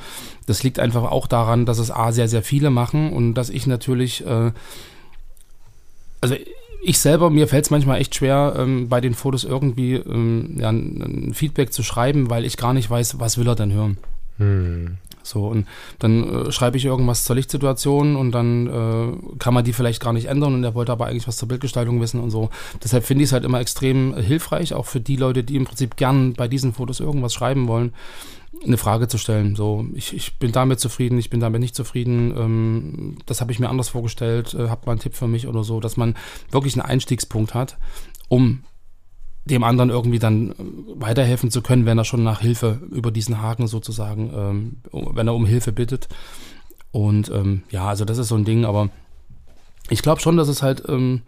das 0.47 0.63
liegt 0.63 0.79
einfach 0.79 1.03
auch 1.03 1.27
daran, 1.27 1.65
dass 1.65 1.77
es 1.77 1.91
A 1.91 2.11
sehr, 2.11 2.27
sehr 2.27 2.41
viele 2.41 2.69
machen 2.69 3.11
und 3.13 3.35
dass 3.35 3.49
ich 3.49 3.56
natürlich 3.65 4.25
äh, 4.25 4.51
also 6.21 6.35
ich 6.83 6.99
selber, 6.99 7.29
mir 7.29 7.47
fällt 7.47 7.65
es 7.65 7.71
manchmal 7.71 7.99
echt 7.99 8.15
schwer, 8.15 8.55
ähm, 8.57 8.87
bei 8.87 9.01
den 9.01 9.13
Fotos 9.13 9.43
irgendwie 9.43 9.95
ähm, 9.95 10.57
ja, 10.59 10.69
ein, 10.69 11.27
ein, 11.29 11.33
Feedback 11.33 11.73
zu 11.73 11.83
schreiben, 11.83 12.29
weil 12.29 12.45
ich 12.45 12.57
gar 12.57 12.73
nicht 12.73 12.89
weiß, 12.89 13.19
was 13.19 13.37
will 13.37 13.47
er 13.47 13.55
denn 13.55 13.73
hören. 13.73 13.97
Hm. 14.37 14.97
So, 15.23 15.47
und 15.47 15.67
dann 15.99 16.47
äh, 16.47 16.51
schreibe 16.53 16.77
ich 16.77 16.85
irgendwas 16.85 17.25
zur 17.25 17.35
Lichtsituation 17.35 18.15
und 18.15 18.31
dann 18.31 18.67
äh, 18.67 19.37
kann 19.39 19.53
man 19.53 19.65
die 19.65 19.73
vielleicht 19.73 20.01
gar 20.01 20.13
nicht 20.13 20.27
ändern 20.27 20.53
und 20.53 20.63
er 20.63 20.75
wollte 20.75 20.93
aber 20.93 21.07
eigentlich 21.07 21.27
was 21.27 21.35
zur 21.35 21.49
Bildgestaltung 21.49 21.99
wissen 21.99 22.21
und 22.21 22.31
so. 22.31 22.49
Deshalb 22.81 23.03
finde 23.03 23.23
ich 23.23 23.29
es 23.29 23.33
halt 23.33 23.43
immer 23.43 23.59
extrem 23.59 24.15
hilfreich, 24.15 24.73
auch 24.73 24.85
für 24.85 25.01
die 25.01 25.17
Leute, 25.17 25.43
die 25.43 25.57
im 25.57 25.65
Prinzip 25.65 25.97
gern 25.97 26.33
bei 26.33 26.47
diesen 26.47 26.73
Fotos 26.73 27.01
irgendwas 27.01 27.33
schreiben 27.33 27.67
wollen, 27.67 27.93
eine 28.65 28.77
Frage 28.77 29.07
zu 29.07 29.17
stellen. 29.17 29.55
So, 29.55 29.85
ich, 29.93 30.13
ich 30.15 30.37
bin 30.39 30.51
damit 30.51 30.79
zufrieden, 30.79 31.17
ich 31.17 31.29
bin 31.29 31.39
damit 31.39 31.61
nicht 31.61 31.75
zufrieden, 31.75 32.33
ähm, 32.37 33.17
das 33.25 33.41
habe 33.41 33.51
ich 33.51 33.59
mir 33.59 33.69
anders 33.69 33.89
vorgestellt, 33.89 34.53
äh, 34.53 34.69
habt 34.69 34.85
mal 34.85 34.93
einen 34.93 35.01
Tipp 35.01 35.15
für 35.15 35.27
mich 35.27 35.47
oder 35.47 35.63
so, 35.63 35.79
dass 35.79 35.97
man 35.97 36.15
wirklich 36.51 36.75
einen 36.75 36.85
Einstiegspunkt 36.85 37.53
hat, 37.53 37.77
um 38.29 38.63
dem 39.45 39.63
anderen 39.63 39.89
irgendwie 39.89 40.19
dann 40.19 40.51
äh, 40.51 40.55
weiterhelfen 40.95 41.51
zu 41.51 41.61
können, 41.61 41.85
wenn 41.85 41.97
er 41.97 42.05
schon 42.05 42.23
nach 42.23 42.41
Hilfe 42.41 42.81
über 42.91 43.11
diesen 43.11 43.41
Haken 43.41 43.67
sozusagen, 43.67 44.31
ähm, 44.33 44.77
wenn 44.91 45.27
er 45.27 45.35
um 45.35 45.45
Hilfe 45.45 45.71
bittet. 45.71 46.07
Und 46.91 47.29
ähm, 47.29 47.63
ja, 47.69 47.87
also 47.87 48.05
das 48.05 48.17
ist 48.17 48.29
so 48.29 48.35
ein 48.35 48.45
Ding, 48.45 48.65
aber 48.65 48.89
ich 49.89 50.01
glaube 50.01 50.21
schon, 50.21 50.37
dass 50.37 50.47
es 50.47 50.61
halt 50.61 50.83
ähm, 50.87 51.21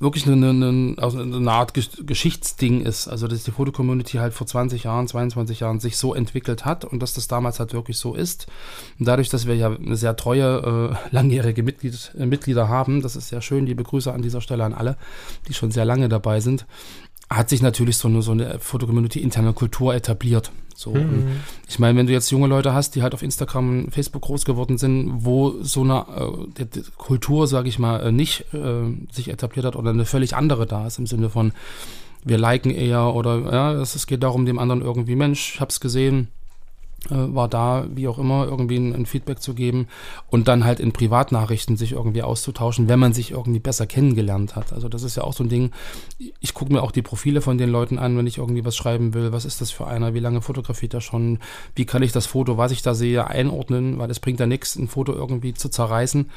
wirklich 0.00 0.26
eine, 0.26 0.50
eine, 0.50 0.94
also 0.98 1.18
eine 1.18 1.50
Art 1.50 1.72
Geschichtsding 1.74 2.82
ist. 2.82 3.08
Also, 3.08 3.28
dass 3.28 3.44
die 3.44 3.50
Fotocommunity 3.50 4.18
halt 4.18 4.34
vor 4.34 4.46
20 4.46 4.84
Jahren, 4.84 5.06
22 5.06 5.60
Jahren 5.60 5.80
sich 5.80 5.96
so 5.96 6.14
entwickelt 6.14 6.64
hat 6.64 6.84
und 6.84 7.00
dass 7.00 7.14
das 7.14 7.28
damals 7.28 7.60
halt 7.60 7.72
wirklich 7.72 7.98
so 7.98 8.14
ist. 8.14 8.46
Und 8.98 9.06
dadurch, 9.06 9.28
dass 9.28 9.46
wir 9.46 9.56
ja 9.56 9.70
eine 9.70 9.96
sehr 9.96 10.16
treue, 10.16 10.92
äh, 10.92 11.14
langjährige 11.14 11.62
Mitglied, 11.62 12.12
äh, 12.18 12.26
Mitglieder 12.26 12.68
haben, 12.68 13.02
das 13.02 13.16
ist 13.16 13.28
sehr 13.28 13.40
schön, 13.40 13.66
liebe 13.66 13.82
Grüße 13.82 14.12
an 14.12 14.22
dieser 14.22 14.40
Stelle 14.40 14.64
an 14.64 14.74
alle, 14.74 14.96
die 15.48 15.54
schon 15.54 15.70
sehr 15.70 15.84
lange 15.84 16.08
dabei 16.08 16.40
sind, 16.40 16.66
hat 17.30 17.48
sich 17.48 17.62
natürlich 17.62 17.96
so 17.96 18.08
eine, 18.08 18.22
so 18.22 18.32
eine 18.32 18.58
Fotocommunity 18.58 19.20
interne 19.20 19.52
Kultur 19.52 19.94
etabliert. 19.94 20.52
So, 20.74 20.92
mhm. 20.92 21.40
ich 21.68 21.78
meine, 21.78 21.98
wenn 21.98 22.06
du 22.06 22.12
jetzt 22.12 22.30
junge 22.30 22.48
Leute 22.48 22.74
hast, 22.74 22.94
die 22.94 23.02
halt 23.02 23.14
auf 23.14 23.22
Instagram, 23.22 23.90
Facebook 23.90 24.22
groß 24.22 24.44
geworden 24.44 24.76
sind, 24.76 25.24
wo 25.24 25.54
so 25.62 25.82
eine 25.82 26.04
äh, 26.58 26.80
Kultur, 26.96 27.46
sage 27.46 27.68
ich 27.68 27.78
mal, 27.78 28.00
äh, 28.00 28.12
nicht 28.12 28.52
äh, 28.52 28.82
sich 29.12 29.28
etabliert 29.28 29.66
hat 29.66 29.76
oder 29.76 29.90
eine 29.90 30.04
völlig 30.04 30.34
andere 30.36 30.66
da 30.66 30.86
ist 30.86 30.98
im 30.98 31.06
Sinne 31.06 31.30
von 31.30 31.52
wir 32.24 32.38
liken 32.38 32.70
eher 32.70 33.14
oder 33.14 33.52
ja, 33.52 33.72
es, 33.74 33.94
es 33.94 34.06
geht 34.06 34.22
darum, 34.22 34.46
dem 34.46 34.58
anderen 34.58 34.80
irgendwie 34.80 35.14
Mensch, 35.14 35.54
ich 35.54 35.60
hab's 35.60 35.78
gesehen, 35.78 36.28
war 37.10 37.48
da, 37.48 37.86
wie 37.90 38.08
auch 38.08 38.18
immer, 38.18 38.46
irgendwie 38.46 38.76
ein, 38.76 38.94
ein, 38.94 39.06
Feedback 39.06 39.40
zu 39.40 39.54
geben 39.54 39.88
und 40.30 40.48
dann 40.48 40.64
halt 40.64 40.80
in 40.80 40.92
Privatnachrichten 40.92 41.76
sich 41.76 41.92
irgendwie 41.92 42.22
auszutauschen, 42.22 42.88
wenn 42.88 42.98
man 42.98 43.12
sich 43.12 43.32
irgendwie 43.32 43.60
besser 43.60 43.86
kennengelernt 43.86 44.56
hat. 44.56 44.72
Also 44.72 44.88
das 44.88 45.02
ist 45.02 45.16
ja 45.16 45.24
auch 45.24 45.34
so 45.34 45.44
ein 45.44 45.48
Ding. 45.48 45.70
Ich 46.40 46.54
gucke 46.54 46.72
mir 46.72 46.82
auch 46.82 46.92
die 46.92 47.02
Profile 47.02 47.40
von 47.40 47.58
den 47.58 47.70
Leuten 47.70 47.98
an, 47.98 48.16
wenn 48.16 48.26
ich 48.26 48.38
irgendwie 48.38 48.64
was 48.64 48.76
schreiben 48.76 49.14
will. 49.14 49.32
Was 49.32 49.44
ist 49.44 49.60
das 49.60 49.70
für 49.70 49.86
einer? 49.86 50.14
Wie 50.14 50.20
lange 50.20 50.40
fotografiert 50.40 50.94
er 50.94 51.00
schon? 51.00 51.38
Wie 51.74 51.84
kann 51.84 52.02
ich 52.02 52.12
das 52.12 52.26
Foto, 52.26 52.56
was 52.56 52.72
ich 52.72 52.82
da 52.82 52.94
sehe, 52.94 53.26
einordnen? 53.26 53.98
Weil 53.98 54.10
es 54.10 54.20
bringt 54.20 54.40
ja 54.40 54.46
nichts, 54.46 54.76
ein 54.76 54.88
Foto 54.88 55.12
irgendwie 55.12 55.54
zu 55.54 55.68
zerreißen 55.68 56.30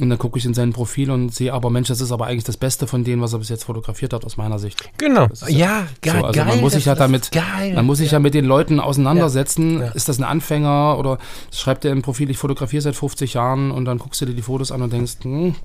und 0.00 0.08
dann 0.08 0.18
gucke 0.18 0.38
ich 0.38 0.46
in 0.46 0.54
sein 0.54 0.72
Profil 0.72 1.10
und 1.10 1.34
sehe, 1.34 1.52
aber 1.52 1.68
Mensch, 1.68 1.88
das 1.88 2.00
ist 2.00 2.12
aber 2.12 2.26
eigentlich 2.26 2.44
das 2.44 2.56
Beste 2.56 2.86
von 2.86 3.04
denen, 3.04 3.20
was 3.20 3.34
er 3.34 3.40
bis 3.40 3.50
jetzt 3.50 3.64
fotografiert 3.64 4.14
hat, 4.14 4.24
aus 4.24 4.38
meiner 4.38 4.58
Sicht. 4.58 4.90
Genau. 4.96 5.28
Ja, 5.48 5.86
geil. 6.00 6.20
So, 6.20 6.26
also 6.26 6.40
geil, 6.40 6.46
man 6.48 6.60
muss 6.60 6.72
sich 6.72 6.86
ja 6.86 6.94
damit, 6.94 7.30
geil. 7.30 7.74
man 7.74 7.84
muss 7.84 7.98
sich 7.98 8.10
ja. 8.10 8.16
ja 8.16 8.20
mit 8.20 8.32
den 8.32 8.46
Leuten 8.46 8.80
auseinandersetzen. 8.80 9.80
Ja. 9.80 9.88
Ist 9.88 10.08
das 10.08 10.18
ein 10.18 10.24
Anfänger 10.24 10.96
oder 10.98 11.18
schreibt 11.52 11.84
er 11.84 11.92
im 11.92 12.00
Profil, 12.00 12.30
ich 12.30 12.38
fotografiere 12.38 12.80
seit 12.80 12.96
50 12.96 13.34
Jahren 13.34 13.70
und 13.70 13.84
dann 13.84 13.98
guckst 13.98 14.20
du 14.22 14.24
dir 14.24 14.34
die 14.34 14.42
Fotos 14.42 14.72
an 14.72 14.80
und 14.80 14.94
denkst, 14.94 15.16
hm, 15.22 15.56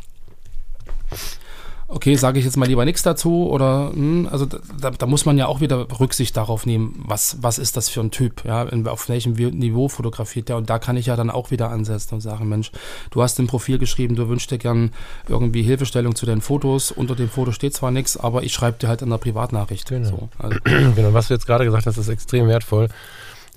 okay, 1.88 2.16
sage 2.16 2.40
ich 2.40 2.46
jetzt 2.46 2.58
mal 2.58 2.68
lieber 2.68 2.86
nichts 2.86 3.04
dazu 3.04 3.50
oder 3.50 3.92
hm, 3.94 4.28
also 4.32 4.46
da, 4.46 4.92
da, 4.92 5.06
muss 5.06 5.26
man 5.26 5.38
ja 5.38 5.48
auch 5.48 5.62
wieder 5.62 5.88
Rücksicht 6.00 6.36
darauf 6.36 6.66
nehmen, 6.66 7.04
was, 7.08 7.38
was 7.42 7.58
ist 7.58 7.78
das 7.78 7.90
für 7.90 8.02
ein 8.02 8.12
Typ, 8.12 8.44
ja, 8.46 8.64
in, 8.64 8.88
auf 8.88 9.08
welchem 9.10 9.34
Niveau 9.34 9.88
fotografiert 9.88 10.50
der 10.50 10.58
und 10.58 10.70
da 10.70 10.80
kann 10.80 10.98
ich 10.98 11.06
ja 11.06 11.16
dann 11.16 11.30
auch 11.30 11.52
wieder 11.52 11.70
ansetzen 11.70 12.16
und 12.16 12.22
sagen, 12.22 12.50
Mensch, 12.50 12.72
du 13.12 13.22
hast 13.22 13.40
im 13.40 13.48
Profil 13.48 13.78
geschrieben, 13.78 14.16
du 14.16 14.28
wünschst 14.28 14.52
dir 14.52 14.58
gern 14.58 14.92
irgendwie 15.28 15.64
Hilfestellung 15.64 16.16
zu 16.16 16.26
deinen 16.26 16.42
Fotos, 16.42 16.92
unter 16.92 17.16
dem 17.16 17.30
Foto 17.30 17.52
steht 17.52 17.74
zwar 17.74 17.92
nichts, 17.92 18.18
aber 18.18 18.44
ich 18.44 18.54
schreibe 18.54 18.78
dir 18.80 18.90
halt 18.90 19.02
in 19.02 19.10
der 19.10 19.18
Privatnachricht. 19.18 19.88
Genau. 19.90 20.10
So, 20.10 20.30
also. 20.40 20.58
genau, 20.64 21.14
was 21.14 21.28
du 21.30 21.34
jetzt 21.34 21.46
gerade 21.46 21.66
gesagt 21.66 21.86
hast, 21.86 21.98
ist 21.98 22.10
extrem 22.10 22.48
wertvoll. 22.48 22.90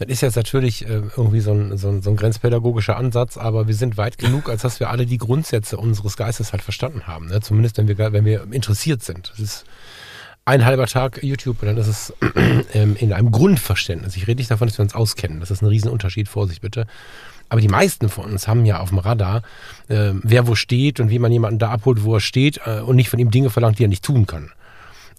Das 0.00 0.08
ist 0.08 0.22
jetzt 0.22 0.36
natürlich 0.36 0.86
äh, 0.88 1.02
irgendwie 1.14 1.40
so 1.40 1.52
ein, 1.52 1.76
so, 1.76 1.90
ein, 1.90 2.00
so 2.00 2.08
ein 2.08 2.16
grenzpädagogischer 2.16 2.96
Ansatz, 2.96 3.36
aber 3.36 3.68
wir 3.68 3.74
sind 3.74 3.98
weit 3.98 4.16
genug, 4.16 4.48
als 4.48 4.62
dass 4.62 4.80
wir 4.80 4.88
alle 4.88 5.04
die 5.04 5.18
Grundsätze 5.18 5.76
unseres 5.76 6.16
Geistes 6.16 6.52
halt 6.52 6.62
verstanden 6.62 7.06
haben. 7.06 7.26
Ne? 7.26 7.42
Zumindest 7.42 7.76
wenn 7.76 7.86
wir, 7.86 7.98
wenn 7.98 8.24
wir 8.24 8.50
interessiert 8.50 9.02
sind. 9.02 9.28
Das 9.30 9.40
ist 9.40 9.64
ein 10.46 10.64
halber 10.64 10.86
Tag 10.86 11.22
YouTube 11.22 11.60
und 11.60 11.68
dann 11.68 11.76
ist 11.76 11.86
es 11.86 12.14
ähm, 12.72 12.96
in 12.96 13.12
einem 13.12 13.30
Grundverständnis. 13.30 14.16
Ich 14.16 14.26
rede 14.26 14.38
nicht 14.38 14.50
davon, 14.50 14.68
dass 14.68 14.78
wir 14.78 14.84
uns 14.84 14.94
auskennen. 14.94 15.38
Das 15.38 15.50
ist 15.50 15.60
ein 15.60 15.66
Riesenunterschied, 15.66 16.28
Vorsicht 16.28 16.62
bitte. 16.62 16.86
Aber 17.50 17.60
die 17.60 17.68
meisten 17.68 18.08
von 18.08 18.24
uns 18.24 18.48
haben 18.48 18.64
ja 18.64 18.80
auf 18.80 18.88
dem 18.88 18.98
Radar, 19.00 19.42
äh, 19.88 20.12
wer 20.22 20.46
wo 20.46 20.54
steht 20.54 21.00
und 21.00 21.10
wie 21.10 21.18
man 21.18 21.30
jemanden 21.30 21.58
da 21.58 21.72
abholt, 21.72 22.04
wo 22.04 22.14
er 22.14 22.20
steht 22.20 22.58
äh, 22.64 22.80
und 22.80 22.96
nicht 22.96 23.10
von 23.10 23.18
ihm 23.18 23.30
Dinge 23.30 23.50
verlangt, 23.50 23.78
die 23.78 23.84
er 23.84 23.88
nicht 23.88 24.04
tun 24.04 24.26
kann. 24.26 24.50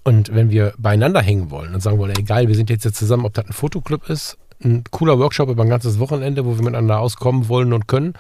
Und 0.04 0.34
wenn 0.34 0.50
wir 0.50 0.74
beieinander 0.80 1.22
hängen 1.22 1.52
wollen 1.52 1.76
und 1.76 1.82
sagen 1.82 2.00
wollen, 2.00 2.18
egal, 2.18 2.48
wir 2.48 2.56
sind 2.56 2.72
jetzt, 2.72 2.84
jetzt 2.84 2.98
zusammen, 2.98 3.26
ob 3.26 3.36
das 3.36 3.46
ein 3.46 3.54
Fotoclub 3.54 4.10
ist 4.10 4.40
ein 4.64 4.84
cooler 4.92 5.20
Workshop 5.20 5.50
über 5.50 5.64
ein 5.64 5.70
ganzes 5.70 6.00
Wochenende, 6.00 6.46
wo 6.46 6.56
wir 6.56 6.64
miteinander 6.64 7.00
auskommen 7.00 7.48
wollen 7.48 7.74
und 7.74 7.88
können 7.88 8.14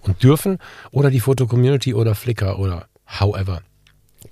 und 0.00 0.22
dürfen. 0.22 0.58
Oder 0.90 1.10
die 1.10 1.20
Foto-Community 1.20 1.94
oder 1.94 2.14
Flickr 2.14 2.58
oder 2.58 2.86
however. 3.20 3.60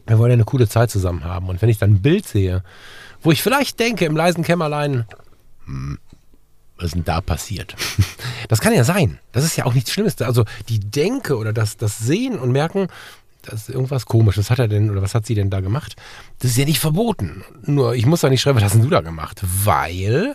Wir 0.07 0.19
wollen 0.19 0.31
ja 0.31 0.35
eine 0.35 0.45
coole 0.45 0.69
Zeit 0.69 0.91
zusammen 0.91 1.25
haben. 1.25 1.49
Und 1.49 1.63
wenn 1.63 1.69
ich 1.69 1.79
dann 1.79 1.93
ein 1.93 2.03
Bild 2.03 2.27
sehe, 2.27 2.63
wo 3.21 3.31
ich 3.31 3.43
vielleicht 3.43 3.79
denke, 3.79 4.05
im 4.05 4.17
leisen 4.17 4.45
Kämmerlein, 4.45 5.07
hm, 5.67 5.99
Was 6.77 6.87
ist 6.87 6.95
denn 6.95 7.05
da 7.05 7.21
passiert? 7.21 7.77
Das 8.49 8.61
kann 8.61 8.75
ja 8.75 8.85
sein. 8.85 9.19
Das 9.31 9.45
ist 9.45 9.57
ja 9.57 9.65
auch 9.65 9.73
nichts 9.73 9.93
Schlimmes. 9.93 10.21
Also 10.21 10.45
die 10.69 10.81
Denke 10.81 11.39
oder 11.39 11.53
das, 11.53 11.77
das 11.79 11.99
Sehen 11.99 12.39
und 12.39 12.51
Merken, 12.53 12.89
das 13.43 13.63
ist 13.63 13.71
irgendwas 13.71 14.05
komisch. 14.05 14.37
Was 14.37 14.51
hat 14.51 14.59
er 14.59 14.69
denn 14.69 14.91
oder 14.91 15.01
was 15.01 15.15
hat 15.15 15.25
sie 15.25 15.35
denn 15.35 15.49
da 15.49 15.61
gemacht? 15.61 15.97
Das 16.41 16.51
ist 16.51 16.57
ja 16.57 16.65
nicht 16.65 16.81
verboten. 16.81 17.45
Nur 17.65 17.95
ich 17.95 18.05
muss 18.05 18.21
da 18.21 18.29
nicht 18.29 18.41
schreiben, 18.41 18.57
was 18.57 18.65
hast 18.65 18.75
denn 18.75 18.83
du 18.83 18.91
da 18.91 19.01
gemacht? 19.01 19.41
Weil 19.65 20.35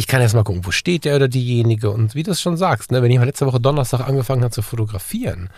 ich 0.00 0.06
kann 0.06 0.22
erst 0.22 0.34
mal 0.34 0.44
gucken, 0.44 0.64
wo 0.64 0.70
steht 0.70 1.04
der 1.04 1.14
oder 1.16 1.28
diejenige. 1.28 1.90
Und 1.90 2.14
wie 2.14 2.22
du 2.22 2.30
es 2.30 2.40
schon 2.40 2.56
sagst, 2.56 2.90
ne, 2.90 3.02
wenn 3.02 3.10
jemand 3.10 3.26
letzte 3.26 3.44
Woche 3.44 3.60
Donnerstag 3.60 4.00
angefangen 4.00 4.42
hat 4.42 4.54
zu 4.54 4.62
fotografieren, 4.62 5.50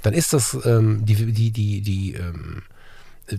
dann 0.00 0.14
ist 0.14 0.32
das 0.32 0.56
ähm, 0.64 1.04
die, 1.04 1.16
die, 1.30 1.50
die, 1.50 1.82
die 1.82 2.14
ähm, 2.14 2.62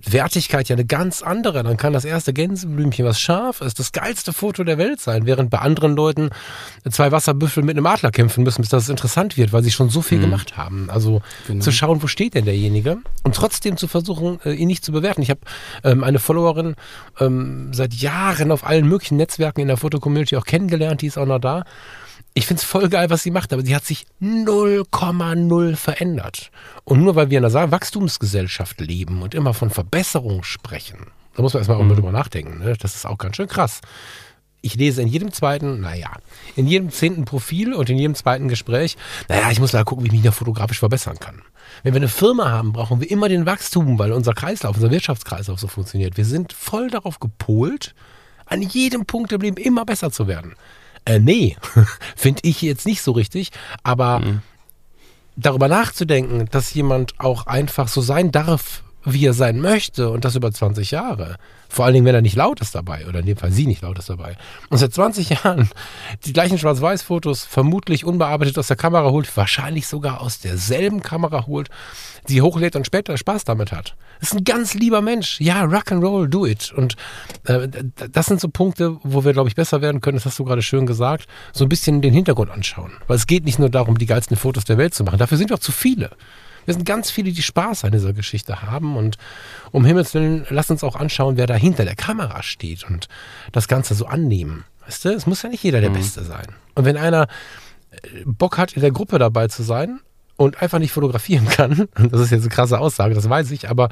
Wertigkeit 0.09 0.69
ja 0.69 0.75
eine 0.75 0.85
ganz 0.85 1.21
andere. 1.21 1.63
Dann 1.63 1.77
kann 1.77 1.93
das 1.93 2.05
erste 2.05 2.33
Gänseblümchen, 2.33 3.05
was 3.05 3.19
scharf 3.19 3.61
ist, 3.61 3.79
das 3.79 3.91
geilste 3.91 4.33
Foto 4.33 4.63
der 4.63 4.77
Welt 4.77 4.99
sein, 4.99 5.25
während 5.25 5.49
bei 5.49 5.59
anderen 5.59 5.95
Leuten 5.95 6.29
zwei 6.89 7.11
Wasserbüffel 7.11 7.63
mit 7.63 7.77
einem 7.77 7.85
Adler 7.85 8.11
kämpfen 8.11 8.43
müssen, 8.43 8.61
bis 8.61 8.69
das 8.69 8.89
interessant 8.89 9.37
wird, 9.37 9.53
weil 9.53 9.63
sie 9.63 9.71
schon 9.71 9.89
so 9.89 10.01
viel 10.01 10.17
mhm. 10.19 10.23
gemacht 10.23 10.57
haben. 10.57 10.89
Also 10.89 11.21
genau. 11.47 11.61
zu 11.61 11.71
schauen, 11.71 12.01
wo 12.01 12.07
steht 12.07 12.35
denn 12.35 12.45
derjenige 12.45 12.97
und 13.23 13.35
trotzdem 13.35 13.77
zu 13.77 13.87
versuchen, 13.87 14.39
äh, 14.45 14.53
ihn 14.53 14.67
nicht 14.67 14.83
zu 14.83 14.91
bewerten. 14.91 15.21
Ich 15.21 15.29
habe 15.29 15.41
ähm, 15.83 16.03
eine 16.03 16.19
Followerin 16.19 16.75
ähm, 17.19 17.73
seit 17.73 17.93
Jahren 17.93 18.51
auf 18.51 18.65
allen 18.65 18.87
möglichen 18.87 19.17
Netzwerken 19.17 19.61
in 19.61 19.67
der 19.67 19.77
Fotocommunity 19.77 20.35
auch 20.37 20.45
kennengelernt, 20.45 21.01
die 21.01 21.07
ist 21.07 21.17
auch 21.17 21.25
noch 21.25 21.39
da 21.39 21.63
ich 22.33 22.47
finde 22.47 22.61
es 22.61 22.65
voll 22.65 22.87
geil, 22.87 23.09
was 23.09 23.23
sie 23.23 23.31
macht, 23.31 23.51
aber 23.51 23.63
sie 23.63 23.75
hat 23.75 23.85
sich 23.85 24.05
0,0 24.21 25.75
verändert. 25.75 26.51
Und 26.85 27.01
nur 27.01 27.15
weil 27.15 27.29
wir 27.29 27.39
in 27.39 27.45
einer 27.45 27.71
Wachstumsgesellschaft 27.71 28.79
leben 28.79 29.21
und 29.21 29.35
immer 29.35 29.53
von 29.53 29.69
Verbesserung 29.69 30.43
sprechen, 30.43 31.07
da 31.35 31.41
muss 31.41 31.53
man 31.53 31.61
erstmal 31.61 31.77
mal 31.79 31.85
mhm. 31.85 31.95
drüber 31.95 32.11
nachdenken. 32.11 32.59
Ne? 32.59 32.75
Das 32.79 32.95
ist 32.95 33.05
auch 33.05 33.17
ganz 33.17 33.35
schön 33.35 33.47
krass. 33.47 33.81
Ich 34.61 34.75
lese 34.75 35.01
in 35.01 35.07
jedem 35.07 35.33
zweiten, 35.33 35.81
naja, 35.81 36.11
in 36.55 36.67
jedem 36.67 36.91
zehnten 36.91 37.25
Profil 37.25 37.73
und 37.73 37.89
in 37.89 37.97
jedem 37.97 38.13
zweiten 38.13 38.47
Gespräch, 38.47 38.95
naja, 39.27 39.49
ich 39.49 39.59
muss 39.59 39.71
da 39.71 39.83
gucken, 39.83 40.03
wie 40.03 40.09
ich 40.09 40.13
mich 40.13 40.21
da 40.21 40.31
fotografisch 40.31 40.79
verbessern 40.79 41.19
kann. 41.19 41.41
Wenn 41.83 41.93
wir 41.93 41.99
eine 41.99 42.07
Firma 42.07 42.49
haben, 42.51 42.71
brauchen 42.71 43.01
wir 43.01 43.09
immer 43.09 43.27
den 43.27 43.47
Wachstum, 43.47 43.97
weil 43.97 44.11
unser 44.11 44.33
Kreislauf, 44.33 44.75
unser 44.75 44.91
Wirtschaftskreislauf 44.91 45.59
so 45.59 45.67
funktioniert. 45.67 46.15
Wir 46.15 46.25
sind 46.25 46.53
voll 46.53 46.89
darauf 46.91 47.19
gepolt, 47.19 47.95
an 48.45 48.61
jedem 48.61 49.05
Punkt 49.05 49.31
im 49.31 49.41
Leben 49.41 49.57
immer 49.57 49.83
besser 49.83 50.11
zu 50.11 50.27
werden. 50.27 50.53
Äh, 51.05 51.19
nee, 51.19 51.57
finde 52.15 52.41
ich 52.43 52.61
jetzt 52.61 52.85
nicht 52.85 53.01
so 53.01 53.11
richtig. 53.11 53.51
Aber 53.83 54.19
mhm. 54.19 54.41
darüber 55.35 55.67
nachzudenken, 55.67 56.47
dass 56.51 56.73
jemand 56.73 57.19
auch 57.19 57.47
einfach 57.47 57.87
so 57.87 58.01
sein 58.01 58.31
darf, 58.31 58.83
wie 59.03 59.25
er 59.25 59.33
sein 59.33 59.59
möchte 59.59 60.09
und 60.09 60.25
das 60.25 60.35
über 60.35 60.51
20 60.51 60.91
Jahre. 60.91 61.37
Vor 61.69 61.85
allen 61.85 61.93
Dingen, 61.93 62.05
wenn 62.05 62.15
er 62.15 62.21
nicht 62.21 62.35
laut 62.35 62.61
ist 62.61 62.75
dabei 62.75 63.07
oder 63.07 63.19
in 63.19 63.25
dem 63.25 63.37
Fall 63.37 63.51
sie 63.51 63.65
nicht 63.65 63.81
laut 63.81 63.97
ist 63.97 64.09
dabei. 64.09 64.35
Und 64.69 64.77
seit 64.77 64.93
20 64.93 65.29
Jahren 65.29 65.69
die 66.25 66.33
gleichen 66.33 66.57
Schwarz-Weiß-Fotos 66.57 67.45
vermutlich 67.45 68.05
unbearbeitet 68.05 68.59
aus 68.59 68.67
der 68.67 68.75
Kamera 68.75 69.09
holt, 69.09 69.35
wahrscheinlich 69.35 69.87
sogar 69.87 70.21
aus 70.21 70.39
derselben 70.39 71.01
Kamera 71.01 71.47
holt, 71.47 71.69
sie 72.25 72.41
hochlädt 72.41 72.75
und 72.75 72.85
später 72.85 73.17
Spaß 73.17 73.43
damit 73.43 73.71
hat. 73.71 73.95
Das 74.19 74.31
ist 74.31 74.37
ein 74.37 74.43
ganz 74.43 74.73
lieber 74.73 75.01
Mensch. 75.01 75.39
Ja, 75.41 75.63
Rock'n'Roll, 75.63 76.27
do 76.27 76.45
it. 76.45 76.71
Und 76.71 76.95
äh, 77.45 77.67
das 78.11 78.27
sind 78.27 78.39
so 78.39 78.49
Punkte, 78.49 78.97
wo 79.03 79.25
wir, 79.25 79.33
glaube 79.33 79.49
ich, 79.49 79.55
besser 79.55 79.81
werden 79.81 80.01
können, 80.01 80.17
das 80.17 80.25
hast 80.25 80.37
du 80.37 80.43
gerade 80.43 80.61
schön 80.61 80.85
gesagt, 80.85 81.27
so 81.53 81.65
ein 81.65 81.69
bisschen 81.69 82.01
den 82.01 82.13
Hintergrund 82.13 82.51
anschauen. 82.51 82.91
Weil 83.07 83.17
es 83.17 83.27
geht 83.27 83.45
nicht 83.45 83.59
nur 83.59 83.69
darum, 83.69 83.97
die 83.97 84.05
geilsten 84.05 84.37
Fotos 84.37 84.65
der 84.65 84.77
Welt 84.77 84.93
zu 84.93 85.03
machen. 85.03 85.17
Dafür 85.17 85.37
sind 85.37 85.49
wir 85.49 85.55
auch 85.55 85.59
zu 85.59 85.71
viele. 85.71 86.11
Wir 86.65 86.75
sind 86.75 86.85
ganz 86.85 87.09
viele, 87.09 87.31
die 87.31 87.41
Spaß 87.41 87.85
an 87.85 87.91
dieser 87.91 88.13
Geschichte 88.13 88.61
haben 88.61 88.95
und 88.95 89.17
um 89.71 89.83
Himmels 89.83 90.13
Willen, 90.13 90.45
lass 90.49 90.69
uns 90.69 90.83
auch 90.83 90.95
anschauen, 90.95 91.37
wer 91.37 91.47
da 91.47 91.55
hinter 91.55 91.85
der 91.85 91.95
Kamera 91.95 92.43
steht 92.43 92.87
und 92.87 93.07
das 93.51 93.67
Ganze 93.67 93.95
so 93.95 94.05
annehmen. 94.05 94.65
Weißt 94.85 95.05
du, 95.05 95.09
es 95.09 95.25
muss 95.25 95.41
ja 95.41 95.49
nicht 95.49 95.63
jeder 95.63 95.81
der 95.81 95.89
mhm. 95.89 95.95
Beste 95.95 96.23
sein. 96.23 96.47
Und 96.75 96.85
wenn 96.85 96.97
einer 96.97 97.27
äh, 97.89 97.97
Bock 98.25 98.57
hat, 98.57 98.73
in 98.73 98.81
der 98.81 98.91
Gruppe 98.91 99.17
dabei 99.17 99.47
zu 99.47 99.63
sein 99.63 99.99
und 100.41 100.61
einfach 100.61 100.79
nicht 100.79 100.91
fotografieren 100.91 101.47
kann, 101.47 101.87
das 101.95 102.21
ist 102.21 102.31
jetzt 102.31 102.41
eine 102.41 102.49
krasse 102.49 102.79
Aussage, 102.79 103.13
das 103.13 103.29
weiß 103.29 103.51
ich, 103.51 103.69
aber 103.69 103.89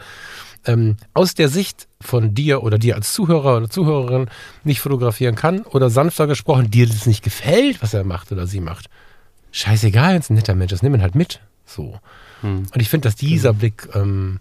ähm, 0.65 0.97
aus 1.13 1.35
der 1.35 1.47
Sicht 1.47 1.87
von 2.01 2.33
dir 2.33 2.63
oder 2.63 2.77
dir 2.77 2.95
als 2.95 3.13
Zuhörer 3.13 3.57
oder 3.57 3.69
Zuhörerin 3.69 4.29
nicht 4.63 4.81
fotografieren 4.81 5.35
kann 5.35 5.61
oder 5.61 5.89
sanfter 5.89 6.27
gesprochen, 6.27 6.71
dir 6.71 6.87
das 6.87 7.05
nicht 7.05 7.23
gefällt, 7.23 7.81
was 7.81 7.93
er 7.93 8.03
macht 8.03 8.31
oder 8.31 8.47
sie 8.47 8.59
macht, 8.59 8.87
scheißegal, 9.51 10.13
wenn 10.13 10.21
es 10.21 10.29
ein 10.29 10.35
netter 10.35 10.55
Mensch 10.55 10.71
ist, 10.71 10.83
nimm 10.83 10.95
ihn 10.95 11.01
halt 11.01 11.15
mit. 11.15 11.39
So. 11.65 11.99
Hm. 12.41 12.65
Und 12.73 12.81
ich 12.81 12.89
finde, 12.89 13.07
dass 13.07 13.15
dieser 13.15 13.51
hm. 13.51 13.57
Blick 13.57 13.87
ähm, 13.93 14.39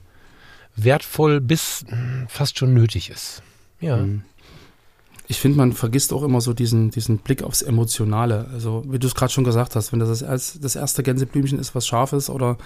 wertvoll 0.77 1.41
bis 1.41 1.85
hm, 1.89 2.27
fast 2.29 2.59
schon 2.59 2.73
nötig 2.73 3.11
ist. 3.11 3.43
Ja. 3.81 3.99
Hm. 3.99 4.23
Ich 5.31 5.41
finde, 5.41 5.59
man 5.59 5.75
vergisst 5.75 6.15
auch 6.15 6.23
immer 6.23 6.41
so 6.41 6.55
diesen, 6.55 6.91
diesen 6.91 7.19
Blick 7.19 7.43
aufs 7.43 7.61
Emotionale. 7.61 8.47
Also, 8.55 8.83
wie 8.89 8.99
du 8.99 9.07
es 9.07 9.15
gerade 9.15 9.31
schon 9.31 9.45
gesagt 9.45 9.77
hast, 9.77 9.93
wenn 9.93 9.99
das 9.99 10.21
das, 10.21 10.59
das 10.59 10.75
erste 10.75 11.03
Gänseblümchen 11.03 11.59
ist, 11.59 11.75
was 11.75 11.87
scharf 11.87 12.15
ist, 12.15 12.31
oder 12.31 12.57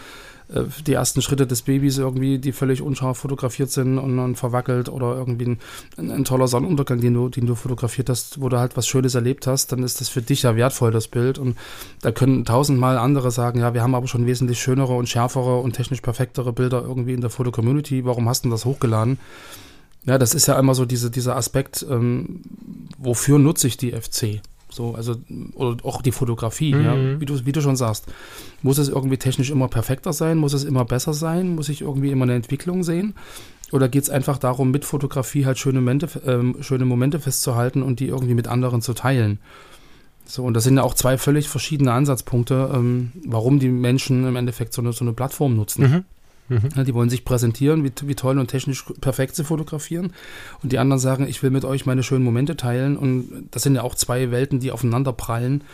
äh, 0.49 0.63
die 0.87 0.93
ersten 0.93 1.23
Schritte 1.23 1.49
des 1.49 1.63
Babys 1.63 1.99
irgendwie, 1.99 2.39
die 2.39 2.53
völlig 2.53 2.81
unscharf 2.81 3.19
fotografiert 3.19 3.73
sind 3.73 3.99
und, 3.99 4.17
und 4.17 4.37
verwackelt, 4.37 4.89
oder 4.89 5.17
irgendwie 5.17 5.47
ein, 5.47 5.59
ein, 5.97 6.11
ein, 6.13 6.25
toller 6.25 6.47
Sonnenuntergang, 6.47 7.01
den 7.01 7.15
du, 7.15 7.29
den 7.29 7.47
du 7.47 7.57
fotografiert 7.57 8.09
hast, 8.09 8.41
wo 8.41 8.49
du 8.49 8.61
halt 8.61 8.77
was 8.77 8.87
Schönes 8.87 9.17
erlebt 9.17 9.49
hast, 9.49 9.73
dann 9.73 9.83
ist 9.83 10.01
das 10.01 10.09
für 10.09 10.23
dich 10.23 10.43
ja 10.43 10.55
wertvoll, 10.55 10.93
das 10.93 11.09
Bild. 11.09 11.41
Und 11.41 11.59
da 12.01 12.13
können 12.13 12.45
tausendmal 12.45 12.97
andere 12.97 13.33
sagen, 13.33 13.59
ja, 13.59 13.75
wir 13.75 13.83
haben 13.83 13.97
aber 13.97 14.07
schon 14.07 14.27
wesentlich 14.27 14.61
schönere 14.61 14.93
und 14.95 15.09
schärfere 15.09 15.59
und 15.59 15.73
technisch 15.73 16.01
perfektere 16.01 16.53
Bilder 16.53 16.83
irgendwie 16.83 17.15
in 17.15 17.23
der 17.23 17.31
Foto-Community. 17.31 18.05
Warum 18.05 18.29
hast 18.29 18.45
du 18.45 18.51
das 18.51 18.65
hochgeladen? 18.65 19.19
Ja, 20.05 20.19
das 20.19 20.35
ist 20.35 20.47
ja 20.47 20.59
immer 20.59 20.75
so 20.75 20.85
diese, 20.85 21.11
dieser 21.11 21.37
Aspekt, 21.37 21.87
ähm, 21.89 22.43
wofür 22.99 23.39
nutze 23.39 23.67
ich 23.69 23.77
die 23.77 23.93
FC? 23.93 24.41
So, 24.69 24.95
also, 24.95 25.17
oder 25.55 25.85
auch 25.85 26.03
die 26.03 26.13
Fotografie, 26.13 26.75
mhm. 26.75 26.85
ja, 26.85 27.21
wie 27.21 27.27
du, 27.27 27.45
wie 27.45 27.53
du 27.53 27.61
schon 27.61 27.77
sagst. 27.77 28.07
Muss 28.63 28.79
es 28.79 28.89
irgendwie 28.89 29.19
technisch 29.19 29.51
immer 29.51 29.69
perfekter 29.69 30.13
sein? 30.13 30.39
Muss 30.39 30.55
es 30.55 30.65
immer 30.65 30.85
besser 30.85 31.13
sein? 31.13 31.55
Muss 31.55 31.69
ich 31.69 31.83
irgendwie 31.83 32.11
immer 32.11 32.25
eine 32.25 32.35
Entwicklung 32.35 32.83
sehen? 32.83 33.15
Oder 33.71 33.89
geht 33.89 34.03
es 34.05 34.11
einfach 34.11 34.39
darum, 34.39 34.71
mit 34.71 34.85
Fotografie 34.85 35.47
halt 35.47 35.59
schöne 35.59 35.81
Momente, 35.81 36.09
ähm, 36.27 36.57
schöne 36.61 36.85
Momente 36.85 37.21
festzuhalten 37.21 37.83
und 37.83 38.01
die 38.01 38.09
irgendwie 38.09 38.35
mit 38.35 38.49
anderen 38.49 38.83
zu 38.83 38.95
teilen? 38.95 39.39
So, 40.25 40.45
und 40.45 40.55
das 40.55 40.65
sind 40.65 40.77
ja 40.77 40.83
auch 40.83 40.95
zwei 40.95 41.19
völlig 41.19 41.49
verschiedene 41.49 41.93
Ansatzpunkte, 41.93 42.71
ähm, 42.73 43.13
warum 43.27 43.59
die 43.59 43.69
Menschen 43.69 44.27
im 44.27 44.37
Endeffekt 44.37 44.73
so 44.73 44.83
eine, 44.83 44.93
so 44.93 45.05
eine 45.05 45.13
Plattform 45.13 45.57
nutzen. 45.57 45.83
Mhm. 45.83 46.05
Mhm. 46.49 46.85
Die 46.85 46.95
wollen 46.95 47.11
sich 47.11 47.25
präsentieren, 47.25 47.85
wie, 47.85 47.93
wie 48.03 48.15
toll 48.15 48.39
und 48.39 48.49
technisch 48.49 48.85
perfekt 49.01 49.37
sie 49.37 49.45
fotografieren. 49.45 50.13
Und 50.63 50.73
die 50.73 50.79
anderen 50.79 51.01
sagen, 51.01 51.27
ich 51.27 51.43
will 51.43 51.51
mit 51.51 51.65
euch 51.65 51.87
meine 51.87 52.03
schönen 52.03 52.25
Momente 52.25 52.57
teilen. 52.57 52.97
Und 52.97 53.49
das 53.51 53.63
sind 53.63 53.75
ja 53.75 53.83
auch 53.83 53.95
zwei 53.95 54.31
Welten, 54.31 54.61
die 54.61 54.73
aufeinander 54.73 55.13
prallen, 55.13 55.65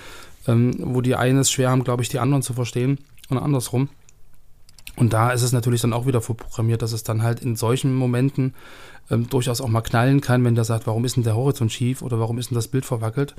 ähm, 0.46 0.74
wo 0.78 1.00
die 1.00 1.16
einen 1.16 1.38
es 1.38 1.50
schwer 1.50 1.70
haben, 1.70 1.84
glaube 1.84 2.02
ich, 2.02 2.08
die 2.08 2.18
anderen 2.18 2.42
zu 2.42 2.52
verstehen 2.52 2.98
und 3.28 3.38
andersrum. 3.38 3.88
Und 4.98 5.12
da 5.12 5.30
ist 5.30 5.42
es 5.42 5.52
natürlich 5.52 5.80
dann 5.80 5.92
auch 5.92 6.06
wieder 6.06 6.20
vorprogrammiert, 6.20 6.82
dass 6.82 6.92
es 6.92 7.04
dann 7.04 7.22
halt 7.22 7.40
in 7.40 7.54
solchen 7.54 7.94
Momenten 7.94 8.54
ähm, 9.10 9.28
durchaus 9.28 9.60
auch 9.60 9.68
mal 9.68 9.80
knallen 9.80 10.20
kann, 10.20 10.44
wenn 10.44 10.54
der 10.54 10.64
sagt, 10.64 10.86
warum 10.86 11.04
ist 11.04 11.16
denn 11.16 11.22
der 11.22 11.36
Horizont 11.36 11.72
schief 11.72 12.02
oder 12.02 12.18
warum 12.18 12.38
ist 12.38 12.50
denn 12.50 12.56
das 12.56 12.68
Bild 12.68 12.84
verwackelt? 12.84 13.34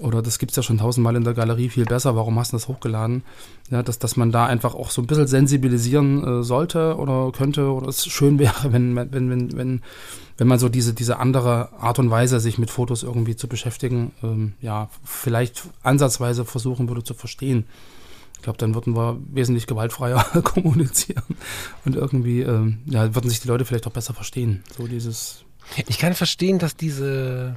Oder 0.00 0.22
das 0.22 0.38
gibt 0.38 0.52
es 0.52 0.56
ja 0.56 0.62
schon 0.62 0.78
tausendmal 0.78 1.16
in 1.16 1.24
der 1.24 1.34
Galerie 1.34 1.68
viel 1.68 1.84
besser, 1.84 2.16
warum 2.16 2.38
hast 2.38 2.52
du 2.52 2.56
das 2.56 2.68
hochgeladen? 2.68 3.22
Ja, 3.70 3.82
dass, 3.82 3.98
dass 3.98 4.16
man 4.16 4.32
da 4.32 4.46
einfach 4.46 4.74
auch 4.74 4.90
so 4.90 5.02
ein 5.02 5.06
bisschen 5.06 5.26
sensibilisieren 5.26 6.40
äh, 6.40 6.42
sollte 6.42 6.96
oder 6.96 7.30
könnte 7.32 7.70
oder 7.72 7.88
es 7.88 8.06
schön 8.06 8.38
wäre, 8.38 8.72
wenn, 8.72 8.94
wenn, 8.94 9.12
wenn, 9.12 9.56
wenn, 9.56 9.82
wenn 10.38 10.46
man 10.46 10.58
so 10.58 10.68
diese, 10.68 10.94
diese 10.94 11.18
andere 11.18 11.72
Art 11.78 11.98
und 11.98 12.10
Weise, 12.10 12.40
sich 12.40 12.58
mit 12.58 12.70
Fotos 12.70 13.02
irgendwie 13.02 13.36
zu 13.36 13.48
beschäftigen, 13.48 14.12
ähm, 14.22 14.54
ja, 14.60 14.88
vielleicht 15.04 15.64
ansatzweise 15.82 16.44
versuchen 16.44 16.88
würde 16.88 17.04
zu 17.04 17.14
verstehen. 17.14 17.66
Ich 18.42 18.44
glaube, 18.44 18.58
dann 18.58 18.74
würden 18.74 18.96
wir 18.96 19.20
wesentlich 19.30 19.68
gewaltfreier 19.68 20.24
kommunizieren 20.42 21.22
und 21.84 21.94
irgendwie, 21.94 22.40
ähm, 22.40 22.82
ja, 22.86 23.14
würden 23.14 23.30
sich 23.30 23.38
die 23.38 23.46
Leute 23.46 23.64
vielleicht 23.64 23.86
auch 23.86 23.92
besser 23.92 24.14
verstehen. 24.14 24.64
So 24.76 24.88
dieses. 24.88 25.44
Ich 25.86 26.00
kann 26.00 26.12
verstehen, 26.12 26.58
dass 26.58 26.74
diese 26.74 27.54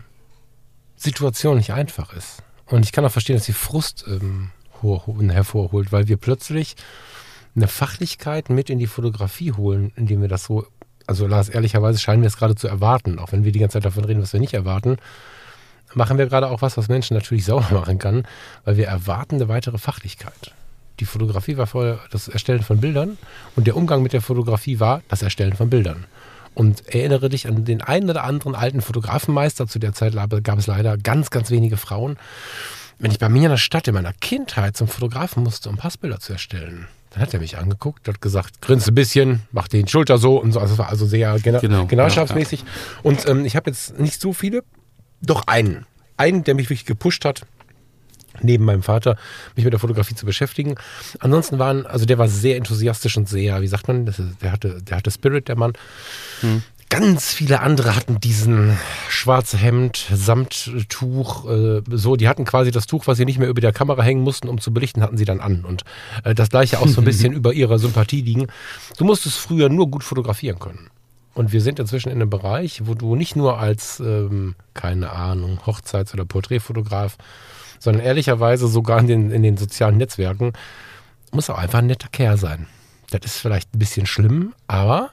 Situation 0.95 1.57
nicht 1.57 1.73
einfach 1.73 2.13
ist. 2.13 2.43
Und 2.67 2.86
ich 2.86 2.91
kann 2.91 3.03
auch 3.03 3.11
verstehen, 3.11 3.36
dass 3.36 3.45
sie 3.45 3.53
Frust 3.53 4.05
ähm, 4.07 4.51
hervorholt, 5.31 5.91
weil 5.91 6.07
wir 6.07 6.17
plötzlich 6.17 6.75
eine 7.55 7.67
Fachlichkeit 7.67 8.51
mit 8.51 8.69
in 8.69 8.77
die 8.77 8.86
Fotografie 8.86 9.53
holen, 9.53 9.91
indem 9.95 10.21
wir 10.21 10.27
das 10.27 10.43
so, 10.43 10.67
also 11.07 11.25
Lars, 11.25 11.49
ehrlicherweise 11.49 11.97
scheinen 11.97 12.21
wir 12.21 12.27
es 12.27 12.38
gerade 12.38 12.53
zu 12.53 12.67
erwarten, 12.67 13.17
auch 13.17 13.31
wenn 13.31 13.43
wir 13.43 13.51
die 13.51 13.57
ganze 13.57 13.73
Zeit 13.77 13.86
davon 13.86 14.05
reden, 14.05 14.21
was 14.21 14.33
wir 14.33 14.39
nicht 14.39 14.53
erwarten, 14.53 14.97
machen 15.95 16.19
wir 16.19 16.27
gerade 16.27 16.47
auch 16.47 16.61
was, 16.61 16.77
was 16.77 16.89
Menschen 16.89 17.15
natürlich 17.15 17.45
sauer 17.45 17.65
machen 17.71 17.97
kann, 17.97 18.27
weil 18.65 18.77
wir 18.77 18.86
erwarten 18.86 19.38
eine 19.38 19.47
weitere 19.47 19.79
Fachlichkeit. 19.79 20.53
Die 20.99 21.05
Fotografie 21.05 21.57
war 21.57 21.67
vorher 21.67 21.99
das 22.11 22.27
Erstellen 22.27 22.63
von 22.63 22.79
Bildern 22.79 23.17
und 23.55 23.67
der 23.67 23.75
Umgang 23.75 24.01
mit 24.01 24.13
der 24.13 24.21
Fotografie 24.21 24.79
war 24.79 25.01
das 25.07 25.21
Erstellen 25.21 25.53
von 25.53 25.69
Bildern. 25.69 26.05
Und 26.53 26.87
erinnere 26.87 27.29
dich 27.29 27.47
an 27.47 27.65
den 27.65 27.81
einen 27.81 28.09
oder 28.09 28.23
anderen 28.23 28.55
alten 28.55 28.81
Fotografenmeister. 28.81 29.67
Zu 29.67 29.77
der 29.77 29.93
Zeit 29.93 30.13
gab 30.43 30.57
es 30.57 30.67
leider 30.67 30.97
ganz, 30.97 31.29
ganz 31.29 31.51
wenige 31.51 31.75
Frauen. 31.75 32.17
Wenn 32.97 33.11
ich 33.11 33.19
bei 33.19 33.27
mir 33.27 33.43
in 33.43 33.49
der 33.49 33.57
Stadt 33.57 33.89
in 33.89 33.93
meiner 33.93 34.13
Kindheit 34.13 34.77
zum 34.77 34.87
Fotografen 34.87 35.43
musste, 35.43 35.69
um 35.69 35.75
Passbilder 35.75 36.21
zu 36.21 36.31
erstellen, 36.31 36.87
dann 37.09 37.21
hat 37.21 37.33
er 37.33 37.41
mich 37.41 37.57
angeguckt, 37.57 38.07
hat 38.07 38.21
gesagt, 38.21 38.61
grinst 38.61 38.87
ein 38.87 38.95
bisschen, 38.95 39.41
macht 39.51 39.73
den 39.73 39.87
Schulter 39.89 40.17
so 40.17 40.37
und 40.37 40.53
so. 40.53 40.61
Also 40.61 40.73
es 40.73 40.79
war 40.79 40.87
also 40.87 41.05
sehr 41.05 41.37
gena 41.39 41.59
genau, 41.59 41.85
genauschaftsmäßig. 41.87 42.61
Ja, 42.61 42.65
ja. 42.65 42.99
Und 43.03 43.27
ähm, 43.27 43.45
ich 43.45 43.57
habe 43.57 43.69
jetzt 43.69 43.99
nicht 43.99 44.21
so 44.21 44.31
viele, 44.31 44.63
doch 45.21 45.47
einen. 45.47 45.85
Einen, 46.15 46.45
der 46.45 46.55
mich 46.55 46.69
wirklich 46.69 46.85
gepusht 46.85 47.25
hat, 47.25 47.41
neben 48.41 48.65
meinem 48.65 48.83
Vater, 48.83 49.17
mich 49.55 49.65
mit 49.65 49.73
der 49.73 49.79
Fotografie 49.79 50.15
zu 50.15 50.25
beschäftigen. 50.25 50.75
Ansonsten 51.19 51.59
waren, 51.59 51.86
also 51.86 52.05
der 52.05 52.17
war 52.17 52.27
sehr 52.27 52.57
enthusiastisch 52.57 53.17
und 53.17 53.29
sehr, 53.29 53.61
wie 53.61 53.67
sagt 53.67 53.88
man, 53.88 54.07
ist, 54.07 54.21
der 54.41 54.51
hatte, 54.51 54.81
der 54.81 54.97
hatte 54.97 55.11
Spirit, 55.11 55.47
der 55.47 55.57
Mann. 55.57 55.73
Hm. 56.41 56.63
Ganz 56.89 57.33
viele 57.33 57.61
andere 57.61 57.95
hatten 57.95 58.19
diesen 58.19 58.77
schwarze 59.09 59.57
Hemd, 59.57 60.07
Samttuch, 60.13 61.49
äh, 61.49 61.81
so, 61.89 62.15
die 62.15 62.27
hatten 62.27 62.45
quasi 62.45 62.69
das 62.69 62.86
Tuch, 62.86 63.07
was 63.07 63.17
sie 63.17 63.25
nicht 63.25 63.39
mehr 63.39 63.49
über 63.49 63.59
der 63.59 63.73
Kamera 63.73 64.03
hängen 64.03 64.21
mussten, 64.21 64.47
um 64.47 64.61
zu 64.61 64.71
belichten, 64.71 65.01
hatten 65.01 65.17
sie 65.17 65.25
dann 65.25 65.39
an. 65.39 65.65
Und 65.65 65.83
äh, 66.23 66.36
das 66.36 66.49
gleiche 66.49 66.79
auch 66.79 66.88
so 66.88 67.01
ein 67.01 67.05
bisschen 67.05 67.33
über 67.33 67.53
ihrer 67.53 67.79
Sympathie 67.79 68.21
liegen. 68.21 68.47
Du 68.97 69.03
musstest 69.03 69.38
früher 69.38 69.67
nur 69.67 69.89
gut 69.89 70.03
fotografieren 70.03 70.59
können. 70.59 70.89
Und 71.33 71.51
wir 71.51 71.61
sind 71.61 71.79
inzwischen 71.79 72.09
in 72.09 72.21
einem 72.21 72.29
Bereich, 72.29 72.83
wo 72.86 72.93
du 72.93 73.15
nicht 73.15 73.36
nur 73.36 73.59
als, 73.59 73.99
ähm, 73.99 74.55
keine 74.73 75.11
Ahnung, 75.11 75.59
Hochzeits- 75.65 76.13
oder 76.13 76.23
Porträtfotograf, 76.23 77.17
sondern 77.86 78.03
ehrlicherweise 78.03 78.67
sogar 78.67 78.99
in 78.99 79.07
den, 79.07 79.31
in 79.31 79.43
den 79.43 79.55
sozialen 79.55 79.97
Netzwerken, 79.97 80.51
muss 81.31 81.49
auch 81.49 81.57
einfach 81.57 81.79
ein 81.79 81.88
netter 81.88 82.09
Kerl 82.09 82.38
sein. 82.38 82.67
Das 83.11 83.21
ist 83.23 83.38
vielleicht 83.38 83.73
ein 83.73 83.79
bisschen 83.79 84.05
schlimm, 84.07 84.53
aber 84.67 85.11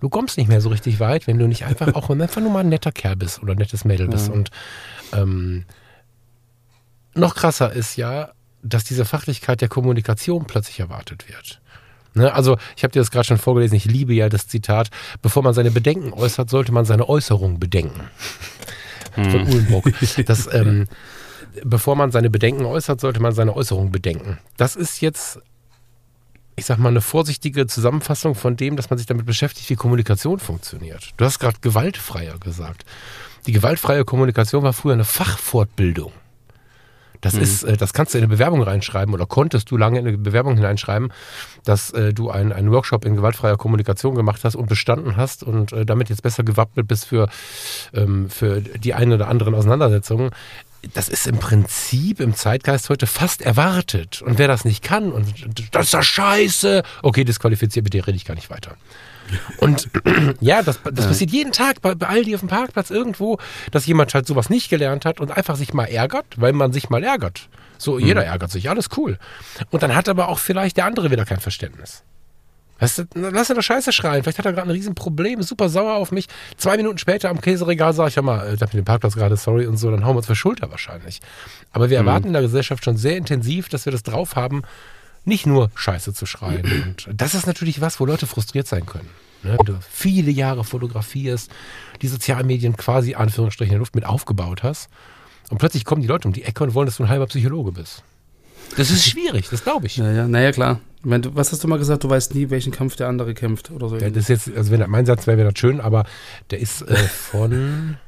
du 0.00 0.08
kommst 0.08 0.38
nicht 0.38 0.48
mehr 0.48 0.60
so 0.60 0.70
richtig 0.70 0.98
weit, 0.98 1.26
wenn 1.26 1.38
du 1.38 1.46
nicht 1.46 1.64
einfach 1.64 1.94
auch 1.94 2.10
einfach 2.10 2.40
nur 2.40 2.50
mal 2.50 2.60
ein 2.60 2.68
netter 2.68 2.92
Kerl 2.92 3.16
bist 3.16 3.42
oder 3.42 3.52
ein 3.52 3.58
nettes 3.58 3.84
Mädel 3.84 4.08
bist. 4.08 4.28
Ja. 4.28 4.34
Und 4.34 4.50
ähm, 5.12 5.64
noch 7.14 7.34
krasser 7.34 7.72
ist 7.72 7.96
ja, 7.96 8.32
dass 8.62 8.84
diese 8.84 9.04
Fachlichkeit 9.04 9.60
der 9.60 9.68
Kommunikation 9.68 10.46
plötzlich 10.46 10.80
erwartet 10.80 11.28
wird. 11.28 11.60
Ne, 12.14 12.32
also, 12.32 12.56
ich 12.76 12.84
habe 12.84 12.92
dir 12.92 13.00
das 13.00 13.10
gerade 13.10 13.26
schon 13.26 13.38
vorgelesen, 13.38 13.76
ich 13.76 13.84
liebe 13.84 14.14
ja 14.14 14.28
das 14.28 14.46
Zitat, 14.46 14.90
bevor 15.20 15.42
man 15.42 15.52
seine 15.52 15.70
Bedenken 15.70 16.12
äußert, 16.12 16.48
sollte 16.48 16.72
man 16.72 16.84
seine 16.84 17.08
Äußerung 17.08 17.58
bedenken. 17.58 18.08
Von 19.14 19.46
Uhlenburg. 19.46 19.92
Das, 20.26 20.52
ähm, 20.52 20.86
bevor 21.64 21.96
man 21.96 22.10
seine 22.10 22.30
Bedenken 22.30 22.64
äußert, 22.64 23.00
sollte 23.00 23.20
man 23.20 23.32
seine 23.32 23.54
Äußerung 23.56 23.90
bedenken. 23.90 24.38
Das 24.56 24.76
ist 24.76 25.00
jetzt, 25.00 25.40
ich 26.56 26.66
sag 26.66 26.78
mal, 26.78 26.88
eine 26.88 27.00
vorsichtige 27.00 27.66
Zusammenfassung 27.66 28.34
von 28.34 28.56
dem, 28.56 28.76
dass 28.76 28.90
man 28.90 28.98
sich 28.98 29.06
damit 29.06 29.26
beschäftigt, 29.26 29.68
wie 29.70 29.74
Kommunikation 29.76 30.38
funktioniert. 30.38 31.10
Du 31.16 31.24
hast 31.24 31.38
gerade 31.38 31.58
gewaltfreier 31.60 32.38
gesagt. 32.38 32.84
Die 33.46 33.52
gewaltfreie 33.52 34.04
Kommunikation 34.04 34.62
war 34.62 34.72
früher 34.72 34.94
eine 34.94 35.04
Fachfortbildung. 35.04 36.12
Das 37.20 37.32
ist, 37.32 37.62
äh, 37.62 37.78
das 37.78 37.94
kannst 37.94 38.12
du 38.12 38.18
in 38.18 38.24
eine 38.24 38.28
Bewerbung 38.30 38.60
reinschreiben 38.62 39.14
oder 39.14 39.24
konntest 39.24 39.70
du 39.70 39.78
lange 39.78 39.98
in 39.98 40.06
eine 40.06 40.18
Bewerbung 40.18 40.56
hineinschreiben, 40.56 41.10
dass 41.64 41.90
äh, 41.92 42.12
du 42.12 42.28
ein- 42.30 42.52
einen 42.52 42.70
Workshop 42.70 43.06
in 43.06 43.16
gewaltfreier 43.16 43.56
Kommunikation 43.56 44.14
gemacht 44.14 44.44
hast 44.44 44.56
und 44.56 44.66
bestanden 44.68 45.16
hast 45.16 45.42
und 45.42 45.72
äh, 45.72 45.86
damit 45.86 46.10
jetzt 46.10 46.22
besser 46.22 46.42
gewappnet 46.42 46.86
bist 46.86 47.06
für, 47.06 47.30
ähm, 47.94 48.28
für 48.28 48.60
die 48.60 48.92
einen 48.92 49.14
oder 49.14 49.28
anderen 49.28 49.54
Auseinandersetzungen. 49.54 50.30
Das 50.92 51.08
ist 51.08 51.26
im 51.26 51.38
Prinzip 51.38 52.20
im 52.20 52.34
Zeitgeist 52.34 52.90
heute 52.90 53.06
fast 53.06 53.42
erwartet. 53.42 54.22
Und 54.22 54.38
wer 54.38 54.48
das 54.48 54.64
nicht 54.64 54.82
kann 54.82 55.12
und 55.12 55.26
das 55.72 55.86
ist 55.86 55.92
ja 55.92 56.02
scheiße, 56.02 56.82
okay, 57.02 57.24
disqualifiziert, 57.24 57.84
mit 57.84 57.94
dir 57.94 58.06
rede 58.06 58.16
ich 58.16 58.24
gar 58.24 58.34
nicht 58.34 58.50
weiter. 58.50 58.76
Und 59.58 59.88
ja, 60.40 60.62
das, 60.62 60.80
das 60.82 61.06
passiert 61.06 61.30
jeden 61.30 61.52
Tag 61.52 61.80
bei, 61.80 61.94
bei 61.94 62.06
Aldi 62.06 62.34
auf 62.34 62.40
dem 62.40 62.48
Parkplatz 62.48 62.90
irgendwo, 62.90 63.38
dass 63.70 63.86
jemand 63.86 64.12
halt 64.14 64.26
sowas 64.26 64.50
nicht 64.50 64.68
gelernt 64.68 65.04
hat 65.04 65.20
und 65.20 65.30
einfach 65.30 65.56
sich 65.56 65.72
mal 65.72 65.86
ärgert, 65.86 66.26
weil 66.36 66.52
man 66.52 66.72
sich 66.72 66.90
mal 66.90 67.02
ärgert. 67.02 67.48
So, 67.78 67.98
jeder 67.98 68.24
ärgert 68.24 68.50
sich, 68.50 68.70
alles 68.70 68.88
cool. 68.96 69.18
Und 69.70 69.82
dann 69.82 69.94
hat 69.94 70.08
aber 70.08 70.28
auch 70.28 70.38
vielleicht 70.38 70.76
der 70.76 70.86
andere 70.86 71.10
wieder 71.10 71.24
kein 71.24 71.40
Verständnis. 71.40 72.04
Weißt 72.80 72.98
du, 72.98 73.04
lass 73.14 73.50
ihn 73.50 73.56
doch 73.56 73.62
scheiße 73.62 73.92
schreien. 73.92 74.22
Vielleicht 74.22 74.38
hat 74.38 74.46
er 74.46 74.52
gerade 74.52 74.68
ein 74.68 74.72
Riesenproblem, 74.72 75.42
super 75.42 75.68
sauer 75.68 75.94
auf 75.94 76.10
mich. 76.10 76.26
Zwei 76.56 76.76
Minuten 76.76 76.98
später 76.98 77.30
am 77.30 77.40
Käseregal 77.40 77.92
sage 77.92 78.08
ich, 78.08 78.14
ja 78.16 78.22
mal, 78.22 78.52
ich 78.52 78.60
hab 78.60 78.74
mit 78.74 78.82
dem 78.82 78.84
Parkplatz 78.84 79.14
gerade, 79.14 79.36
sorry 79.36 79.66
und 79.66 79.76
so, 79.76 79.90
dann 79.90 80.04
hauen 80.04 80.14
wir 80.14 80.18
uns 80.18 80.26
für 80.26 80.34
Schulter 80.34 80.70
wahrscheinlich. 80.70 81.20
Aber 81.72 81.88
wir 81.90 81.96
erwarten 81.96 82.26
in 82.26 82.32
der 82.32 82.42
Gesellschaft 82.42 82.84
schon 82.84 82.96
sehr 82.96 83.16
intensiv, 83.16 83.68
dass 83.68 83.84
wir 83.84 83.92
das 83.92 84.02
drauf 84.02 84.34
haben, 84.34 84.62
nicht 85.24 85.46
nur 85.46 85.70
Scheiße 85.74 86.12
zu 86.12 86.26
schreien. 86.26 86.94
Und 87.06 87.08
das 87.20 87.34
ist 87.34 87.46
natürlich 87.46 87.80
was, 87.80 88.00
wo 88.00 88.06
Leute 88.06 88.26
frustriert 88.26 88.66
sein 88.66 88.86
können. 88.86 89.08
Ne? 89.42 89.56
Wenn 89.58 89.66
du 89.66 89.78
viele 89.88 90.30
Jahre 90.30 90.64
fotografierst, 90.64 91.50
die 92.02 92.08
Sozialmedien 92.08 92.76
quasi 92.76 93.14
Anführungsstrichen 93.14 93.72
in 93.72 93.74
der 93.76 93.80
Luft 93.80 93.94
mit 93.94 94.04
aufgebaut 94.04 94.62
hast 94.62 94.88
und 95.50 95.58
plötzlich 95.58 95.84
kommen 95.84 96.02
die 96.02 96.08
Leute 96.08 96.26
um 96.26 96.34
die 96.34 96.44
Ecke 96.44 96.64
und 96.64 96.74
wollen, 96.74 96.86
dass 96.86 96.96
du 96.96 97.04
ein 97.04 97.08
halber 97.08 97.26
Psychologe 97.26 97.72
bist. 97.72 98.02
Das 98.76 98.90
ist 98.90 99.06
schwierig, 99.08 99.48
das 99.50 99.62
glaube 99.62 99.86
ich. 99.86 99.96
Ja, 99.96 100.10
ja, 100.10 100.26
naja, 100.26 100.52
klar. 100.52 100.80
Ich 101.04 101.10
meine, 101.10 101.36
was 101.36 101.52
hast 101.52 101.62
du 101.62 101.68
mal 101.68 101.78
gesagt? 101.78 102.02
Du 102.02 102.08
weißt 102.08 102.34
nie, 102.34 102.48
welchen 102.48 102.72
Kampf 102.72 102.96
der 102.96 103.08
andere 103.08 103.34
kämpft 103.34 103.70
oder 103.70 103.90
so. 103.90 103.96
Ja, 103.98 104.08
das 104.08 104.28
ist 104.30 104.46
jetzt, 104.46 104.56
also 104.56 104.70
wenn 104.72 104.88
mein 104.88 105.04
Satz 105.04 105.26
wäre, 105.26 105.36
wäre 105.36 105.50
das 105.50 105.58
schön, 105.60 105.80
aber 105.82 106.04
der 106.50 106.60
ist 106.60 106.80
äh, 106.80 106.94
von. 106.96 107.98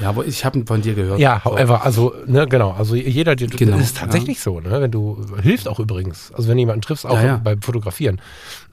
Ja, 0.00 0.10
aber 0.10 0.26
ich 0.26 0.44
habe 0.44 0.58
ihn 0.58 0.66
von 0.66 0.82
dir 0.82 0.94
gehört. 0.94 1.18
ja, 1.20 1.42
however, 1.44 1.84
also, 1.84 2.14
ne, 2.26 2.46
genau, 2.46 2.72
also 2.72 2.94
jeder, 2.94 3.34
der, 3.34 3.48
Genau, 3.48 3.78
das 3.78 3.86
ist 3.86 3.96
tatsächlich 3.96 4.40
so, 4.40 4.60
ne, 4.60 4.80
wenn 4.80 4.90
du, 4.90 5.24
hilft 5.42 5.66
auch 5.68 5.80
übrigens, 5.80 6.30
also 6.32 6.48
wenn 6.48 6.56
du 6.56 6.60
jemanden 6.60 6.82
triffst, 6.82 7.06
auch 7.06 7.16
Ja, 7.16 7.24
ja. 7.24 7.36
beim 7.38 7.62
Fotografieren 7.62 8.20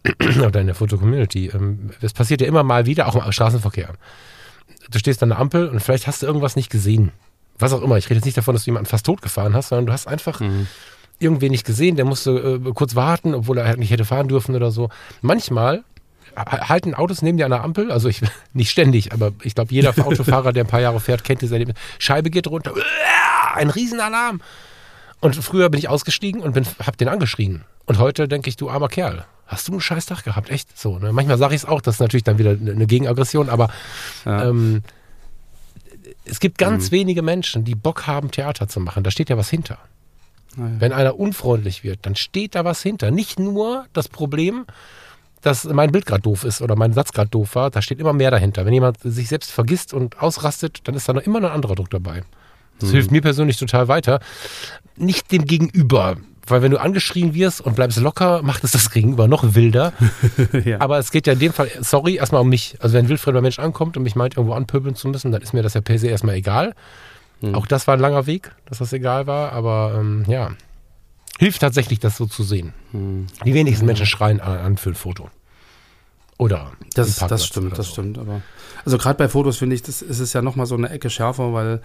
oder 0.46 0.60
in 0.60 0.68
der 0.68 0.76
Fotocommunity, 0.76 1.48
ähm, 1.48 1.92
das 2.02 2.12
passiert 2.14 2.42
ja 2.42 2.48
immer 2.48 2.64
mal 2.64 2.86
wieder, 2.86 3.08
auch 3.08 3.16
im 3.26 3.32
Straßenverkehr. 3.32 3.94
Du 4.92 5.00
stehst 5.00 5.24
an 5.24 5.30
der 5.30 5.40
Ampel 5.40 5.68
und 5.70 5.80
vielleicht 5.80 6.06
hast 6.08 6.22
du 6.22 6.28
irgendwas 6.28 6.56
nicht 6.56 6.70
gesehen. 6.70 7.12
Was 7.58 7.72
auch 7.72 7.82
immer, 7.82 7.98
ich 7.98 8.06
rede 8.10 8.16
jetzt 8.16 8.26
nicht 8.26 8.38
davon, 8.38 8.54
dass 8.54 8.66
du 8.66 8.72
jemanden 8.72 8.90
fast 8.90 9.06
tot 9.06 9.22
gefahren 9.22 9.54
hast, 9.56 9.70
sondern 9.70 9.86
du 9.88 9.94
hast 9.94 10.08
einfach 10.08 10.42
Mhm. 10.42 10.68
Irgendwen 11.20 11.52
nicht 11.52 11.66
gesehen, 11.66 11.96
der 11.96 12.06
musste 12.06 12.32
äh, 12.66 12.72
kurz 12.74 12.96
warten, 12.96 13.34
obwohl 13.34 13.58
er 13.58 13.66
halt 13.68 13.80
nicht 13.80 13.92
hätte 13.92 14.06
fahren 14.06 14.28
dürfen 14.28 14.56
oder 14.56 14.72
so. 14.72 14.90
Manchmal 15.22 15.84
ha- 16.36 16.68
halten 16.70 16.94
Autos 16.94 17.22
neben 17.22 17.38
dir 17.38 17.46
an 17.46 17.52
der 17.52 17.64
Ampel, 17.64 17.92
also 17.92 18.10
ich 18.10 18.22
nicht 18.54 18.70
ständig, 18.70 19.14
aber 19.14 19.32
ich 19.44 19.56
glaube, 19.56 19.74
jeder 19.74 19.94
Autofahrer, 20.06 20.52
der 20.54 20.64
ein 20.66 20.68
paar 20.70 20.82
Jahre 20.82 21.00
fährt, 21.00 21.24
kennt 21.24 21.42
dieses 21.42 21.54
Erlebnis. 21.54 21.78
Scheibe 22.00 22.30
geht 22.30 22.48
runter, 22.48 22.74
ein 23.56 23.70
Riesenalarm. 23.70 24.42
Und 25.22 25.36
früher 25.38 25.70
bin 25.70 25.80
ich 25.80 25.88
ausgestiegen 25.90 26.42
und 26.42 26.54
bin, 26.54 26.66
hab 26.86 26.98
den 26.98 27.08
angeschrien. 27.08 27.64
Und 27.86 27.98
heute 28.00 28.28
denke 28.28 28.50
ich, 28.50 28.58
du 28.58 28.70
armer 28.70 28.90
Kerl, 28.90 29.26
hast 29.48 29.68
du 29.68 29.72
einen 29.72 29.82
scheiß 29.82 30.06
Tag 30.08 30.24
gehabt? 30.24 30.50
Echt 30.50 30.78
so. 30.78 31.00
Ne? 31.00 31.14
Manchmal 31.14 31.38
sage 31.38 31.56
ich 31.56 31.62
es 31.62 31.68
auch, 31.68 31.82
das 31.82 31.96
ist 31.96 32.00
natürlich 32.02 32.24
dann 32.26 32.38
wieder 32.38 32.52
eine 32.52 32.72
eine 32.72 32.86
Gegenaggression, 32.86 33.50
aber 33.50 33.70
Ja. 34.26 34.50
ähm, 34.50 34.84
es 36.26 36.40
gibt 36.40 36.58
ganz 36.58 36.92
wenige 36.92 37.22
Menschen, 37.22 37.64
die 37.64 37.76
Bock 37.76 38.08
haben, 38.08 38.30
Theater 38.32 38.68
zu 38.68 38.80
machen. 38.80 39.04
Da 39.04 39.12
steht 39.12 39.30
ja 39.30 39.38
was 39.38 39.50
hinter. 39.50 39.78
Naja. 40.56 40.76
Wenn 40.80 40.94
einer 40.94 41.20
unfreundlich 41.20 41.84
wird, 41.84 42.00
dann 42.04 42.16
steht 42.16 42.56
da 42.56 42.66
was 42.66 42.82
hinter. 42.82 43.12
Nicht 43.12 43.40
nur 43.40 43.86
das 43.94 44.08
Problem, 44.08 44.66
dass 45.42 45.66
mein 45.66 45.92
Bild 45.92 46.06
gerade 46.06 46.22
doof 46.22 46.44
ist 46.44 46.62
oder 46.62 46.76
mein 46.76 46.94
Satz 46.94 47.12
gerade 47.12 47.30
doof 47.30 47.56
war, 47.56 47.70
da 47.70 47.82
steht 47.82 48.00
immer 48.00 48.14
mehr 48.14 48.32
dahinter. 48.32 48.66
Wenn 48.66 48.74
jemand 48.74 49.00
sich 49.02 49.28
selbst 49.28 49.52
vergisst 49.52 49.94
und 49.94 50.20
ausrastet, 50.20 50.80
dann 50.86 50.96
ist 50.96 51.08
da 51.08 51.14
noch 51.14 51.22
immer 51.22 51.40
noch 51.40 51.50
ein 51.50 51.56
anderer 51.56 51.76
Druck 51.76 51.90
dabei. 51.90 52.24
Das 52.80 52.92
hilft 52.92 53.12
mir 53.12 53.22
persönlich 53.22 53.58
total 53.58 53.88
weiter. 53.88 54.20
Nicht 54.98 55.32
dem 55.32 55.46
Gegenüber, 55.46 56.18
weil 56.48 56.62
wenn 56.62 56.72
du 56.72 56.80
angeschrien 56.80 57.34
wirst 57.34 57.62
und 57.62 57.76
bleibst 57.76 58.00
locker, 58.00 58.42
macht 58.44 58.64
es 58.64 58.72
das 58.72 58.92
Gegenüber 58.92 59.28
noch 59.28 59.56
wilder. 59.56 59.94
ja. 60.66 60.82
Aber 60.82 61.00
es 61.00 61.12
geht 61.12 61.28
ja 61.28 61.34
in 61.34 61.40
dem 61.40 61.54
Fall, 61.54 61.70
sorry, 61.82 62.16
erstmal 62.16 62.42
um 62.42 62.50
mich. 62.50 62.78
Also 62.80 62.96
wenn 62.96 63.06
ein 63.06 63.10
wildfremder 63.10 63.42
Mensch 63.42 63.60
ankommt 63.60 63.98
und 63.98 64.04
mich 64.04 64.16
meint, 64.16 64.38
irgendwo 64.38 64.56
anpöbeln 64.56 64.96
zu 64.96 65.08
müssen, 65.08 65.32
dann 65.32 65.42
ist 65.42 65.54
mir 65.54 65.64
das 65.64 65.74
ja 65.74 65.82
per 65.82 65.98
se 65.98 66.08
erstmal 66.08 66.36
egal. 66.36 66.74
Auch 67.54 67.68
das 67.68 67.88
war 67.88 67.96
ein 67.96 68.00
langer 68.00 68.26
Weg, 68.26 68.52
dass 68.66 68.80
das 68.80 68.94
egal 68.94 69.28
war, 69.28 69.52
aber 69.52 69.96
ähm, 70.00 70.24
ja. 70.28 70.52
Hilft 71.38 71.62
tatsächlich, 71.62 72.00
das 72.00 72.16
so 72.16 72.26
zu 72.28 72.44
sehen. 72.44 72.74
Die 73.46 73.54
wenigsten 73.54 73.86
Menschen 73.86 74.06
schreien 74.06 74.40
an, 74.40 74.58
an 74.58 74.78
für 74.78 74.92
ein 74.92 74.96
Foto. 74.96 75.30
Oder 76.38 76.72
Das, 76.96 77.16
das 77.16 77.46
stimmt, 77.46 77.68
oder 77.68 77.76
das 77.78 77.88
so. 77.88 77.94
stimmt. 77.94 78.18
Aber 78.18 78.42
also 78.84 78.98
gerade 78.98 79.18
bei 79.18 79.30
Fotos 79.30 79.58
finde 79.58 79.76
ich, 79.76 79.84
das 79.84 80.02
ist 80.02 80.20
es 80.20 80.34
ja 80.34 80.42
nochmal 80.42 80.66
so 80.66 80.76
eine 80.76 80.90
Ecke 80.90 81.10
schärfer, 81.10 81.54
weil 81.54 81.82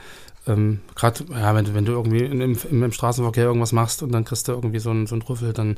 ähm, 0.47 0.81
gerade, 0.95 1.23
ja, 1.31 1.55
wenn, 1.55 1.67
du- 1.67 1.75
wenn 1.75 1.85
du 1.85 1.93
irgendwie 1.93 2.21
im, 2.25 2.41
im, 2.41 2.83
im 2.83 2.93
Straßenverkehr 2.93 3.45
irgendwas 3.45 3.73
machst 3.73 4.03
und 4.03 4.11
dann 4.11 4.25
kriegst 4.25 4.49
du 4.49 4.53
irgendwie 4.53 4.79
so 4.79 4.89
einen, 4.91 5.07
so 5.07 5.15
einen 5.15 5.21
Trüffel, 5.23 5.53
dann, 5.53 5.77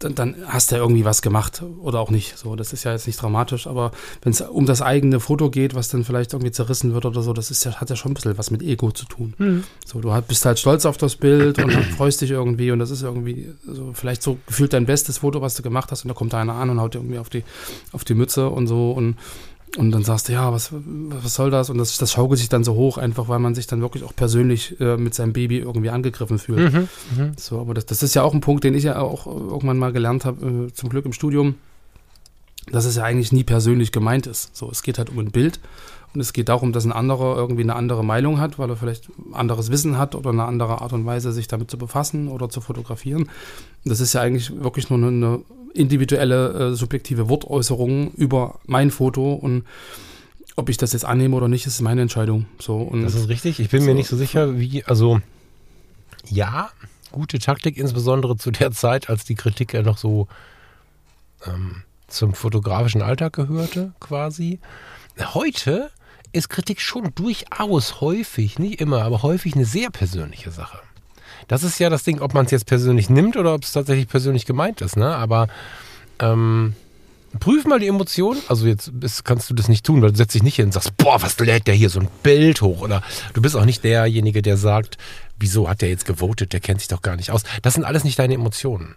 dann, 0.00 0.14
dann 0.14 0.36
hast 0.46 0.70
du 0.70 0.76
ja 0.76 0.82
irgendwie 0.82 1.06
was 1.06 1.22
gemacht 1.22 1.62
oder 1.80 1.98
auch 1.98 2.10
nicht. 2.10 2.36
So, 2.36 2.54
das 2.54 2.74
ist 2.74 2.84
ja 2.84 2.92
jetzt 2.92 3.06
nicht 3.06 3.20
dramatisch, 3.20 3.66
aber 3.66 3.90
wenn 4.20 4.32
es 4.32 4.42
um 4.42 4.66
das 4.66 4.82
eigene 4.82 5.18
Foto 5.18 5.48
geht, 5.48 5.74
was 5.74 5.88
dann 5.88 6.04
vielleicht 6.04 6.34
irgendwie 6.34 6.52
zerrissen 6.52 6.92
wird 6.92 7.06
oder 7.06 7.22
so, 7.22 7.32
das 7.32 7.50
ist 7.50 7.64
ja, 7.64 7.72
hat 7.80 7.88
ja 7.88 7.96
schon 7.96 8.10
ein 8.12 8.14
bisschen 8.14 8.36
was 8.36 8.50
mit 8.50 8.60
Ego 8.62 8.92
zu 8.92 9.06
tun. 9.06 9.32
Mhm. 9.38 9.64
So, 9.86 10.00
du 10.00 10.12
halt- 10.12 10.28
bist 10.28 10.44
halt 10.44 10.58
stolz 10.58 10.84
auf 10.84 10.98
das 10.98 11.16
Bild 11.16 11.58
und 11.58 11.72
freust 11.72 12.20
dich 12.20 12.30
irgendwie 12.32 12.70
und 12.70 12.80
das 12.80 12.90
ist 12.90 13.02
irgendwie 13.02 13.50
so 13.66 13.92
vielleicht 13.94 14.22
so 14.22 14.36
gefühlt 14.46 14.74
dein 14.74 14.84
bestes 14.84 15.18
Foto, 15.18 15.40
was 15.40 15.54
du 15.54 15.62
gemacht 15.62 15.90
hast 15.90 16.04
und 16.04 16.08
da 16.08 16.14
kommt 16.14 16.34
einer 16.34 16.54
an 16.54 16.68
und 16.68 16.80
haut 16.80 16.92
dir 16.94 16.98
irgendwie 16.98 17.18
auf 17.18 17.30
die, 17.30 17.44
auf 17.92 18.04
die 18.04 18.11
Mütze 18.14 18.48
und 18.48 18.66
so 18.66 18.92
und, 18.92 19.16
und 19.76 19.90
dann 19.90 20.04
sagst 20.04 20.28
du, 20.28 20.32
ja, 20.32 20.52
was, 20.52 20.70
was 20.72 21.34
soll 21.34 21.50
das? 21.50 21.70
Und 21.70 21.78
das, 21.78 21.96
das 21.96 22.12
schaukelt 22.12 22.38
sich 22.38 22.48
dann 22.48 22.64
so 22.64 22.74
hoch, 22.74 22.98
einfach 22.98 23.28
weil 23.28 23.38
man 23.38 23.54
sich 23.54 23.66
dann 23.66 23.80
wirklich 23.80 24.04
auch 24.04 24.14
persönlich 24.14 24.78
äh, 24.80 24.96
mit 24.96 25.14
seinem 25.14 25.32
Baby 25.32 25.58
irgendwie 25.58 25.90
angegriffen 25.90 26.38
fühlt. 26.38 26.72
Mhm. 26.72 26.88
Mhm. 27.16 27.32
So, 27.38 27.60
aber 27.60 27.74
das, 27.74 27.86
das 27.86 28.02
ist 28.02 28.14
ja 28.14 28.22
auch 28.22 28.34
ein 28.34 28.40
Punkt, 28.40 28.64
den 28.64 28.74
ich 28.74 28.84
ja 28.84 29.00
auch 29.00 29.26
irgendwann 29.26 29.78
mal 29.78 29.92
gelernt 29.92 30.24
habe, 30.24 30.68
äh, 30.68 30.72
zum 30.72 30.88
Glück 30.90 31.06
im 31.06 31.12
Studium, 31.12 31.54
dass 32.70 32.84
es 32.84 32.96
ja 32.96 33.04
eigentlich 33.04 33.32
nie 33.32 33.44
persönlich 33.44 33.92
gemeint 33.92 34.26
ist. 34.26 34.54
So, 34.54 34.70
es 34.70 34.82
geht 34.82 34.98
halt 34.98 35.10
um 35.10 35.18
ein 35.18 35.30
Bild 35.30 35.58
und 36.14 36.20
es 36.20 36.32
geht 36.32 36.48
darum, 36.48 36.72
dass 36.72 36.84
ein 36.84 36.92
anderer 36.92 37.36
irgendwie 37.36 37.62
eine 37.62 37.74
andere 37.74 38.04
Meinung 38.04 38.38
hat, 38.38 38.58
weil 38.58 38.68
er 38.68 38.76
vielleicht 38.76 39.08
anderes 39.32 39.70
Wissen 39.70 39.96
hat 39.96 40.14
oder 40.14 40.30
eine 40.30 40.44
andere 40.44 40.80
Art 40.82 40.92
und 40.92 41.06
Weise, 41.06 41.32
sich 41.32 41.48
damit 41.48 41.70
zu 41.70 41.78
befassen 41.78 42.28
oder 42.28 42.50
zu 42.50 42.60
fotografieren. 42.60 43.30
Das 43.84 44.00
ist 44.00 44.12
ja 44.12 44.20
eigentlich 44.20 44.62
wirklich 44.62 44.90
nur 44.90 44.98
eine, 44.98 45.08
eine 45.08 45.40
individuelle, 45.74 46.70
äh, 46.72 46.74
subjektive 46.74 47.28
Wortäußerung 47.28 48.12
über 48.12 48.60
mein 48.66 48.90
Foto 48.90 49.32
und 49.32 49.64
ob 50.56 50.68
ich 50.68 50.76
das 50.76 50.92
jetzt 50.92 51.04
annehme 51.04 51.34
oder 51.36 51.48
nicht, 51.48 51.66
ist 51.66 51.80
meine 51.80 52.02
Entscheidung. 52.02 52.46
So, 52.58 52.76
und 52.76 53.02
Das 53.02 53.14
ist 53.14 53.28
richtig. 53.28 53.58
Ich 53.58 53.70
bin 53.70 53.84
mir 53.84 53.92
So. 53.92 53.96
nicht 53.96 54.08
so 54.08 54.16
sicher, 54.16 54.58
wie, 54.58 54.84
also 54.84 55.20
ja, 56.28 56.70
gute 57.10 57.38
Taktik, 57.38 57.76
insbesondere 57.78 58.36
zu 58.36 58.50
der 58.50 58.70
Zeit, 58.72 59.08
als 59.08 59.24
die 59.24 59.34
Kritik 59.34 59.72
ja 59.72 59.82
noch 59.82 59.96
so 59.98 60.28
ähm, 61.46 61.82
zum 62.06 62.34
fotografischen 62.34 63.00
Alltag 63.02 63.32
gehörte, 63.32 63.92
quasi. 63.98 64.60
Heute 65.18 65.90
ist 66.32 66.48
Kritik 66.48 66.80
schon 66.80 67.10
durchaus 67.14 68.00
häufig, 68.00 68.58
nicht 68.58 68.80
immer, 68.80 69.02
aber 69.02 69.22
häufig 69.22 69.54
eine 69.54 69.64
sehr 69.64 69.90
persönliche 69.90 70.50
Sache. 70.50 70.78
Das 71.48 71.62
ist 71.62 71.78
ja 71.78 71.90
das 71.90 72.04
Ding, 72.04 72.20
ob 72.20 72.34
man 72.34 72.46
es 72.46 72.50
jetzt 72.50 72.66
persönlich 72.66 73.10
nimmt 73.10 73.36
oder 73.36 73.54
ob 73.54 73.64
es 73.64 73.72
tatsächlich 73.72 74.08
persönlich 74.08 74.46
gemeint 74.46 74.80
ist, 74.80 74.96
ne? 74.96 75.14
Aber 75.14 75.48
ähm, 76.18 76.74
prüf 77.40 77.64
mal 77.64 77.78
die 77.78 77.88
Emotionen. 77.88 78.40
Also 78.48 78.66
jetzt 78.66 78.90
bist, 78.98 79.24
kannst 79.24 79.50
du 79.50 79.54
das 79.54 79.68
nicht 79.68 79.84
tun, 79.84 80.02
weil 80.02 80.12
du 80.12 80.16
setzt 80.16 80.34
dich 80.34 80.42
nicht 80.42 80.56
hin 80.56 80.66
und 80.66 80.72
sagst, 80.72 80.96
boah, 80.96 81.20
was 81.22 81.38
lädt 81.38 81.66
der 81.66 81.74
hier 81.74 81.90
so 81.90 82.00
ein 82.00 82.08
Bild 82.22 82.62
hoch? 82.62 82.80
Oder 82.80 83.02
du 83.34 83.42
bist 83.42 83.56
auch 83.56 83.64
nicht 83.64 83.84
derjenige, 83.84 84.42
der 84.42 84.56
sagt, 84.56 84.98
wieso 85.38 85.68
hat 85.68 85.82
der 85.82 85.88
jetzt 85.88 86.06
gewotet, 86.06 86.52
der 86.52 86.60
kennt 86.60 86.80
sich 86.80 86.88
doch 86.88 87.02
gar 87.02 87.16
nicht 87.16 87.30
aus. 87.30 87.42
Das 87.62 87.74
sind 87.74 87.84
alles 87.84 88.04
nicht 88.04 88.18
deine 88.18 88.34
Emotionen. 88.34 88.94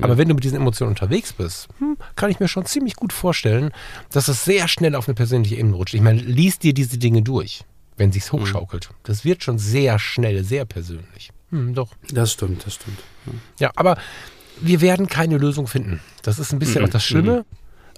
Aber 0.00 0.16
wenn 0.16 0.28
du 0.28 0.34
mit 0.34 0.44
diesen 0.44 0.56
Emotionen 0.58 0.90
unterwegs 0.90 1.32
bist, 1.32 1.68
hm, 1.78 1.96
kann 2.14 2.30
ich 2.30 2.38
mir 2.38 2.46
schon 2.48 2.64
ziemlich 2.66 2.94
gut 2.94 3.12
vorstellen, 3.12 3.72
dass 4.12 4.28
es 4.28 4.44
sehr 4.44 4.68
schnell 4.68 4.94
auf 4.94 5.08
eine 5.08 5.14
persönliche 5.14 5.56
Ebene 5.56 5.74
rutscht. 5.74 5.94
Ich 5.94 6.00
meine, 6.00 6.20
liest 6.20 6.62
dir 6.62 6.72
diese 6.72 6.98
Dinge 6.98 7.22
durch, 7.22 7.64
wenn 7.96 8.12
sich's 8.12 8.30
hochschaukelt. 8.30 8.90
Das 9.02 9.24
wird 9.24 9.42
schon 9.42 9.58
sehr 9.58 9.98
schnell, 9.98 10.44
sehr 10.44 10.64
persönlich. 10.64 11.32
Hm, 11.50 11.74
doch. 11.74 11.90
Das 12.12 12.32
stimmt, 12.32 12.66
das 12.66 12.74
stimmt. 12.74 12.98
Ja, 13.58 13.70
aber 13.76 13.96
wir 14.60 14.80
werden 14.80 15.06
keine 15.06 15.38
Lösung 15.38 15.66
finden. 15.66 16.00
Das 16.22 16.38
ist 16.38 16.52
ein 16.52 16.58
bisschen 16.58 16.82
Mhm, 16.82 16.88
auch 16.88 16.92
das 16.92 17.04
Schlimme 17.04 17.44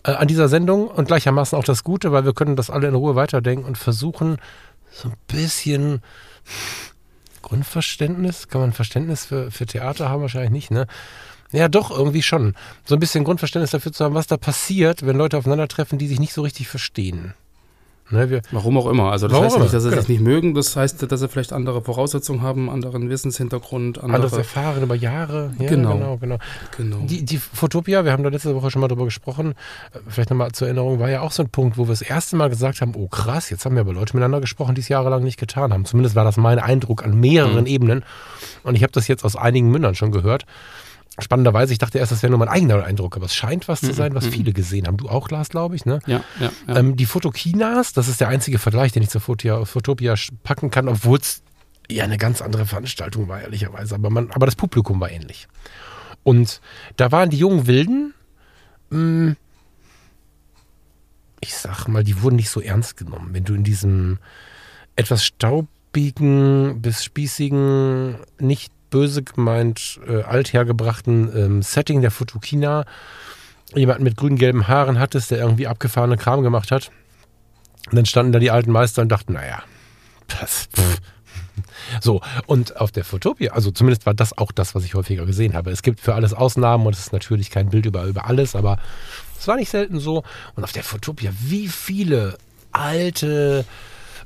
äh, 0.04 0.12
an 0.12 0.28
dieser 0.28 0.48
Sendung 0.48 0.88
und 0.88 1.06
gleichermaßen 1.06 1.58
auch 1.58 1.64
das 1.64 1.84
Gute, 1.84 2.12
weil 2.12 2.24
wir 2.24 2.32
können 2.32 2.56
das 2.56 2.70
alle 2.70 2.88
in 2.88 2.94
Ruhe 2.94 3.16
weiterdenken 3.16 3.64
und 3.64 3.78
versuchen, 3.78 4.38
so 4.92 5.08
ein 5.08 5.14
bisschen 5.26 6.02
Grundverständnis, 7.42 8.48
kann 8.48 8.60
man 8.60 8.72
Verständnis 8.72 9.24
für, 9.26 9.50
für 9.50 9.66
Theater 9.66 10.08
haben? 10.08 10.22
Wahrscheinlich 10.22 10.50
nicht, 10.50 10.70
ne? 10.70 10.86
Ja, 11.52 11.68
doch, 11.68 11.90
irgendwie 11.90 12.22
schon. 12.22 12.54
So 12.84 12.94
ein 12.94 13.00
bisschen 13.00 13.24
Grundverständnis 13.24 13.72
dafür 13.72 13.92
zu 13.92 14.04
haben, 14.04 14.14
was 14.14 14.28
da 14.28 14.36
passiert, 14.36 15.04
wenn 15.04 15.16
Leute 15.16 15.36
aufeinandertreffen, 15.36 15.98
die 15.98 16.06
sich 16.06 16.20
nicht 16.20 16.32
so 16.32 16.42
richtig 16.42 16.68
verstehen. 16.68 17.34
Ne, 18.10 18.28
wir, 18.28 18.42
Warum 18.50 18.76
auch 18.76 18.86
immer. 18.86 19.12
Also 19.12 19.28
das 19.28 19.34
Warum 19.34 19.46
heißt 19.46 19.56
immer, 19.56 19.64
nicht, 19.64 19.74
dass 19.74 19.82
sie 19.84 19.90
genau. 19.90 20.00
sich 20.00 20.08
nicht 20.08 20.20
mögen. 20.20 20.54
Das 20.54 20.74
heißt, 20.74 21.10
dass 21.10 21.20
sie 21.20 21.28
vielleicht 21.28 21.52
andere 21.52 21.82
Voraussetzungen 21.82 22.42
haben, 22.42 22.68
anderen 22.68 23.08
Wissenshintergrund, 23.08 23.98
andere. 23.98 24.16
anderes 24.16 24.32
erfahren 24.32 24.82
über 24.82 24.94
Jahre. 24.94 25.52
Ja, 25.58 25.68
Genau. 25.68 25.94
genau, 25.94 26.16
genau. 26.16 26.38
genau. 26.76 26.96
Die, 27.06 27.24
die 27.24 27.38
Fotopia, 27.38 28.04
wir 28.04 28.12
haben 28.12 28.22
da 28.22 28.28
letzte 28.28 28.54
Woche 28.54 28.70
schon 28.70 28.80
mal 28.80 28.88
drüber 28.88 29.04
gesprochen, 29.04 29.54
vielleicht 30.08 30.30
nochmal 30.30 30.50
zur 30.52 30.66
Erinnerung, 30.66 30.98
war 30.98 31.08
ja 31.10 31.20
auch 31.20 31.32
so 31.32 31.42
ein 31.42 31.48
Punkt, 31.48 31.78
wo 31.78 31.84
wir 31.84 31.90
das 31.92 32.02
erste 32.02 32.36
Mal 32.36 32.50
gesagt 32.50 32.80
haben, 32.80 32.94
oh 32.96 33.08
krass, 33.08 33.50
jetzt 33.50 33.64
haben 33.64 33.76
wir 33.76 33.80
aber 33.80 33.92
Leute 33.92 34.14
miteinander 34.16 34.40
gesprochen, 34.40 34.74
die 34.74 34.80
es 34.80 34.88
jahrelang 34.88 35.22
nicht 35.22 35.38
getan 35.38 35.72
haben. 35.72 35.84
Zumindest 35.84 36.16
war 36.16 36.24
das 36.24 36.36
mein 36.36 36.58
Eindruck 36.58 37.04
an 37.04 37.18
mehreren 37.18 37.66
Ebenen. 37.66 38.04
Und 38.64 38.74
ich 38.74 38.82
habe 38.82 38.92
das 38.92 39.06
jetzt 39.08 39.24
aus 39.24 39.36
einigen 39.36 39.70
Mündern 39.70 39.94
schon 39.94 40.10
gehört. 40.10 40.46
Spannenderweise, 41.18 41.72
ich 41.72 41.78
dachte 41.78 41.98
erst, 41.98 42.12
das 42.12 42.22
wäre 42.22 42.30
nur 42.30 42.38
mein 42.38 42.48
eigener 42.48 42.82
Eindruck, 42.84 43.16
aber 43.16 43.26
es 43.26 43.34
scheint 43.34 43.68
was 43.68 43.80
zu 43.80 43.92
sein, 43.92 44.14
was 44.14 44.26
viele 44.26 44.52
gesehen 44.52 44.86
haben. 44.86 44.96
Du 44.96 45.08
auch, 45.08 45.28
Lars, 45.28 45.48
glaube 45.48 45.74
ich, 45.74 45.84
ne? 45.84 45.98
ja, 46.06 46.22
ja, 46.38 46.50
ja. 46.66 46.76
Ähm, 46.76 46.96
die 46.96 47.04
Fotokinas, 47.04 47.92
das 47.92 48.08
ist 48.08 48.20
der 48.20 48.28
einzige 48.28 48.58
Vergleich, 48.58 48.92
den 48.92 49.02
ich 49.02 49.10
zur 49.10 49.20
Fotopia, 49.20 49.64
Fotopia 49.64 50.14
packen 50.44 50.70
kann, 50.70 50.88
obwohl 50.88 51.18
es 51.18 51.42
ja 51.90 52.04
eine 52.04 52.16
ganz 52.16 52.40
andere 52.40 52.64
Veranstaltung 52.64 53.28
war, 53.28 53.42
ehrlicherweise. 53.42 53.96
Aber, 53.96 54.08
man, 54.08 54.30
aber 54.30 54.46
das 54.46 54.56
Publikum 54.56 55.00
war 55.00 55.10
ähnlich. 55.10 55.48
Und 56.22 56.60
da 56.96 57.10
waren 57.12 57.28
die 57.28 57.38
jungen 57.38 57.66
Wilden, 57.66 58.14
mh, 58.90 59.34
ich 61.40 61.54
sag 61.54 61.88
mal, 61.88 62.04
die 62.04 62.22
wurden 62.22 62.36
nicht 62.36 62.50
so 62.50 62.60
ernst 62.60 62.96
genommen. 62.96 63.30
Wenn 63.32 63.44
du 63.44 63.54
in 63.54 63.64
diesem 63.64 64.18
etwas 64.96 65.24
staubigen 65.24 66.80
bis 66.82 67.04
spießigen, 67.04 68.16
nicht 68.38 68.72
böse 68.90 69.22
gemeint, 69.22 70.00
äh, 70.06 70.22
althergebrachten 70.22 71.30
ähm, 71.36 71.62
Setting 71.62 72.00
der 72.00 72.10
Fotokina 72.10 72.84
jemanden 73.74 74.02
mit 74.02 74.16
grün-gelben 74.16 74.68
Haaren 74.68 74.98
hattest, 74.98 75.30
der 75.30 75.38
irgendwie 75.38 75.66
abgefahrene 75.66 76.16
Kram 76.16 76.42
gemacht 76.42 76.70
hat. 76.70 76.90
Und 77.88 77.96
dann 77.96 78.06
standen 78.06 78.32
da 78.32 78.38
die 78.38 78.50
alten 78.50 78.72
Meister 78.72 79.02
und 79.02 79.08
dachten, 79.08 79.32
naja, 79.32 79.62
das, 80.26 80.68
pff. 80.74 81.00
So, 82.00 82.20
und 82.46 82.76
auf 82.76 82.92
der 82.92 83.04
Fotopia, 83.04 83.52
also 83.52 83.70
zumindest 83.70 84.06
war 84.06 84.14
das 84.14 84.36
auch 84.36 84.52
das, 84.52 84.74
was 84.74 84.84
ich 84.84 84.94
häufiger 84.94 85.26
gesehen 85.26 85.54
habe. 85.54 85.70
Es 85.70 85.82
gibt 85.82 86.00
für 86.00 86.14
alles 86.14 86.32
Ausnahmen 86.32 86.86
und 86.86 86.94
es 86.94 87.00
ist 87.00 87.12
natürlich 87.12 87.50
kein 87.50 87.70
Bild 87.70 87.86
über, 87.86 88.04
über 88.04 88.26
alles, 88.26 88.54
aber 88.54 88.78
es 89.38 89.48
war 89.48 89.56
nicht 89.56 89.70
selten 89.70 89.98
so. 89.98 90.22
Und 90.54 90.64
auf 90.64 90.72
der 90.72 90.84
Fotopia, 90.84 91.32
wie 91.40 91.68
viele 91.68 92.38
alte, 92.72 93.64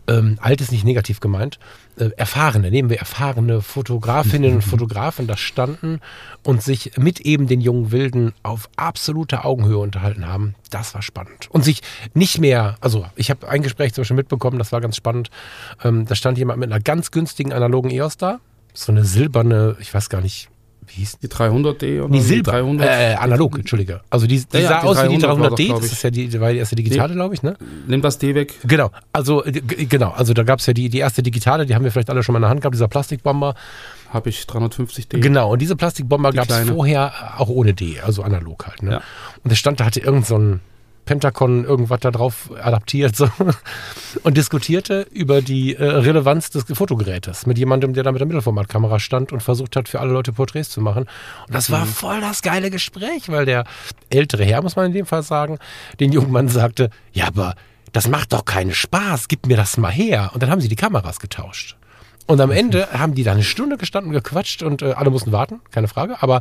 ähm, 0.07 0.39
alt 0.41 0.61
ist 0.61 0.73
nicht 0.73 0.85
negativ 0.85 1.21
gemeint, 1.21 1.59
äh, 1.97 2.11
erfahrene, 2.17 2.71
nehmen 2.71 2.91
wir 2.91 2.99
erfahrene 2.99 3.63
Fotografinnen 3.63 4.57
und 4.57 4.63
Fotografen 4.65 5.27
da 5.27 5.37
standen 5.37 6.01
und 6.43 6.63
sich 6.63 6.97
mit 6.99 7.21
eben 7.21 7.47
den 7.47 7.61
jungen 7.61 7.91
Wilden 7.91 8.33
auf 8.43 8.69
absoluter 8.77 9.45
Augenhöhe 9.45 9.79
unterhalten 9.79 10.27
haben. 10.27 10.55
Das 10.71 10.95
war 10.95 11.03
spannend. 11.03 11.49
Und 11.51 11.65
sich 11.65 11.81
nicht 12.13 12.39
mehr, 12.39 12.77
also 12.81 13.07
ich 13.17 13.31
habe 13.31 13.49
ein 13.49 13.63
Gespräch 13.63 13.95
zum 13.95 14.03
Beispiel 14.03 14.17
mitbekommen, 14.17 14.59
das 14.59 14.73
war 14.73 14.81
ganz 14.81 14.97
spannend. 14.97 15.31
Ähm, 15.83 16.05
da 16.07 16.15
stand 16.15 16.39
jemand 16.39 16.61
mit 16.61 16.71
einer 16.71 16.81
ganz 16.81 17.11
günstigen 17.11 17.53
analogen 17.53 17.91
EOS 17.91 18.17
da. 18.17 18.41
So 18.73 18.93
eine 18.93 19.05
silberne, 19.05 19.77
ich 19.81 19.95
weiß 19.95 20.09
gar 20.09 20.21
nicht, 20.21 20.49
wie 20.89 20.95
hieß 21.01 21.19
die 21.19 21.29
300D 21.29 22.01
oder 22.03 22.09
Nee, 22.11 22.21
Silber. 22.21 22.53
300? 22.53 22.87
Äh, 22.89 23.15
analog, 23.15 23.59
Entschuldige. 23.59 24.01
Also 24.11 24.27
die, 24.27 24.45
die 24.45 24.59
Ja, 24.59 24.69
sah 24.69 24.81
die 24.83 24.87
aus 24.89 25.03
wie 25.05 25.09
die 25.09 25.19
300 25.19 25.41
war 25.41 25.51
doch, 25.51 25.57
300D, 25.57 25.67
glaub 25.67 25.77
das 25.81 25.87
ich. 25.87 25.93
ist 25.93 26.03
ja 26.03 26.11
die, 26.11 26.29
die 26.29 26.41
war 26.41 26.53
die 26.53 26.59
erste 26.59 26.77
digitale, 26.77 27.15
glaube 27.15 27.35
ich, 27.35 27.43
ne? 27.43 27.57
Nimm 27.87 28.03
das 28.03 28.19
D 28.19 28.35
weg. 28.35 28.55
Genau, 28.65 28.91
also 29.13 29.45
äh, 29.45 29.53
genau, 29.53 30.11
also 30.11 30.35
da 30.35 30.43
gab 30.43 30.59
es 30.61 30.67
ja 30.67 30.73
die, 30.73 30.89
die 30.89 30.99
erste 30.99 31.23
digitale, 31.23 31.67
die 31.67 31.75
haben 31.75 31.85
wir 31.85 31.91
vielleicht 31.93 32.11
alle 32.11 32.23
schon 32.23 32.33
mal 32.33 32.39
in 32.39 32.43
der 32.43 32.51
Hand 32.51 32.61
gehabt, 32.61 32.75
dieser 32.75 32.89
Plastikbomber. 32.89 33.55
Habe 34.11 34.29
ich 34.29 34.43
350D. 34.43 35.19
Genau, 35.19 35.53
und 35.53 35.61
diese 35.63 35.75
Plastikbomber 35.75 36.33
gab 36.33 36.49
es 36.49 36.69
vorher 36.71 37.13
auch 37.39 37.49
ohne 37.49 37.75
D, 37.75 38.01
also 38.01 38.23
analog 38.23 38.67
halt. 38.67 38.83
Ne? 38.83 38.93
Ja. 38.93 38.97
Und 39.43 39.51
der 39.51 39.57
stand 39.57 39.81
da, 39.81 39.87
hatte 39.87 40.01
irgend 40.01 40.27
so 40.27 40.39
ein 40.39 40.61
Pentagon 41.05 41.65
irgendwas 41.65 42.01
da 42.01 42.11
drauf 42.11 42.51
adaptiert 42.63 43.15
so, 43.17 43.29
und 44.23 44.37
diskutierte 44.37 45.07
über 45.11 45.43
die 45.43 45.75
äh, 45.75 45.85
Relevanz 45.85 46.51
des 46.51 46.65
Fotogerätes 46.73 47.47
mit 47.47 47.59
jemandem, 47.59 47.93
der 47.95 48.03
da 48.05 48.13
mit 48.13 48.21
der 48.21 48.27
Mittelformatkamera 48.27 48.99
stand 48.99 49.33
und 49.33 49.43
versucht 49.43 49.77
hat, 49.77 49.89
für 49.89 50.01
alle 50.01 50.13
Leute 50.13 50.33
Porträts 50.33 50.71
zu 50.71 50.81
machen. 50.81 51.05
Und 51.47 51.55
das 51.55 51.69
Mhm. 51.69 51.73
war 51.75 51.87
voll 51.87 52.21
das 52.21 52.43
geile 52.43 52.71
Gespräch, 52.71 53.29
weil 53.29 53.45
der 53.45 53.65
ältere 54.11 54.45
Herr, 54.45 54.63
muss 54.63 54.77
man 54.77 54.87
in 54.87 54.93
dem 54.93 55.07
Fall 55.07 55.23
sagen, 55.23 55.59
den 56.01 56.13
jungen 56.13 56.31
Mann 56.31 56.49
sagte, 56.49 56.91
ja, 57.13 57.27
aber 57.27 57.55
das 57.93 58.09
macht 58.09 58.33
doch 58.33 58.45
keinen 58.45 58.73
Spaß, 58.75 59.29
gib 59.29 59.47
mir 59.47 59.57
das 59.57 59.77
mal 59.77 59.93
her. 59.93 60.31
Und 60.35 60.43
dann 60.43 60.51
haben 60.51 60.61
sie 60.61 60.69
die 60.69 60.77
Kameras 60.77 61.21
getauscht. 61.21 61.77
Und 62.27 62.41
am 62.41 62.51
Ende 62.51 62.89
haben 62.93 63.15
die 63.15 63.23
da 63.23 63.33
eine 63.33 63.43
Stunde 63.45 63.77
gestanden, 63.77 64.11
gequatscht 64.11 64.63
und 64.63 64.81
äh, 64.81 64.93
alle 64.93 65.11
mussten 65.11 65.31
warten, 65.31 65.61
keine 65.71 65.89
Frage. 65.89 66.23
Aber 66.23 66.41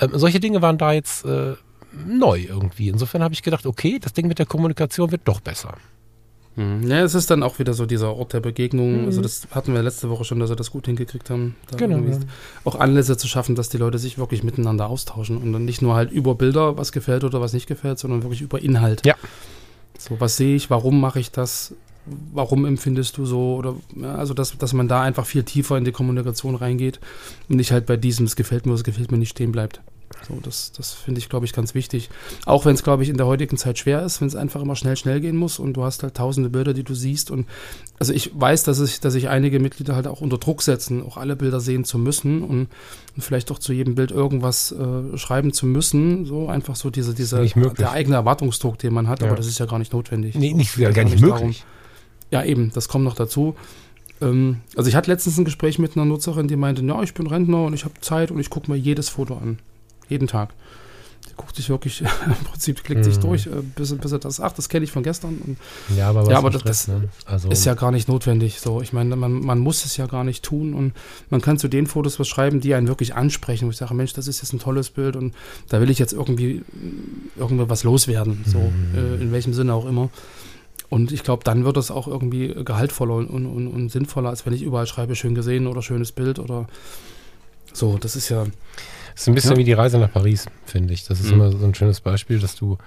ähm, 0.00 0.10
solche 0.14 0.38
Dinge 0.38 0.62
waren 0.62 0.78
da 0.78 0.92
jetzt 0.92 1.24
äh, 1.24 1.54
neu 2.06 2.46
irgendwie. 2.48 2.88
Insofern 2.88 3.22
habe 3.22 3.34
ich 3.34 3.42
gedacht, 3.42 3.66
okay, 3.66 3.98
das 4.00 4.12
Ding 4.12 4.28
mit 4.28 4.38
der 4.38 4.46
Kommunikation 4.46 5.10
wird 5.10 5.22
doch 5.24 5.40
besser. 5.40 5.74
Mhm. 6.56 6.88
Ja, 6.88 7.02
es 7.02 7.14
ist 7.14 7.30
dann 7.30 7.42
auch 7.42 7.58
wieder 7.58 7.74
so 7.74 7.86
dieser 7.86 8.14
Ort 8.14 8.32
der 8.32 8.40
Begegnung. 8.40 9.06
Also 9.06 9.20
das 9.20 9.48
hatten 9.50 9.74
wir 9.74 9.82
letzte 9.82 10.08
Woche 10.08 10.24
schon, 10.24 10.38
dass 10.38 10.50
wir 10.50 10.56
das 10.56 10.70
gut 10.70 10.86
hingekriegt 10.86 11.30
haben. 11.30 11.56
Mhm. 11.72 11.76
Genau, 11.76 11.98
ja. 11.98 12.18
Auch 12.64 12.76
Anlässe 12.76 13.16
zu 13.16 13.26
schaffen, 13.26 13.54
dass 13.54 13.68
die 13.68 13.78
Leute 13.78 13.98
sich 13.98 14.18
wirklich 14.18 14.42
miteinander 14.42 14.88
austauschen 14.88 15.36
und 15.36 15.52
dann 15.52 15.64
nicht 15.64 15.82
nur 15.82 15.94
halt 15.94 16.12
über 16.12 16.34
Bilder, 16.34 16.76
was 16.76 16.92
gefällt 16.92 17.24
oder 17.24 17.40
was 17.40 17.52
nicht 17.52 17.66
gefällt, 17.66 17.98
sondern 17.98 18.22
wirklich 18.22 18.42
über 18.42 18.62
Inhalt. 18.62 19.04
Ja. 19.04 19.16
So, 19.98 20.20
was 20.20 20.36
sehe 20.36 20.54
ich, 20.54 20.70
warum 20.70 21.00
mache 21.00 21.18
ich 21.18 21.30
das, 21.30 21.74
warum 22.32 22.66
empfindest 22.66 23.16
du 23.16 23.26
so 23.26 23.56
oder 23.56 23.74
ja, 23.96 24.14
also 24.16 24.34
dass, 24.34 24.56
dass 24.58 24.72
man 24.72 24.88
da 24.88 25.02
einfach 25.02 25.26
viel 25.26 25.44
tiefer 25.44 25.78
in 25.78 25.84
die 25.84 25.92
Kommunikation 25.92 26.54
reingeht 26.54 27.00
und 27.48 27.56
nicht 27.56 27.72
halt 27.72 27.86
bei 27.86 27.96
diesem, 27.96 28.26
es 28.26 28.36
gefällt 28.36 28.66
mir, 28.66 28.74
es 28.74 28.84
gefällt 28.84 29.10
mir 29.10 29.18
nicht 29.18 29.30
stehen 29.30 29.52
bleibt. 29.52 29.80
So, 30.28 30.38
das, 30.42 30.72
das 30.72 30.92
finde 30.92 31.18
ich, 31.18 31.28
glaube 31.28 31.44
ich, 31.44 31.52
ganz 31.52 31.74
wichtig. 31.74 32.08
Auch 32.46 32.64
wenn 32.64 32.74
es, 32.74 32.82
glaube 32.82 33.02
ich, 33.02 33.10
in 33.10 33.16
der 33.18 33.26
heutigen 33.26 33.58
Zeit 33.58 33.78
schwer 33.78 34.02
ist, 34.02 34.20
wenn 34.20 34.28
es 34.28 34.36
einfach 34.36 34.62
immer 34.62 34.74
schnell, 34.76 34.96
schnell 34.96 35.20
gehen 35.20 35.36
muss 35.36 35.58
und 35.58 35.74
du 35.74 35.84
hast 35.84 36.02
halt 36.02 36.14
tausende 36.14 36.48
Bilder, 36.48 36.72
die 36.72 36.82
du 36.84 36.94
siehst. 36.94 37.30
Und 37.30 37.46
also 37.98 38.12
ich 38.14 38.30
weiß, 38.34 38.62
dass 38.62 38.80
ich, 38.80 39.00
dass 39.00 39.12
sich 39.12 39.28
einige 39.28 39.60
Mitglieder 39.60 39.94
halt 39.94 40.06
auch 40.06 40.20
unter 40.22 40.38
Druck 40.38 40.62
setzen, 40.62 41.02
auch 41.02 41.16
alle 41.18 41.36
Bilder 41.36 41.60
sehen 41.60 41.84
zu 41.84 41.98
müssen 41.98 42.42
und, 42.42 42.68
und 43.16 43.22
vielleicht 43.22 43.50
auch 43.50 43.58
zu 43.58 43.72
jedem 43.74 43.96
Bild 43.96 44.12
irgendwas 44.12 44.72
äh, 44.72 45.18
schreiben 45.18 45.52
zu 45.52 45.66
müssen. 45.66 46.24
So 46.24 46.48
einfach 46.48 46.76
so 46.76 46.88
diese, 46.90 47.12
diese 47.14 47.44
der 47.44 47.90
eigene 47.92 48.16
Erwartungsdruck, 48.16 48.78
den 48.78 48.94
man 48.94 49.08
hat, 49.08 49.20
Ja. 49.20 49.26
aber 49.26 49.36
das 49.36 49.46
ist 49.46 49.58
ja 49.58 49.66
gar 49.66 49.78
nicht 49.78 49.92
notwendig. 49.92 50.36
Nee, 50.36 50.54
nicht, 50.54 50.74
geht 50.76 50.94
gar 50.94 51.04
nicht 51.04 51.22
darum- 51.22 51.38
möglich. 51.40 51.64
ja, 52.30 52.42
eben, 52.44 52.70
das 52.72 52.88
kommt 52.88 53.04
noch 53.04 53.14
dazu. 53.16 53.56
Ähm, 54.22 54.60
also 54.76 54.88
ich 54.88 54.94
hatte 54.94 55.10
letztens 55.10 55.36
ein 55.36 55.44
Gespräch 55.44 55.78
mit 55.78 55.96
einer 55.96 56.06
Nutzerin, 56.06 56.48
die 56.48 56.56
meinte, 56.56 56.82
ja, 56.82 57.02
ich 57.02 57.12
bin 57.12 57.26
Rentner 57.26 57.64
und 57.64 57.74
ich 57.74 57.84
habe 57.84 57.94
Zeit 58.00 58.30
und 58.30 58.38
ich 58.40 58.48
gucke 58.48 58.70
mir 58.70 58.78
jedes 58.78 59.08
Foto 59.10 59.34
an. 59.36 59.58
Jeden 60.08 60.26
Tag. 60.28 60.54
Die 61.30 61.34
guckt 61.36 61.56
sich 61.56 61.68
wirklich, 61.70 62.00
im 62.26 62.44
Prinzip 62.44 62.84
klickt 62.84 63.04
sich 63.04 63.16
Mhm. 63.16 63.20
durch, 63.22 63.46
äh, 63.46 63.50
bis, 63.74 63.96
bis 63.96 64.12
er 64.12 64.18
das, 64.18 64.40
ach, 64.40 64.52
das 64.52 64.68
kenne 64.68 64.84
ich 64.84 64.92
von 64.92 65.02
gestern. 65.02 65.38
Und 65.44 65.56
Ja, 65.96 66.10
aber, 66.10 66.22
was 66.22 66.28
Ja, 66.28 66.38
aber 66.38 66.50
das- 66.50 66.60
Stress, 66.60 66.88
ne? 66.88 67.08
also, 67.24 67.48
ist 67.48 67.64
ja 67.64 67.74
gar 67.74 67.90
nicht 67.90 68.08
notwendig. 68.08 68.60
So, 68.60 68.80
ich 68.82 68.92
meine, 68.92 69.16
man, 69.16 69.32
man 69.32 69.58
muss 69.58 69.84
es 69.84 69.96
ja 69.96 70.06
gar 70.06 70.22
nicht 70.22 70.44
tun 70.44 70.74
und 70.74 70.92
man 71.30 71.40
kann 71.40 71.58
zu 71.58 71.66
den 71.68 71.86
Fotos 71.86 72.20
was 72.20 72.28
schreiben, 72.28 72.60
die 72.60 72.74
einen 72.74 72.86
wirklich 72.88 73.14
ansprechen. 73.14 73.66
Wo 73.66 73.70
ich 73.70 73.78
sage, 73.78 73.94
Mensch, 73.94 74.12
das 74.12 74.28
ist 74.28 74.42
jetzt 74.42 74.52
ein 74.52 74.58
tolles 74.60 74.90
Bild 74.90 75.16
und 75.16 75.34
da 75.70 75.80
will 75.80 75.90
ich 75.90 75.98
jetzt 75.98 76.12
irgendwie 76.12 76.62
irgendwie 77.36 77.68
was 77.70 77.84
loswerden. 77.84 78.44
So, 78.46 78.58
äh, 78.94 79.20
in 79.22 79.32
welchem 79.32 79.54
Sinne 79.54 79.72
auch 79.74 79.86
immer. 79.86 80.10
Und 80.90 81.10
ich 81.10 81.24
glaube, 81.24 81.42
dann 81.42 81.64
wird 81.64 81.76
es 81.78 81.90
auch 81.90 82.06
irgendwie 82.06 82.54
gehaltvoller 82.64 83.14
und, 83.14 83.26
und, 83.28 83.46
und, 83.46 83.66
und 83.66 83.88
sinnvoller, 83.90 84.28
als 84.28 84.44
wenn 84.46 84.52
ich 84.52 84.62
überall 84.62 84.86
schreibe, 84.86 85.16
schön 85.16 85.34
gesehen 85.34 85.66
oder 85.66 85.82
schönes 85.82 86.12
Bild 86.12 86.38
oder 86.38 86.68
So, 87.72 87.96
das 87.98 88.14
ist 88.14 88.28
ja. 88.28 88.44
Das 89.14 89.22
ist 89.22 89.28
ein 89.28 89.34
bisschen 89.34 89.52
Ja. 89.52 89.56
wie 89.58 89.64
die 89.64 89.72
Reise 89.72 89.98
nach 89.98 90.12
Paris, 90.12 90.46
finde 90.66 90.92
ich. 90.92 91.06
Das 91.06 91.20
ist 91.20 91.28
Mhm. 91.28 91.34
immer 91.34 91.52
so 91.52 91.64
ein 91.64 91.74
schönes 91.74 92.00
Beispiel, 92.00 92.38
dass 92.40 92.54
du. 92.56 92.78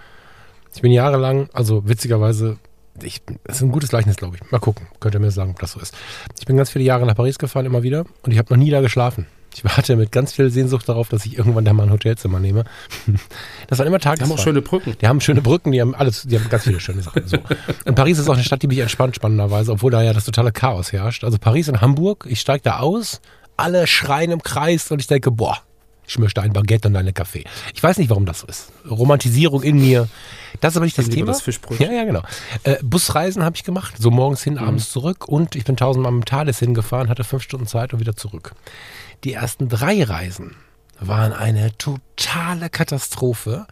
Ich 0.76 0.82
bin 0.82 0.92
jahrelang, 0.92 1.50
also 1.54 1.88
witzigerweise, 1.88 2.58
ich, 3.02 3.22
das 3.46 3.58
ist 3.58 3.62
ein 3.64 3.72
gutes 3.72 3.90
Gleichnis, 3.90 4.16
glaube 4.18 4.36
ich. 4.38 4.52
Mal 4.52 4.60
gucken, 4.60 4.88
könnt 5.00 5.16
ihr 5.16 5.20
mir 5.20 5.32
sagen, 5.32 5.52
ob 5.52 5.60
das 5.60 5.72
so 5.72 5.80
ist. 5.80 5.96
Ich 6.40 6.46
bin 6.46 6.58
ganz 6.58 6.70
viele 6.70 6.84
Jahre 6.86 7.06
nach 7.06 7.16
Paris 7.16 7.40
gefahren, 7.40 7.66
immer 7.66 7.82
wieder, 7.84 8.06
und 8.24 8.32
ich 8.32 8.38
habe 8.38 8.54
noch 8.54 8.58
nie 8.62 8.70
da 8.70 8.82
geschlafen. 8.82 9.26
Ich 9.56 9.64
warte 9.66 9.96
mit 9.96 10.12
ganz 10.12 10.34
viel 10.34 10.52
Sehnsucht 10.52 10.88
darauf, 10.88 11.10
dass 11.10 11.26
ich 11.26 11.36
irgendwann 11.38 11.66
da 11.66 11.74
mal 11.74 11.84
ein 11.84 11.92
Hotelzimmer 11.92 12.40
nehme. 12.40 12.66
Das 13.68 13.80
waren 13.80 13.88
immer 13.88 13.98
Die 13.98 14.06
haben 14.08 14.14
auch 14.14 14.18
Tagesfahrten. 14.18 14.44
schöne 14.44 14.62
Brücken. 14.62 14.96
Die 15.02 15.08
haben 15.08 15.20
schöne 15.22 15.42
Brücken, 15.42 15.72
die 15.72 15.82
haben 15.82 15.96
alles, 15.96 16.24
die 16.24 16.38
haben 16.40 16.48
ganz 16.50 16.64
viele 16.66 16.80
schöne 16.80 17.02
Sachen. 17.02 17.26
So. 17.28 17.38
Und 17.86 17.96
Paris 17.96 18.20
ist 18.20 18.30
auch 18.30 18.34
eine 18.36 18.44
Stadt, 18.44 18.62
die 18.62 18.68
mich 18.68 18.78
entspannt, 18.80 19.16
spannenderweise, 19.16 19.72
obwohl 19.72 19.92
da 19.92 20.04
ja 20.04 20.14
das 20.14 20.26
totale 20.26 20.52
Chaos 20.52 20.92
herrscht. 20.92 21.24
Also 21.24 21.38
Paris 21.40 21.70
und 21.70 21.82
Hamburg, 21.82 22.26
ich 22.30 22.40
steige 22.40 22.62
da 22.64 22.80
aus, 22.80 23.20
alle 23.56 23.88
schreien 23.88 24.32
im 24.32 24.44
Kreis 24.44 24.92
und 24.92 25.00
ich 25.02 25.08
denke, 25.08 25.32
boah, 25.32 25.58
ich 26.08 26.18
möchte 26.18 26.42
ein 26.42 26.54
Baguette 26.54 26.88
und 26.88 26.96
einen 26.96 27.14
Kaffee. 27.14 27.44
Ich 27.76 27.84
weiß 27.84 27.98
nicht, 27.98 28.10
warum 28.10 28.26
das 28.26 28.40
so 28.40 28.48
ist. 28.48 28.72
Romantisierung 28.90 29.62
in 29.62 29.78
mir. 29.78 30.08
Das 30.62 30.74
ist 30.74 30.78
aber 30.78 30.86
nicht 30.86 30.98
das 30.98 31.10
Thema. 31.10 31.28
das. 31.34 31.42
Ja, 31.80 31.92
ja, 31.92 32.06
genau. 32.06 32.24
Äh, 32.64 32.78
Busreisen 32.82 33.44
habe 33.44 33.58
ich 33.58 33.64
gemacht, 33.64 33.96
so 34.00 34.10
morgens 34.10 34.42
hin, 34.42 34.58
abends 34.58 34.90
zurück 34.90 35.28
und 35.28 35.56
ich 35.56 35.66
bin 35.66 35.76
tausendmal 35.76 36.14
mit 36.14 36.24
dem 36.24 36.26
Thales 36.26 36.60
hingefahren, 36.60 37.10
hatte 37.10 37.26
fünf 37.26 37.44
Stunden 37.44 37.68
Zeit 37.68 37.94
und 37.94 38.00
wieder 38.00 38.16
zurück. 38.16 38.54
Die 39.26 39.34
ersten 39.34 39.68
drei 39.68 40.02
Reisen 40.04 40.56
waren 41.00 41.34
eine 41.34 41.78
totale 41.78 42.70
Katastrophe, 42.70 43.68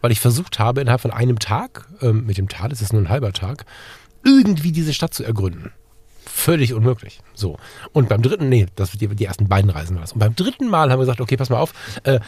weil 0.00 0.10
ich 0.10 0.20
versucht 0.20 0.58
habe, 0.58 0.80
innerhalb 0.80 1.00
von 1.00 1.12
einem 1.12 1.38
Tag, 1.38 1.86
ähm, 2.02 2.26
mit 2.26 2.38
dem 2.38 2.48
Thales 2.48 2.82
ist 2.82 2.92
nur 2.92 3.02
ein 3.02 3.08
halber 3.08 3.32
Tag, 3.32 3.64
irgendwie 4.24 4.72
diese 4.72 4.92
Stadt 4.92 5.14
zu 5.14 5.22
ergründen. 5.22 5.72
Völlig 6.32 6.74
unmöglich. 6.74 7.20
So. 7.34 7.58
Und 7.92 8.08
beim 8.08 8.22
dritten, 8.22 8.48
nee, 8.48 8.66
das 8.76 8.92
die, 8.92 9.08
die 9.08 9.24
ersten 9.24 9.48
beiden 9.48 9.70
Reisen 9.70 9.96
war 9.96 10.02
das. 10.02 10.12
Und 10.12 10.18
beim 10.18 10.34
dritten 10.34 10.68
Mal 10.68 10.90
haben 10.90 10.98
wir 10.98 11.04
gesagt, 11.04 11.20
okay, 11.20 11.36
pass 11.36 11.50
mal 11.50 11.58
auf, 11.58 11.72
äh, 12.04 12.20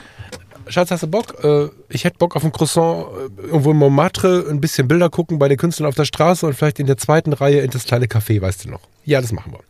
Schatz, 0.69 0.91
hast 0.91 1.03
du 1.03 1.07
Bock? 1.07 1.43
Äh, 1.43 1.69
ich 1.89 2.05
hätte 2.05 2.19
Bock 2.19 2.37
auf 2.37 2.45
ein 2.45 2.53
Croissant 2.53 3.07
äh, 3.39 3.43
irgendwo 3.47 3.73
in 3.73 3.77
Montmartre, 3.77 4.47
ein 4.49 4.61
bisschen 4.61 4.89
Bilder 4.89 5.11
gucken 5.11 5.39
bei 5.39 5.49
den 5.49 5.57
Künstlern 5.57 5.89
auf 5.89 5.95
der 5.95 6.05
Straße 6.05 6.47
und 6.47 6.55
vielleicht 6.55 6.79
in 6.79 6.87
der 6.87 6.97
zweiten 6.97 7.33
Reihe 7.33 7.61
in 7.61 7.71
das 7.71 7.85
kleine 7.85 8.07
Café, 8.07 8.41
weißt 8.41 8.65
du 8.65 8.71
noch? 8.71 8.81
Ja, 9.05 9.21
das 9.21 9.33
machen 9.33 9.53
wir. 9.53 9.59
Und 9.59 9.65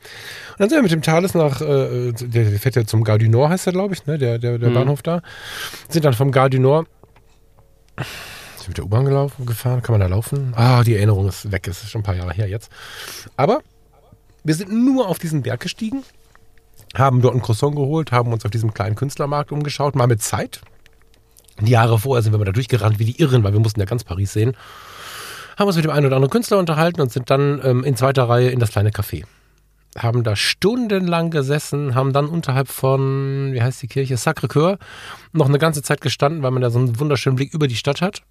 dann 0.58 0.68
sind 0.68 0.78
wir 0.78 0.82
mit 0.82 0.92
dem 0.92 1.02
Thales 1.02 1.34
nach, 1.34 1.60
äh, 1.60 2.12
der, 2.12 2.50
der 2.50 2.58
fährt 2.58 2.76
ja 2.76 2.84
zum 2.84 3.04
Gare 3.04 3.18
du 3.18 3.28
Nord, 3.28 3.50
heißt 3.50 3.66
der, 3.66 3.72
glaube 3.72 3.94
ich, 3.94 4.06
ne? 4.06 4.18
der, 4.18 4.38
der, 4.38 4.58
der 4.58 4.70
Bahnhof 4.70 5.02
da. 5.02 5.22
Sind 5.88 6.04
dann 6.04 6.14
vom 6.14 6.32
Gare 6.32 6.50
du 6.50 6.60
Nord 6.60 6.86
sind 8.60 8.68
mit 8.68 8.78
der 8.78 8.84
U-Bahn 8.84 9.04
gelaufen, 9.04 9.46
gefahren, 9.46 9.82
kann 9.82 9.94
man 9.94 10.00
da 10.00 10.06
laufen? 10.06 10.52
Ah, 10.54 10.82
die 10.84 10.94
Erinnerung 10.94 11.28
ist 11.28 11.50
weg, 11.50 11.66
es 11.68 11.82
ist 11.82 11.90
schon 11.90 12.00
ein 12.00 12.04
paar 12.04 12.16
Jahre 12.16 12.32
her 12.32 12.48
jetzt. 12.48 12.70
Aber 13.36 13.62
wir 14.44 14.54
sind 14.54 14.72
nur 14.72 15.08
auf 15.08 15.18
diesen 15.18 15.42
Berg 15.42 15.60
gestiegen, 15.60 16.02
haben 16.94 17.20
dort 17.20 17.34
ein 17.34 17.42
Croissant 17.42 17.76
geholt, 17.76 18.12
haben 18.12 18.32
uns 18.32 18.44
auf 18.44 18.50
diesem 18.50 18.74
kleinen 18.74 18.96
Künstlermarkt 18.96 19.52
umgeschaut, 19.52 19.94
mal 19.94 20.06
mit 20.06 20.22
Zeit. 20.22 20.60
Die 21.60 21.72
Jahre 21.72 21.98
vorher 21.98 22.22
sind 22.22 22.32
wir 22.32 22.38
mal 22.38 22.44
da 22.44 22.52
durchgerannt 22.52 22.98
wie 22.98 23.04
die 23.04 23.20
Irren, 23.20 23.44
weil 23.44 23.52
wir 23.52 23.60
mussten 23.60 23.80
ja 23.80 23.86
ganz 23.86 24.02
Paris 24.04 24.32
sehen. 24.32 24.56
Haben 25.58 25.66
uns 25.66 25.76
mit 25.76 25.84
dem 25.84 25.90
einen 25.90 26.06
oder 26.06 26.16
anderen 26.16 26.30
Künstler 26.30 26.58
unterhalten 26.58 27.00
und 27.00 27.12
sind 27.12 27.28
dann 27.28 27.60
ähm, 27.62 27.84
in 27.84 27.96
zweiter 27.96 28.28
Reihe 28.28 28.50
in 28.50 28.60
das 28.60 28.70
kleine 28.70 28.90
Café. 28.90 29.24
Haben 29.98 30.22
da 30.22 30.36
stundenlang 30.36 31.30
gesessen, 31.30 31.94
haben 31.94 32.12
dann 32.12 32.26
unterhalb 32.26 32.68
von, 32.68 33.52
wie 33.52 33.60
heißt 33.60 33.82
die 33.82 33.88
Kirche, 33.88 34.16
Sacré-Cœur, 34.16 34.78
noch 35.32 35.48
eine 35.48 35.58
ganze 35.58 35.82
Zeit 35.82 36.00
gestanden, 36.00 36.42
weil 36.42 36.52
man 36.52 36.62
da 36.62 36.70
so 36.70 36.78
einen 36.78 36.98
wunderschönen 36.98 37.36
Blick 37.36 37.52
über 37.52 37.68
die 37.68 37.76
Stadt 37.76 38.00
hat. 38.00 38.22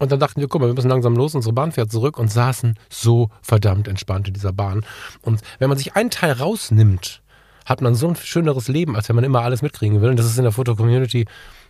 Und 0.00 0.10
dann 0.10 0.18
dachten 0.18 0.40
wir, 0.40 0.48
guck 0.48 0.62
mal, 0.62 0.66
wir 0.66 0.74
müssen 0.74 0.88
langsam 0.88 1.14
los, 1.14 1.34
unsere 1.34 1.52
Bahn 1.52 1.72
fährt 1.72 1.92
zurück 1.92 2.18
und 2.18 2.32
saßen 2.32 2.74
so 2.88 3.28
verdammt 3.42 3.86
entspannt 3.86 4.28
in 4.28 4.34
dieser 4.34 4.52
Bahn. 4.52 4.82
Und 5.20 5.42
wenn 5.58 5.68
man 5.68 5.76
sich 5.76 5.94
einen 5.94 6.08
Teil 6.08 6.32
rausnimmt, 6.32 7.20
hat 7.66 7.82
man 7.82 7.94
so 7.94 8.08
ein 8.08 8.16
schöneres 8.16 8.68
Leben, 8.68 8.96
als 8.96 9.10
wenn 9.10 9.16
man 9.16 9.26
immer 9.26 9.42
alles 9.42 9.60
mitkriegen 9.60 10.00
will. 10.00 10.08
Und 10.08 10.18
das 10.18 10.24
ist 10.24 10.38
in 10.38 10.44
der 10.44 10.52
Foto-Community 10.52 11.26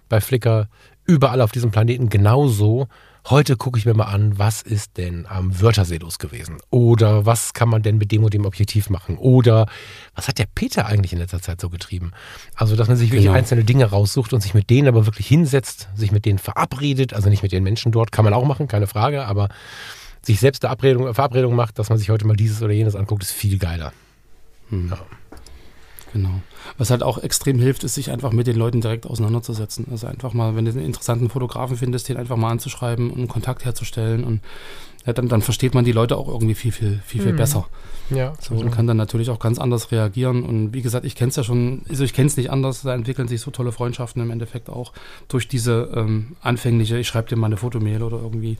bei 0.09 0.20
Flickr 0.20 0.68
überall 1.07 1.41
auf 1.41 1.51
diesem 1.51 1.72
Planeten 1.72 2.09
genauso. 2.09 2.87
Heute 3.29 3.57
gucke 3.57 3.79
ich 3.79 3.85
mir 3.87 3.95
mal 3.95 4.07
an, 4.07 4.39
was 4.39 4.62
ist 4.62 4.97
denn 4.97 5.27
am 5.27 5.61
Wörthersee 5.61 5.99
los 5.99 6.18
gewesen? 6.18 6.57
Oder 6.71 7.27
was 7.27 7.53
kann 7.53 7.68
man 7.68 7.83
denn 7.83 7.99
mit 7.99 8.11
dem 8.12 8.25
und 8.25 8.33
dem 8.33 8.47
Objektiv 8.47 8.89
machen? 8.91 9.18
Oder 9.18 9.66
was 10.14 10.27
hat 10.27 10.39
der 10.39 10.47
Peter 10.53 10.87
eigentlich 10.87 11.12
in 11.12 11.18
letzter 11.18 11.41
Zeit 11.43 11.61
so 11.61 11.68
getrieben? 11.68 12.12
Also, 12.55 12.77
dass 12.77 12.89
man 12.89 12.97
sich 12.97 13.11
wirklich 13.11 13.27
Genau. 13.27 13.37
einzelne 13.37 13.62
Dinge 13.64 13.85
raussucht 13.85 14.33
und 14.33 14.41
sich 14.41 14.55
mit 14.55 14.71
denen 14.71 14.89
aber 14.89 15.07
wirklich 15.07 15.27
hinsetzt, 15.27 15.89
sich 15.95 16.12
mit 16.12 16.25
denen 16.25 16.39
verabredet, 16.39 17.12
also 17.12 17.29
nicht 17.29 17.43
mit 17.43 17.53
den 17.53 17.62
Menschen 17.62 17.93
dort, 17.93 18.11
kann 18.11 18.25
man 18.25 18.33
auch 18.35 18.45
machen, 18.47 18.68
keine 18.68 18.87
Frage, 18.87 19.27
aber 19.27 19.49
sich 20.23 20.41
selbst 20.41 20.64
eine 20.64 20.73
Abredung, 20.73 21.12
Verabredung 21.14 21.55
macht, 21.55 21.79
dass 21.79 21.89
man 21.91 21.99
sich 21.99 22.11
heute 22.11 22.27
mal 22.27 22.37
dieses 22.37 22.62
oder 22.62 22.73
jenes 22.73 22.97
anguckt, 22.97 23.23
ist 23.23 23.33
viel 23.33 23.59
geiler. 23.59 23.93
Genau. 26.13 26.41
Was 26.77 26.91
halt 26.91 27.03
auch 27.03 27.19
extrem 27.19 27.59
hilft, 27.59 27.85
ist, 27.85 27.95
sich 27.95 28.11
einfach 28.11 28.33
mit 28.33 28.47
den 28.47 28.57
Leuten 28.57 28.81
direkt 28.81 29.07
auseinanderzusetzen. 29.07 29.87
Also 29.91 30.07
einfach 30.07 30.33
mal, 30.33 30.57
wenn 30.57 30.65
du 30.65 30.73
einen 30.73 30.85
interessanten 30.85 31.29
Fotografen 31.29 31.77
findest, 31.77 32.09
den 32.09 32.17
einfach 32.17 32.37
mal 32.37 32.51
anzuschreiben 32.51 33.11
und 33.11 33.19
einen 33.19 33.29
Kontakt 33.29 33.65
herzustellen. 33.65 34.25
Und 34.25 34.41
ja, 35.07 35.13
dann, 35.13 35.29
dann 35.29 35.43
versteht 35.43 35.75
man 35.75 35.85
die 35.85 35.93
Leute 35.93 36.17
auch 36.17 36.29
irgendwie 36.29 36.55
viel, 36.55 36.73
viel, 36.73 37.01
viel, 37.05 37.23
viel 37.23 37.33
besser. 37.33 37.69
Ja, 38.11 38.35
So, 38.41 38.55
und 38.55 38.71
kann 38.71 38.87
dann 38.87 38.97
natürlich 38.97 39.31
auch 39.31 39.39
ganz 39.39 39.59
anders 39.59 39.93
reagieren. 39.93 40.43
Und 40.43 40.75
wie 40.75 40.83
gesagt, 40.83 41.05
ich 41.05 41.15
kenne 41.15 41.31
es 41.31 41.37
ja 41.37 41.45
schon, 41.45 41.83
also 41.89 42.05
ich 42.05 42.13
kenne 42.13 42.27
es 42.27 42.37
nicht 42.37 42.51
anders, 42.51 42.83
da 42.83 42.95
entwickeln 42.95 43.29
sich 43.29 43.41
so 43.41 43.51
tolle 43.51 43.73
Freundschaften 43.73 44.21
im 44.21 44.31
Endeffekt 44.31 44.69
auch 44.69 44.93
durch 45.29 45.49
diese 45.49 45.91
ähm, 45.95 46.37
anfängliche, 46.43 46.99
ich 46.99 47.07
schreibe 47.07 47.29
dir 47.29 47.37
mal 47.37 47.47
eine 47.47 47.57
Fotomail 47.57 48.03
oder 48.03 48.19
irgendwie 48.19 48.59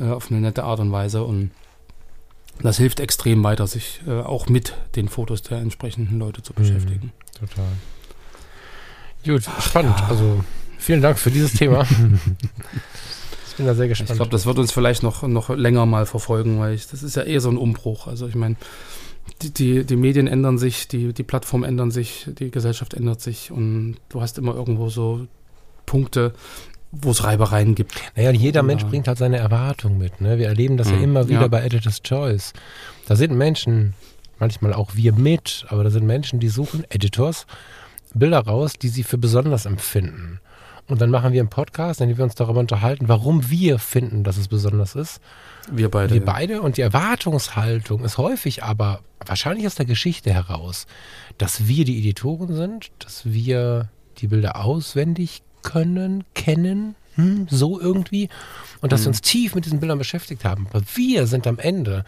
äh, 0.00 0.08
auf 0.08 0.30
eine 0.30 0.40
nette 0.40 0.64
Art 0.64 0.80
und 0.80 0.90
Weise. 0.90 1.22
Und 1.22 1.50
das 2.62 2.76
hilft 2.78 3.00
extrem 3.00 3.42
weiter, 3.44 3.66
sich 3.66 4.00
äh, 4.06 4.20
auch 4.20 4.48
mit 4.48 4.74
den 4.96 5.08
Fotos 5.08 5.42
der 5.42 5.58
entsprechenden 5.58 6.18
Leute 6.18 6.42
zu 6.42 6.52
beschäftigen. 6.52 7.12
Total. 7.38 7.66
Gut, 9.24 9.44
spannend. 9.60 9.94
Also 10.08 10.44
vielen 10.78 11.02
Dank 11.02 11.18
für 11.18 11.30
dieses 11.30 11.52
Thema. 11.54 11.82
ich 13.48 13.54
bin 13.56 13.66
da 13.66 13.74
sehr 13.74 13.86
Ich 13.86 13.90
gespannt. 13.98 14.16
glaube, 14.16 14.30
das 14.30 14.46
wird 14.46 14.58
uns 14.58 14.72
vielleicht 14.72 15.02
noch, 15.02 15.22
noch 15.22 15.50
länger 15.50 15.86
mal 15.86 16.06
verfolgen, 16.06 16.58
weil 16.60 16.74
ich, 16.74 16.86
das 16.88 17.02
ist 17.02 17.16
ja 17.16 17.24
eh 17.24 17.38
so 17.38 17.48
ein 17.50 17.56
Umbruch. 17.56 18.06
Also 18.06 18.28
ich 18.28 18.34
meine, 18.34 18.56
die, 19.42 19.52
die, 19.52 19.84
die 19.84 19.96
Medien 19.96 20.26
ändern 20.26 20.58
sich, 20.58 20.88
die, 20.88 21.12
die 21.12 21.22
Plattformen 21.22 21.64
ändern 21.64 21.90
sich, 21.90 22.26
die 22.38 22.50
Gesellschaft 22.50 22.94
ändert 22.94 23.20
sich 23.20 23.50
und 23.50 23.96
du 24.08 24.20
hast 24.20 24.38
immer 24.38 24.54
irgendwo 24.54 24.88
so 24.88 25.26
Punkte, 25.86 26.32
wo 26.90 27.10
es 27.10 27.22
Reibereien 27.24 27.74
gibt. 27.74 27.94
naja, 28.16 28.30
jeder 28.30 28.62
Mensch 28.62 28.82
Ja. 28.82 28.88
bringt 28.88 29.08
halt 29.08 29.18
seine 29.18 29.36
Erwartung 29.38 29.98
mit. 29.98 30.20
Ne? 30.20 30.38
Wir 30.38 30.46
erleben 30.48 30.76
das 30.76 30.88
ja 30.90 30.96
Mhm. 30.96 31.04
immer 31.04 31.28
wieder 31.28 31.42
Ja. 31.42 31.48
bei 31.48 31.62
Editor's 31.62 32.02
Choice. 32.02 32.52
Da 33.06 33.14
sind 33.16 33.36
Menschen, 33.36 33.94
manchmal 34.38 34.72
auch 34.72 34.94
wir 34.94 35.12
mit, 35.12 35.66
aber 35.68 35.84
da 35.84 35.90
sind 35.90 36.06
Menschen, 36.06 36.40
die 36.40 36.48
suchen, 36.48 36.84
Editors, 36.90 37.46
Bilder 38.14 38.40
raus, 38.40 38.72
die 38.80 38.88
sie 38.88 39.02
für 39.02 39.18
besonders 39.18 39.66
empfinden. 39.66 40.40
Und 40.88 41.02
dann 41.02 41.10
machen 41.10 41.34
wir 41.34 41.40
einen 41.42 41.50
Podcast, 41.50 42.00
in 42.00 42.08
dem 42.08 42.16
wir 42.16 42.24
uns 42.24 42.34
darüber 42.34 42.60
unterhalten, 42.60 43.08
warum 43.08 43.50
wir 43.50 43.78
finden, 43.78 44.24
dass 44.24 44.38
es 44.38 44.48
besonders 44.48 44.94
ist. 44.94 45.20
Wir 45.70 45.90
beide. 45.90 46.14
Wir 46.14 46.24
beide 46.24 46.62
und 46.62 46.78
die 46.78 46.80
Erwartungshaltung 46.80 48.02
ist 48.04 48.16
häufig 48.16 48.64
aber 48.64 49.00
wahrscheinlich 49.26 49.66
aus 49.66 49.74
der 49.74 49.84
Geschichte 49.84 50.32
heraus, 50.32 50.86
dass 51.36 51.68
wir 51.68 51.84
die 51.84 51.98
Editoren 51.98 52.54
sind, 52.54 52.90
dass 53.00 53.26
wir 53.26 53.90
die 54.18 54.28
Bilder 54.28 54.64
auswendig 54.64 55.42
können, 55.68 56.24
kennen, 56.34 56.94
hm, 57.16 57.46
so 57.50 57.78
irgendwie 57.78 58.30
und 58.80 58.90
dass 58.90 59.02
wir 59.02 59.08
uns 59.08 59.20
tief 59.20 59.54
mit 59.54 59.66
diesen 59.66 59.80
Bildern 59.80 59.98
beschäftigt 59.98 60.44
haben. 60.44 60.66
Aber 60.70 60.82
wir 60.94 61.26
sind 61.26 61.46
am 61.46 61.58
Ende, 61.58 62.06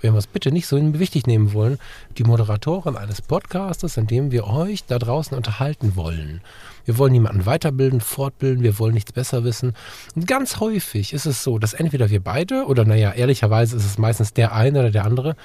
wenn 0.00 0.14
wir 0.14 0.18
es 0.18 0.26
bitte 0.26 0.50
nicht 0.50 0.66
so 0.66 0.78
wichtig 0.98 1.26
nehmen 1.26 1.52
wollen, 1.52 1.78
die 2.16 2.24
Moderatoren 2.24 2.96
eines 2.96 3.20
Podcastes, 3.20 3.98
in 3.98 4.06
dem 4.06 4.30
wir 4.30 4.46
euch 4.46 4.84
da 4.84 4.98
draußen 4.98 5.36
unterhalten 5.36 5.96
wollen. 5.96 6.40
Wir 6.86 6.96
wollen 6.96 7.12
niemanden 7.12 7.44
weiterbilden, 7.44 8.00
fortbilden, 8.00 8.62
wir 8.62 8.78
wollen 8.78 8.94
nichts 8.94 9.12
besser 9.12 9.44
wissen. 9.44 9.74
Und 10.14 10.26
ganz 10.26 10.60
häufig 10.60 11.12
ist 11.12 11.26
es 11.26 11.42
so, 11.42 11.58
dass 11.58 11.74
entweder 11.74 12.08
wir 12.08 12.20
beide, 12.20 12.64
oder 12.64 12.86
naja, 12.86 13.12
ehrlicherweise 13.12 13.76
ist 13.76 13.84
es 13.84 13.98
meistens 13.98 14.32
der 14.32 14.54
eine 14.54 14.80
oder 14.80 14.90
der 14.90 15.04
andere, 15.04 15.36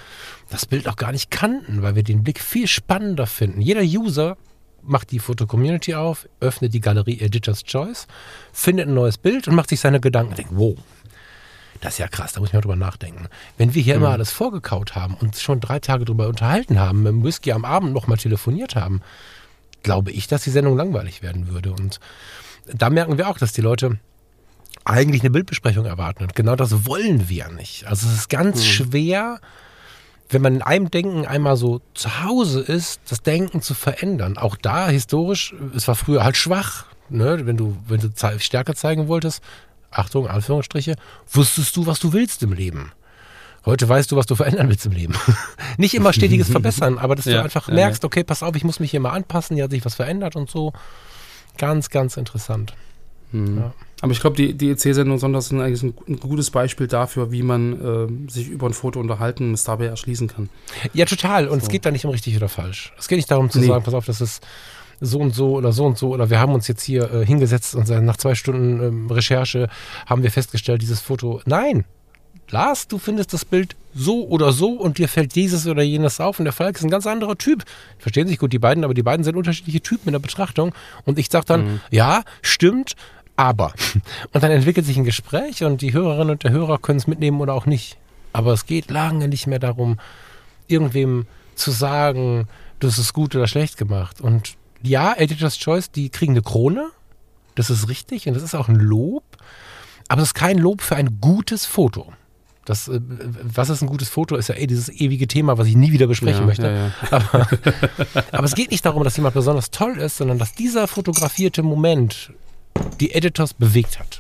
das 0.50 0.66
Bild 0.66 0.88
auch 0.88 0.96
gar 0.98 1.12
nicht 1.12 1.30
kannten, 1.30 1.82
weil 1.82 1.96
wir 1.96 2.04
den 2.04 2.24
Blick 2.24 2.40
viel 2.40 2.68
spannender 2.68 3.28
finden. 3.28 3.60
Jeder 3.60 3.82
User 3.82 4.38
macht 4.90 5.12
die 5.12 5.20
Foto-Community 5.20 5.96
auf, 5.96 6.28
öffnet 6.40 6.74
die 6.74 6.82
Galerie 6.82 7.20
Editor's 7.20 7.64
Choice, 7.64 8.08
findet 8.52 8.88
ein 8.88 8.94
neues 8.94 9.18
Bild 9.18 9.48
und 9.48 9.56
macht 9.56 9.70
sich 9.70 9.80
seine 9.80 10.00
Gedanken 10.00 10.32
und 10.32 10.38
denkt, 10.38 10.52
wow, 10.56 10.76
das 11.82 11.94
ist 11.94 12.00
ja 12.00 12.08
krass, 12.08 12.34
da 12.34 12.40
muss 12.40 12.50
ich 12.50 12.54
mal 12.54 12.62
drüber 12.62 12.76
nachdenken. 12.76 13.28
Wenn 13.58 13.74
wir 13.74 13.82
hier 13.82 13.96
immer 13.96 14.10
alles 14.10 14.32
vorgekaut 14.32 14.96
haben 14.96 15.14
und 15.14 15.38
schon 15.38 15.60
drei 15.60 15.80
Tage 15.80 16.06
drüber 16.06 16.28
unterhalten 16.28 16.80
haben, 16.80 17.04
mit 17.04 17.12
dem 17.14 17.24
Whisky 17.24 17.52
am 17.52 17.64
Abend 17.64 17.94
noch 17.94 18.08
mal 18.08 18.18
telefoniert 18.18 18.76
haben, 18.76 19.02
glaube 19.84 20.12
ich, 20.12 20.28
dass 20.28 20.44
die 20.44 20.50
Sendung 20.50 20.76
langweilig 20.76 21.22
werden 21.22 21.48
würde. 21.48 21.72
Und 21.72 22.00
da 22.66 22.90
merken 22.90 23.18
wir 23.18 23.30
auch, 23.30 23.38
dass 23.38 23.54
die 23.54 23.62
Leute 23.62 23.98
eigentlich 24.84 25.22
eine 25.22 25.30
Bildbesprechung 25.30 25.86
erwarten. 25.86 26.24
Und 26.24 26.36
genau 26.36 26.56
das 26.56 26.86
wollen 26.86 27.30
wir 27.30 27.50
nicht. 27.50 27.86
Also 27.88 28.08
es 28.08 28.14
ist 28.14 28.30
ganz 28.30 28.66
schwer, 28.66 29.40
wenn 30.30 30.42
man 30.42 30.56
in 30.56 30.62
einem 30.62 30.92
Denken 30.92 31.26
einmal 31.26 31.58
so 31.58 31.82
zu 31.94 32.24
Hause 32.24 32.62
ist, 32.62 33.02
das 33.10 33.22
Denken 33.22 33.62
zu 33.62 33.74
verändern. 33.74 34.38
Auch 34.38 34.56
da 34.56 34.90
historisch, 34.90 35.54
es 35.76 35.88
war 35.88 35.96
früher 35.96 36.24
halt 36.24 36.38
schwach. 36.38 36.86
Ne? 37.10 37.46
Wenn 37.46 37.58
du, 37.58 37.76
wenn 37.88 38.00
du 38.00 38.10
Stärke 38.40 38.76
zeigen 38.76 39.08
wolltest, 39.08 39.44
Achtung, 39.92 40.28
Anführungsstriche, 40.28 40.96
wusstest 41.32 41.76
du, 41.76 41.88
was 41.88 42.00
du 42.00 42.14
willst 42.14 42.44
im 42.44 42.54
Leben. 42.54 42.92
Heute 43.66 43.90
weißt 43.90 44.12
du, 44.12 44.16
was 44.16 44.28
du 44.28 44.36
verändern 44.36 44.70
willst 44.70 44.86
im 44.86 44.92
Leben. 44.92 45.16
Nicht 45.78 45.96
immer 45.96 46.14
stetiges 46.14 46.50
Verbessern, 46.50 46.98
aber 47.00 47.16
dass 47.16 47.26
du 47.26 47.32
Ja, 47.34 47.44
einfach 47.44 47.68
merkst, 47.68 48.06
okay, 48.06 48.24
pass 48.24 48.44
auf, 48.44 48.56
ich 48.56 48.64
muss 48.64 48.80
mich 48.80 48.92
hier 48.92 49.00
mal 49.00 49.12
anpassen, 49.12 49.56
hier 49.56 49.66
hat 49.66 49.72
sich 49.72 49.84
was 49.84 49.96
verändert 49.96 50.36
und 50.36 50.50
so. 50.50 50.74
Ganz, 51.58 51.90
ganz 51.90 52.18
interessant. 52.18 52.74
Hm. 53.32 53.58
Ja. 53.58 53.74
Aber 54.02 54.12
ich 54.14 54.22
glaube, 54.22 54.36
die, 54.38 54.54
die 54.54 54.70
EC-Sendung 54.70 55.18
Sonntags 55.20 55.50
sind 55.50 55.60
eigentlich 55.60 55.84
ein, 55.84 55.94
ein 56.08 56.20
gutes 56.20 56.52
Beispiel 56.52 56.88
dafür, 56.88 57.32
wie 57.32 57.44
man 57.44 58.28
äh, 58.28 58.32
sich 58.32 58.48
über 58.48 58.68
ein 58.68 58.74
Foto 58.74 59.00
unterhalten 59.00 59.50
und 59.50 59.54
es 59.56 59.64
dabei 59.66 59.86
erschließen 59.88 60.28
kann. 60.28 60.50
Ja, 60.94 61.06
total. 61.06 61.48
Und 61.50 61.58
es 61.60 61.66
So. 61.66 61.72
geht 61.72 61.86
da 61.86 61.92
nicht 61.92 62.06
um 62.06 62.12
richtig 62.12 62.38
oder 62.38 62.48
falsch. 62.48 62.94
Es 62.98 63.08
geht 63.10 63.18
nicht 63.18 63.30
darum 63.30 63.50
zu 63.50 63.60
Nee. 63.60 63.68
sagen, 63.68 63.84
pass 63.84 63.94
auf, 63.94 64.06
das 64.06 64.22
ist 64.22 64.42
so 65.02 65.20
und 65.20 65.34
so 65.36 65.54
oder 65.58 65.72
so 65.74 65.86
und 65.86 65.98
so 65.98 66.10
oder 66.14 66.30
wir 66.30 66.40
haben 66.40 66.54
uns 66.54 66.68
jetzt 66.68 66.84
hier 66.84 67.10
äh, 67.14 67.26
hingesetzt 67.26 67.74
und 67.76 67.88
nach 67.90 68.18
zwei 68.18 68.36
Stunden 68.36 68.82
ähm, 68.86 69.12
Recherche 69.12 69.70
haben 70.06 70.24
wir 70.24 70.32
festgestellt, 70.32 70.82
dieses 70.82 71.00
Foto. 71.00 71.42
Nein, 71.46 71.86
Lars, 72.52 72.88
du 72.88 72.98
findest 72.98 73.32
das 73.34 73.46
Bild 73.46 73.76
so 73.94 74.28
oder 74.28 74.52
so 74.52 74.72
und 74.74 74.98
dir 74.98 75.08
fällt 75.08 75.36
dieses 75.36 75.68
oder 75.68 75.84
jenes 75.84 76.20
auf 76.20 76.40
und 76.40 76.46
der 76.46 76.54
Falk 76.54 76.76
ist 76.78 76.84
ein 76.84 76.90
ganz 76.90 77.06
anderer 77.08 77.38
Typ. 77.38 77.64
Verstehen 77.98 78.28
sich 78.28 78.40
gut 78.40 78.52
die 78.54 78.60
beiden, 78.60 78.84
aber 78.84 78.94
die 78.94 79.04
beiden 79.04 79.24
sind 79.24 79.36
unterschiedliche 79.36 79.82
Typen 79.82 80.10
in 80.10 80.14
der 80.14 80.20
Betrachtung 80.20 80.74
und 81.06 81.18
ich 81.20 81.30
sag 81.30 81.46
dann, 81.46 81.80
ja, 81.92 82.24
stimmt, 82.42 82.96
aber. 83.40 83.74
Und 84.34 84.44
dann 84.44 84.52
entwickelt 84.52 84.86
sich 84.86 84.98
ein 84.98 85.06
Gespräch 85.06 85.64
und 85.64 85.82
die 85.82 85.94
Hörerinnen 85.94 86.32
und 86.32 86.44
der 86.44 86.52
Hörer 86.52 86.78
können 86.78 87.00
es 87.00 87.08
mitnehmen 87.08 87.40
oder 87.40 87.54
auch 87.54 87.66
nicht. 87.66 87.98
Aber 88.34 88.52
es 88.52 88.66
geht 88.66 88.92
lange 88.92 89.30
nicht 89.30 89.48
mehr 89.48 89.60
darum, 89.60 89.98
irgendwem 90.68 91.26
zu 91.56 91.72
sagen, 91.72 92.48
das 92.80 92.98
ist 93.00 93.14
gut 93.14 93.36
oder 93.36 93.48
schlecht 93.48 93.78
gemacht. 93.78 94.20
Und 94.20 94.56
ja, 94.84 95.14
Editor's 95.16 95.58
Choice, 95.58 95.90
die 95.90 96.10
kriegen 96.10 96.34
eine 96.34 96.42
Krone. 96.42 96.90
Das 97.56 97.70
ist 97.70 97.88
richtig 97.88 98.28
und 98.28 98.34
das 98.34 98.44
ist 98.44 98.56
auch 98.56 98.68
ein 98.68 98.76
Lob. 98.76 99.24
Aber 100.10 100.22
es 100.22 100.30
ist 100.30 100.34
kein 100.34 100.58
Lob 100.58 100.82
für 100.82 100.98
ein 100.98 101.20
gutes 101.22 101.66
Foto. 101.66 102.12
Das, 102.66 102.90
äh, 102.90 103.00
was 103.02 103.70
ist 103.70 103.82
ein 103.82 103.88
gutes 103.88 104.10
Foto, 104.10 104.36
ist 104.36 104.50
ja 104.50 104.56
eh 104.56 104.68
dieses 104.68 104.90
ewige 104.90 105.28
Thema, 105.28 105.58
was 105.58 105.68
ich 105.68 105.76
nie 105.78 105.94
wieder 105.94 106.08
besprechen 106.08 106.42
Ja, 106.42 106.46
möchte. 106.46 106.68
ja, 106.68 106.88
ja. 106.88 106.92
Aber, 107.12 107.48
aber 108.34 108.44
es 108.44 108.54
geht 108.54 108.72
nicht 108.72 108.86
darum, 108.86 109.04
dass 109.06 109.16
jemand 109.16 109.34
besonders 109.34 109.72
toll 109.72 109.98
ist, 109.98 110.18
sondern 110.18 110.38
dass 110.40 110.54
dieser 110.54 110.88
fotografierte 110.88 111.64
Moment 111.64 112.32
die 113.00 113.14
Editors 113.14 113.54
bewegt 113.54 114.00
hat. 114.00 114.20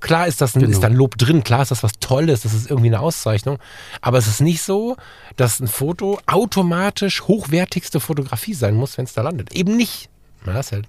Klar 0.00 0.28
ist 0.28 0.40
das 0.40 0.54
ein, 0.54 0.60
Genau. 0.60 0.70
ist 0.72 0.80
da 0.82 0.86
ein 0.86 0.94
Lob 0.94 1.18
drin, 1.18 1.42
klar 1.42 1.62
ist 1.62 1.70
das 1.72 1.82
was 1.82 1.92
Tolles, 1.98 2.42
das 2.42 2.54
ist 2.54 2.70
irgendwie 2.70 2.88
eine 2.88 3.00
Auszeichnung, 3.00 3.58
aber 4.00 4.18
es 4.18 4.28
ist 4.28 4.40
nicht 4.40 4.62
so, 4.62 4.96
dass 5.36 5.58
ein 5.58 5.66
Foto 5.66 6.20
automatisch 6.26 7.22
hochwertigste 7.22 7.98
Fotografie 7.98 8.54
sein 8.54 8.76
muss, 8.76 8.96
wenn 8.96 9.06
es 9.06 9.12
da 9.14 9.22
landet. 9.22 9.52
Eben 9.52 9.76
nicht. 9.76 10.08
Na, 10.46 10.52
das 10.52 10.66
ist 10.66 10.72
halt, 10.72 10.88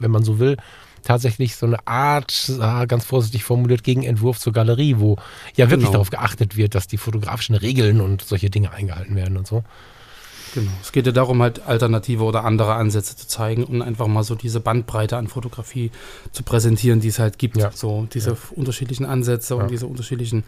wenn 0.00 0.10
man 0.10 0.22
so 0.22 0.38
will, 0.38 0.58
tatsächlich 1.02 1.56
so 1.56 1.64
eine 1.66 1.84
Art, 1.86 2.52
ah, 2.60 2.84
ganz 2.84 3.06
vorsichtig 3.06 3.42
formuliert, 3.42 3.84
Gegenentwurf 3.84 4.38
zur 4.38 4.52
Galerie, 4.52 4.96
wo 4.98 5.16
ja 5.56 5.66
wirklich 5.70 5.86
Genau. 5.86 5.92
darauf 5.92 6.10
geachtet 6.10 6.56
wird, 6.56 6.74
dass 6.74 6.86
die 6.86 6.98
fotografischen 6.98 7.54
Regeln 7.54 8.02
und 8.02 8.22
solche 8.22 8.50
Dinge 8.50 8.70
eingehalten 8.72 9.16
werden 9.16 9.38
und 9.38 9.46
so. 9.46 9.64
Genau. 10.54 10.70
Es 10.82 10.92
geht 10.92 11.06
ja 11.06 11.12
darum, 11.12 11.40
halt 11.42 11.66
alternative 11.66 12.24
oder 12.24 12.44
andere 12.44 12.74
Ansätze 12.74 13.16
zu 13.16 13.26
zeigen 13.26 13.64
und 13.64 13.82
einfach 13.82 14.06
mal 14.06 14.22
so 14.22 14.34
diese 14.34 14.60
Bandbreite 14.60 15.16
an 15.16 15.28
Fotografie 15.28 15.90
zu 16.32 16.42
präsentieren, 16.42 17.00
die 17.00 17.08
es 17.08 17.18
halt 17.18 17.38
gibt. 17.38 17.56
Ja. 17.56 17.70
So 17.72 18.06
diese 18.12 18.36
unterschiedlichen 18.54 19.06
Ansätze 19.06 19.54
Ja. 19.54 19.62
und 19.62 19.70
diese 19.70 19.86
unterschiedlichen 19.86 20.44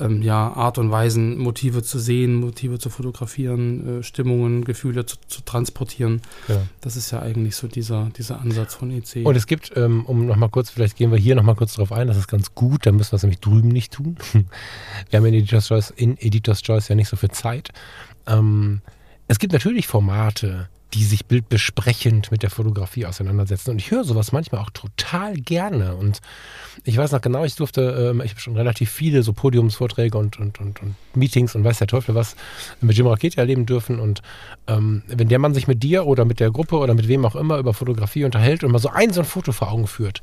ähm, 0.00 0.22
ja, 0.22 0.52
Art 0.52 0.78
und 0.78 0.90
Weisen, 0.90 1.38
Motive 1.38 1.82
zu 1.82 1.98
sehen, 1.98 2.34
Motive 2.36 2.78
zu 2.78 2.88
fotografieren, 2.88 4.00
äh, 4.00 4.02
Stimmungen, 4.02 4.64
Gefühle 4.64 5.04
zu, 5.04 5.16
zu 5.28 5.42
transportieren. 5.42 6.22
Ja. 6.48 6.62
Das 6.80 6.96
ist 6.96 7.10
ja 7.10 7.20
eigentlich 7.20 7.56
so 7.56 7.68
dieser, 7.68 8.10
dieser 8.16 8.40
Ansatz 8.40 8.74
von 8.74 8.90
EC. 8.90 9.24
Und 9.26 9.36
es 9.36 9.46
gibt, 9.46 9.72
ähm, 9.76 10.06
um 10.06 10.26
nochmal 10.26 10.48
kurz, 10.48 10.70
vielleicht 10.70 10.96
gehen 10.96 11.10
wir 11.10 11.18
hier 11.18 11.34
nochmal 11.34 11.54
kurz 11.56 11.74
drauf 11.74 11.92
ein, 11.92 12.08
das 12.08 12.16
ist 12.16 12.28
ganz 12.28 12.54
gut, 12.54 12.86
da 12.86 12.92
müssen 12.92 13.12
wir 13.12 13.16
es 13.16 13.22
nämlich 13.22 13.40
drüben 13.40 13.68
nicht 13.68 13.92
tun. 13.92 14.16
Wir 15.10 15.18
haben 15.18 15.26
in 15.26 15.34
Editor's 15.34 15.68
Choice, 15.68 15.90
in 15.90 16.16
Editor's 16.18 16.62
Choice 16.62 16.88
ja 16.88 16.94
nicht 16.94 17.08
so 17.08 17.16
viel 17.16 17.30
Zeit. 17.30 17.70
Ähm, 18.26 18.80
es 19.28 19.38
gibt 19.38 19.52
natürlich 19.52 19.86
Formate, 19.86 20.68
die 20.94 21.04
sich 21.04 21.24
bildbesprechend 21.24 22.30
mit 22.30 22.42
der 22.42 22.50
Fotografie 22.50 23.06
auseinandersetzen. 23.06 23.70
Und 23.70 23.78
ich 23.78 23.90
höre 23.90 24.04
sowas 24.04 24.32
manchmal 24.32 24.60
auch 24.60 24.70
total 24.70 25.34
gerne. 25.34 25.94
Und 25.96 26.20
ich 26.84 26.96
weiß 26.96 27.12
noch 27.12 27.22
genau, 27.22 27.44
ich 27.44 27.54
durfte, 27.54 28.10
ähm, 28.10 28.20
ich 28.22 28.32
habe 28.32 28.40
schon 28.40 28.56
relativ 28.56 28.90
viele 28.90 29.22
so 29.22 29.32
Podiumsvorträge 29.32 30.18
und, 30.18 30.38
und, 30.38 30.60
und, 30.60 30.82
und 30.82 30.94
Meetings 31.14 31.54
und 31.54 31.64
weiß 31.64 31.78
der 31.78 31.86
Teufel 31.86 32.14
was 32.14 32.36
mit 32.80 32.96
Jim 32.96 33.06
Rakete 33.06 33.38
erleben 33.38 33.64
dürfen. 33.64 34.00
Und 34.00 34.20
ähm, 34.66 35.02
wenn 35.06 35.28
der 35.28 35.38
Mann 35.38 35.54
sich 35.54 35.66
mit 35.66 35.82
dir 35.82 36.06
oder 36.06 36.24
mit 36.26 36.40
der 36.40 36.50
Gruppe 36.50 36.76
oder 36.76 36.94
mit 36.94 37.08
wem 37.08 37.24
auch 37.24 37.36
immer 37.36 37.56
über 37.56 37.72
Fotografie 37.72 38.24
unterhält 38.24 38.62
und 38.62 38.72
mal 38.72 38.78
so 38.78 38.90
ein 38.90 39.12
so 39.12 39.22
ein 39.22 39.26
Foto 39.26 39.52
vor 39.52 39.72
Augen 39.72 39.86
führt, 39.86 40.22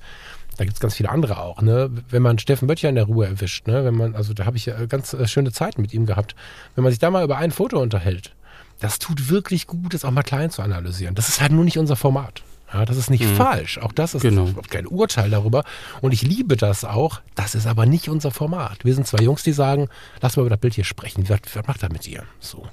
da 0.58 0.66
gibt 0.66 0.76
es 0.76 0.82
ganz 0.82 0.96
viele 0.96 1.10
andere 1.10 1.40
auch, 1.40 1.62
ne? 1.62 1.90
Wenn 2.10 2.22
man 2.22 2.38
Steffen 2.38 2.68
Böttcher 2.68 2.90
in 2.90 2.96
der 2.96 3.06
Ruhe 3.06 3.26
erwischt, 3.26 3.66
ne? 3.68 3.86
Wenn 3.86 3.96
man, 3.96 4.14
also 4.14 4.34
da 4.34 4.46
habe 4.46 4.58
ich 4.58 4.66
ja 4.66 4.86
ganz 4.88 5.14
äh, 5.14 5.26
schöne 5.26 5.54
Zeiten 5.54 5.82
mit 5.82 5.94
ihm 5.94 6.06
gehabt. 6.06 6.36
Wenn 6.76 6.84
man 6.84 6.92
sich 6.92 7.00
da 7.00 7.10
mal 7.10 7.24
über 7.24 7.38
ein 7.38 7.52
Foto 7.52 7.80
unterhält, 7.80 8.36
das 8.80 9.00
tut 9.00 9.30
wirklich 9.30 9.68
gut, 9.68 9.94
das 9.94 10.06
auch 10.06 10.12
mal 10.12 10.24
klein 10.24 10.52
zu 10.52 10.62
analysieren. 10.62 11.16
Das 11.16 11.30
ist 11.30 11.42
halt 11.42 11.52
nur 11.52 11.66
nicht 11.66 11.78
unser 11.78 11.96
Format. 11.96 12.44
Ja, 12.72 12.86
das 12.86 12.98
ist 12.98 13.10
nicht 13.10 13.26
falsch. 13.26 13.80
Auch 13.80 13.92
das 13.92 14.14
ist 14.14 14.22
Genau. 14.22 14.46
überhaupt 14.48 14.70
kein 14.70 14.86
Urteil 14.86 15.32
darüber. 15.32 15.64
Und 16.02 16.14
ich 16.14 16.22
liebe 16.22 16.56
das 16.56 16.86
auch. 16.86 17.20
Das 17.34 17.56
ist 17.56 17.66
aber 17.66 17.88
nicht 17.88 18.10
unser 18.10 18.30
Format. 18.30 18.86
Wir 18.86 18.94
sind 18.94 19.08
zwei 19.08 19.24
Jungs, 19.24 19.42
die 19.42 19.54
sagen, 19.54 19.90
lass 20.22 20.38
mal 20.38 20.42
über 20.44 20.52
das 20.52 20.60
Bild 20.60 20.76
hier 20.76 20.84
sprechen. 20.84 21.28
Was, 21.30 21.40
was 21.54 21.66
macht 21.68 21.82
er 21.82 21.92
mit 21.92 22.06
dir? 22.06 22.24
So. 22.40 22.68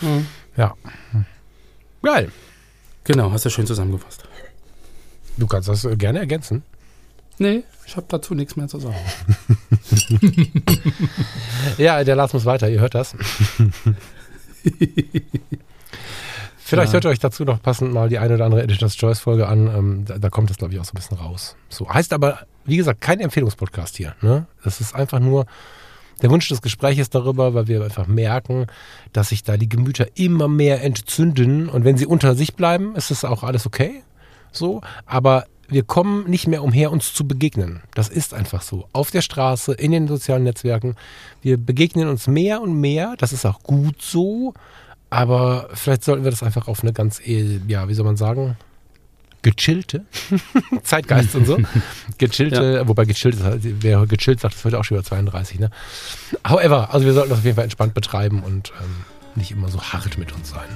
Mhm. 0.00 0.26
Ja. 0.56 0.74
Geil. 2.02 2.30
genau, 3.02 3.32
hast 3.32 3.44
du 3.44 3.50
schön 3.50 3.66
zusammengefasst. 3.66 4.22
Du 5.36 5.48
kannst 5.48 5.68
das 5.68 5.84
äh, 5.84 5.96
gerne 5.96 6.20
ergänzen. 6.20 6.62
Nee, 7.38 7.64
ich 7.86 7.96
habe 7.96 8.06
dazu 8.08 8.36
nichts 8.36 8.54
mehr 8.54 8.68
zu 8.68 8.78
sagen. 8.78 8.94
Ja, 11.78 12.04
der 12.04 12.16
Lars 12.16 12.32
muss 12.32 12.44
weiter, 12.44 12.68
ihr 12.70 12.80
hört 12.80 12.94
das. 12.94 13.14
Vielleicht 16.66 16.88
Ja. 16.88 16.94
hört 16.94 17.04
ihr 17.04 17.10
euch 17.10 17.18
dazu 17.18 17.44
noch 17.44 17.60
passend 17.60 17.92
mal 17.92 18.08
die 18.08 18.18
eine 18.18 18.34
oder 18.34 18.46
andere 18.46 18.62
Editor's 18.62 18.96
Choice 18.96 19.20
Folge 19.20 19.46
an. 19.46 19.66
Ähm, 19.68 20.04
da, 20.06 20.18
da 20.18 20.30
kommt 20.30 20.48
das, 20.50 20.56
glaube 20.56 20.72
ich, 20.72 20.80
auch 20.80 20.84
so 20.84 20.92
ein 20.92 20.96
bisschen 20.96 21.18
raus. 21.18 21.56
So 21.68 21.88
heißt 21.92 22.12
aber, 22.14 22.40
wie 22.64 22.78
gesagt, 22.78 23.02
kein 23.02 23.20
Empfehlungspodcast 23.20 23.96
hier. 23.96 24.14
Ne? 24.22 24.46
Das 24.64 24.80
ist 24.80 24.94
einfach 24.94 25.20
nur 25.20 25.44
der 26.22 26.30
Wunsch 26.30 26.48
des 26.48 26.62
Gespräches 26.62 27.10
darüber, 27.10 27.52
weil 27.52 27.68
wir 27.68 27.84
einfach 27.84 28.06
merken, 28.06 28.66
dass 29.12 29.28
sich 29.28 29.42
da 29.42 29.58
die 29.58 29.68
Gemüter 29.68 30.06
immer 30.14 30.48
mehr 30.48 30.82
entzünden. 30.82 31.68
Und 31.68 31.84
wenn 31.84 31.98
sie 31.98 32.06
unter 32.06 32.34
sich 32.34 32.54
bleiben, 32.54 32.96
ist 32.96 33.10
das 33.10 33.24
auch 33.26 33.42
alles 33.42 33.66
okay. 33.66 34.02
So, 34.50 34.80
aber 35.04 35.44
wir 35.68 35.82
kommen 35.82 36.28
nicht 36.28 36.46
mehr 36.46 36.62
umher, 36.62 36.90
uns 36.92 37.14
zu 37.14 37.26
begegnen. 37.26 37.82
Das 37.94 38.08
ist 38.08 38.34
einfach 38.34 38.62
so. 38.62 38.88
Auf 38.92 39.10
der 39.10 39.22
Straße, 39.22 39.72
in 39.72 39.92
den 39.92 40.08
sozialen 40.08 40.44
Netzwerken. 40.44 40.96
Wir 41.42 41.56
begegnen 41.56 42.08
uns 42.08 42.26
mehr 42.26 42.60
und 42.60 42.78
mehr. 42.80 43.14
Das 43.18 43.32
ist 43.32 43.44
auch 43.46 43.62
gut 43.62 44.02
so. 44.02 44.54
Aber 45.10 45.68
vielleicht 45.74 46.04
sollten 46.04 46.24
wir 46.24 46.30
das 46.30 46.42
einfach 46.42 46.68
auf 46.68 46.82
eine 46.82 46.92
ganz, 46.92 47.20
eh, 47.20 47.60
ja, 47.68 47.88
wie 47.88 47.94
soll 47.94 48.04
man 48.04 48.16
sagen, 48.16 48.56
gechillte 49.42 50.04
Zeitgeist 50.82 51.34
und 51.34 51.46
so. 51.46 51.58
Gechillte, 52.18 52.82
wobei 52.88 53.04
gechillt 53.04 53.34
ist, 53.36 53.42
halt- 53.44 53.60
wer 53.62 54.06
gechillt 54.06 54.40
sagt, 54.40 54.54
das 54.54 54.64
wird 54.64 54.74
auch 54.74 54.84
schon 54.84 54.96
über 54.96 55.04
32, 55.04 55.60
ne? 55.60 55.70
However, 56.48 56.92
also 56.92 57.04
wir 57.06 57.12
sollten 57.12 57.30
das 57.30 57.38
auf 57.40 57.44
jeden 57.44 57.54
Fall 57.56 57.64
entspannt 57.64 57.92
betreiben 57.94 58.42
und 58.42 58.72
ähm, 58.82 59.04
nicht 59.34 59.50
immer 59.50 59.68
so 59.68 59.80
hart 59.82 60.16
mit 60.18 60.32
uns 60.32 60.48
sein. 60.50 60.68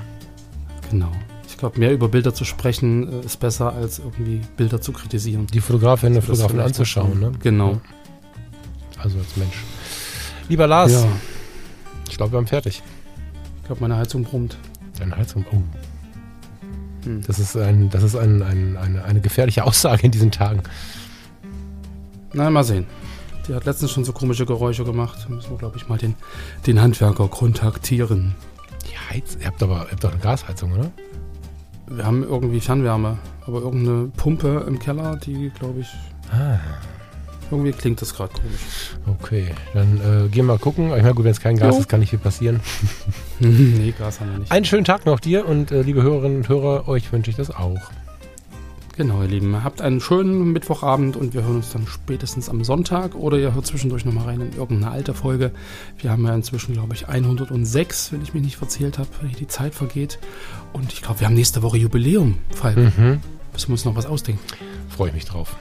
Genau. 0.90 1.12
Ich 1.58 1.60
glaube, 1.60 1.80
mehr 1.80 1.92
über 1.92 2.06
Bilder 2.08 2.32
zu 2.32 2.44
sprechen 2.44 3.12
äh, 3.22 3.26
ist 3.26 3.40
besser, 3.40 3.72
als 3.72 3.98
irgendwie 3.98 4.42
Bilder 4.56 4.80
zu 4.80 4.92
kritisieren. 4.92 5.48
Die 5.48 5.60
Fotografinnen 5.60 6.14
und 6.14 6.20
Das 6.20 6.26
Fotografen 6.26 6.54
vielleicht 6.54 6.68
anzuschauen, 6.68 7.18
noch- 7.18 7.32
ne? 7.32 7.38
Genau. 7.42 7.80
Also 8.96 9.18
als 9.18 9.36
Mensch. 9.36 9.56
Lieber 10.48 10.68
Lars, 10.68 10.92
Ja, 10.92 11.04
ich 12.08 12.16
glaube, 12.16 12.30
wir 12.32 12.36
haben 12.36 12.46
fertig. 12.46 12.80
ich 13.56 13.64
glaube, 13.66 13.80
meine 13.80 13.96
Heizung 13.96 14.22
brummt. 14.22 14.56
Deine 15.00 15.16
Heizung. 15.16 15.44
Oh. 15.50 15.56
Hm. 17.06 17.22
Das 17.26 17.40
ist, 17.40 17.56
ein, 17.56 17.90
das 17.90 18.04
ist 18.04 18.14
ein, 18.14 18.40
ein, 18.44 18.76
eine, 18.76 19.02
eine 19.04 19.20
gefährliche 19.20 19.64
Aussage 19.66 20.04
in 20.04 20.12
diesen 20.12 20.30
Tagen. 20.30 20.62
Na, 22.34 22.50
mal 22.50 22.62
sehen. 22.62 22.86
Die 23.48 23.54
hat 23.54 23.64
letztens 23.64 23.90
schon 23.90 24.04
so 24.04 24.12
komische 24.12 24.46
Geräusche 24.46 24.84
gemacht. 24.84 25.26
Da 25.28 25.34
müssen 25.34 25.50
wir, 25.50 25.58
glaube 25.58 25.76
ich, 25.76 25.88
mal 25.88 25.98
den, 25.98 26.14
den 26.68 26.80
Handwerker 26.80 27.26
kontaktieren. 27.26 28.36
Die 28.88 28.96
Heiz, 29.12 29.36
ihr 29.40 29.46
habt 29.48 29.60
aber 29.60 29.86
ihr 29.86 29.90
habt 29.90 30.04
doch 30.04 30.12
eine 30.12 30.20
Gasheizung, 30.20 30.70
oder? 30.72 30.92
Wir 31.90 32.04
haben 32.04 32.22
irgendwie 32.22 32.60
Fernwärme, 32.60 33.18
aber 33.46 33.60
irgendeine 33.62 34.08
Pumpe 34.16 34.64
im 34.66 34.78
Keller, 34.78 35.16
die, 35.16 35.50
glaube 35.58 35.80
ich, 35.80 35.88
Ah, 36.30 36.58
irgendwie 37.50 37.72
klingt 37.72 38.02
das 38.02 38.14
gerade 38.14 38.32
komisch. 38.34 38.96
okay. 39.06 39.54
Dann 39.72 39.96
äh, 39.96 40.28
gehen 40.28 40.46
wir 40.46 40.54
mal 40.54 40.58
gucken. 40.58 40.86
Ich 40.94 41.02
meine, 41.02 41.14
gut, 41.14 41.24
wenn 41.24 41.30
es 41.32 41.40
kein 41.40 41.56
Gas 41.56 41.74
Jo. 41.76 41.80
ist, 41.80 41.88
kann 41.88 42.00
nicht 42.00 42.10
viel 42.10 42.18
passieren. 42.18 42.60
nee, 43.40 43.94
Gas 43.98 44.20
haben 44.20 44.30
wir 44.32 44.38
nicht. 44.40 44.52
Einen 44.52 44.64
schönen 44.66 44.84
Tag 44.84 45.06
noch 45.06 45.20
dir 45.20 45.46
und 45.48 45.70
äh, 45.70 45.80
liebe 45.82 46.02
Hörerinnen 46.02 46.38
und 46.38 46.48
Hörer, 46.48 46.86
euch 46.88 47.10
wünsche 47.12 47.30
ich 47.30 47.36
das 47.36 47.50
auch. 47.50 47.80
Genau, 48.98 49.22
ihr 49.22 49.28
Lieben. 49.28 49.62
Habt 49.62 49.80
einen 49.80 50.00
schönen 50.00 50.52
Mittwochabend 50.52 51.16
und 51.16 51.32
wir 51.32 51.42
hören 51.44 51.56
uns 51.56 51.70
dann 51.70 51.86
spätestens 51.86 52.48
am 52.48 52.64
Sonntag 52.64 53.14
oder 53.14 53.38
ihr 53.38 53.54
hört 53.54 53.64
zwischendurch 53.64 54.04
nochmal 54.04 54.24
rein 54.24 54.40
in 54.40 54.52
irgendeine 54.58 54.90
alte 54.92 55.14
Folge. 55.14 55.52
Wir 55.98 56.10
haben 56.10 56.26
ja 56.26 56.34
inzwischen, 56.34 56.72
glaube 56.74 56.94
ich, 56.94 57.08
106, 57.08 58.12
wenn 58.12 58.22
ich 58.22 58.34
mich 58.34 58.42
nicht 58.42 58.56
verzählt 58.56 58.98
habe, 58.98 59.08
wie 59.22 59.34
die 59.36 59.46
Zeit 59.46 59.72
vergeht. 59.72 60.18
Und 60.72 60.92
ich 60.92 61.00
glaube, 61.00 61.20
wir 61.20 61.28
haben 61.28 61.34
nächste 61.34 61.62
Woche 61.62 61.76
Jubiläum, 61.78 62.38
Falk. 62.50 62.76
Mhm. 62.76 63.20
Müssen 63.52 63.68
wir 63.68 63.72
uns 63.74 63.84
noch 63.84 63.94
was 63.94 64.04
ausdenken. 64.06 64.42
Freue 64.88 65.08
ich 65.10 65.14
mich 65.14 65.26
drauf. 65.26 65.54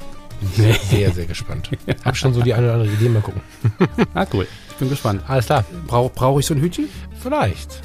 Sehr, 0.55 0.73
sehr, 0.89 1.11
sehr 1.13 1.25
gespannt. 1.27 1.69
Hab 2.03 2.17
schon 2.17 2.33
so 2.33 2.41
die 2.41 2.55
eine 2.55 2.65
oder 2.65 2.73
andere 2.73 2.91
Idee, 2.91 3.07
mal 3.09 3.21
gucken. 3.21 3.41
Ah, 4.15 4.25
cool. 4.33 4.47
Ich 4.71 4.75
bin 4.77 4.89
gespannt. 4.89 5.21
Alles 5.27 5.45
klar, 5.45 5.63
Brauche 5.85 6.11
brauch 6.13 6.39
ich 6.39 6.45
so 6.47 6.55
ein 6.55 6.61
Hütchen? 6.61 6.89
vielleicht. 7.21 7.83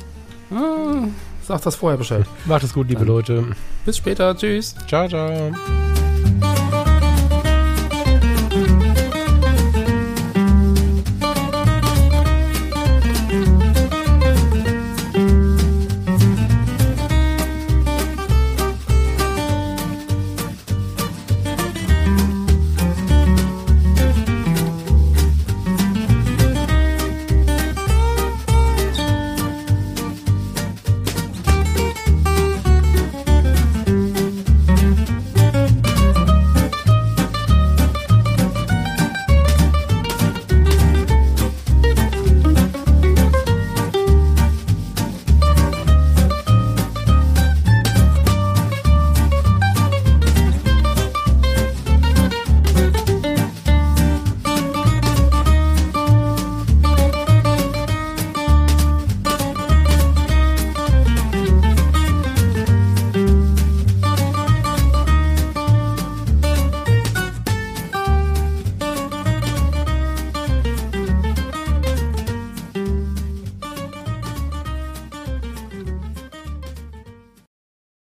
Ah, 0.51 1.09
sag 1.47 1.61
das 1.63 1.77
vorher 1.77 1.99
Bescheid. 1.99 2.25
Macht 2.47 2.63
es 2.65 2.73
gut, 2.73 2.89
liebe 2.89 3.01
Dann- 3.01 3.09
Leute. 3.09 3.45
Bis 3.85 3.97
später. 3.97 4.37
Tschüss. 4.37 4.75
Ciao, 4.87 5.09
ciao. 5.09 5.53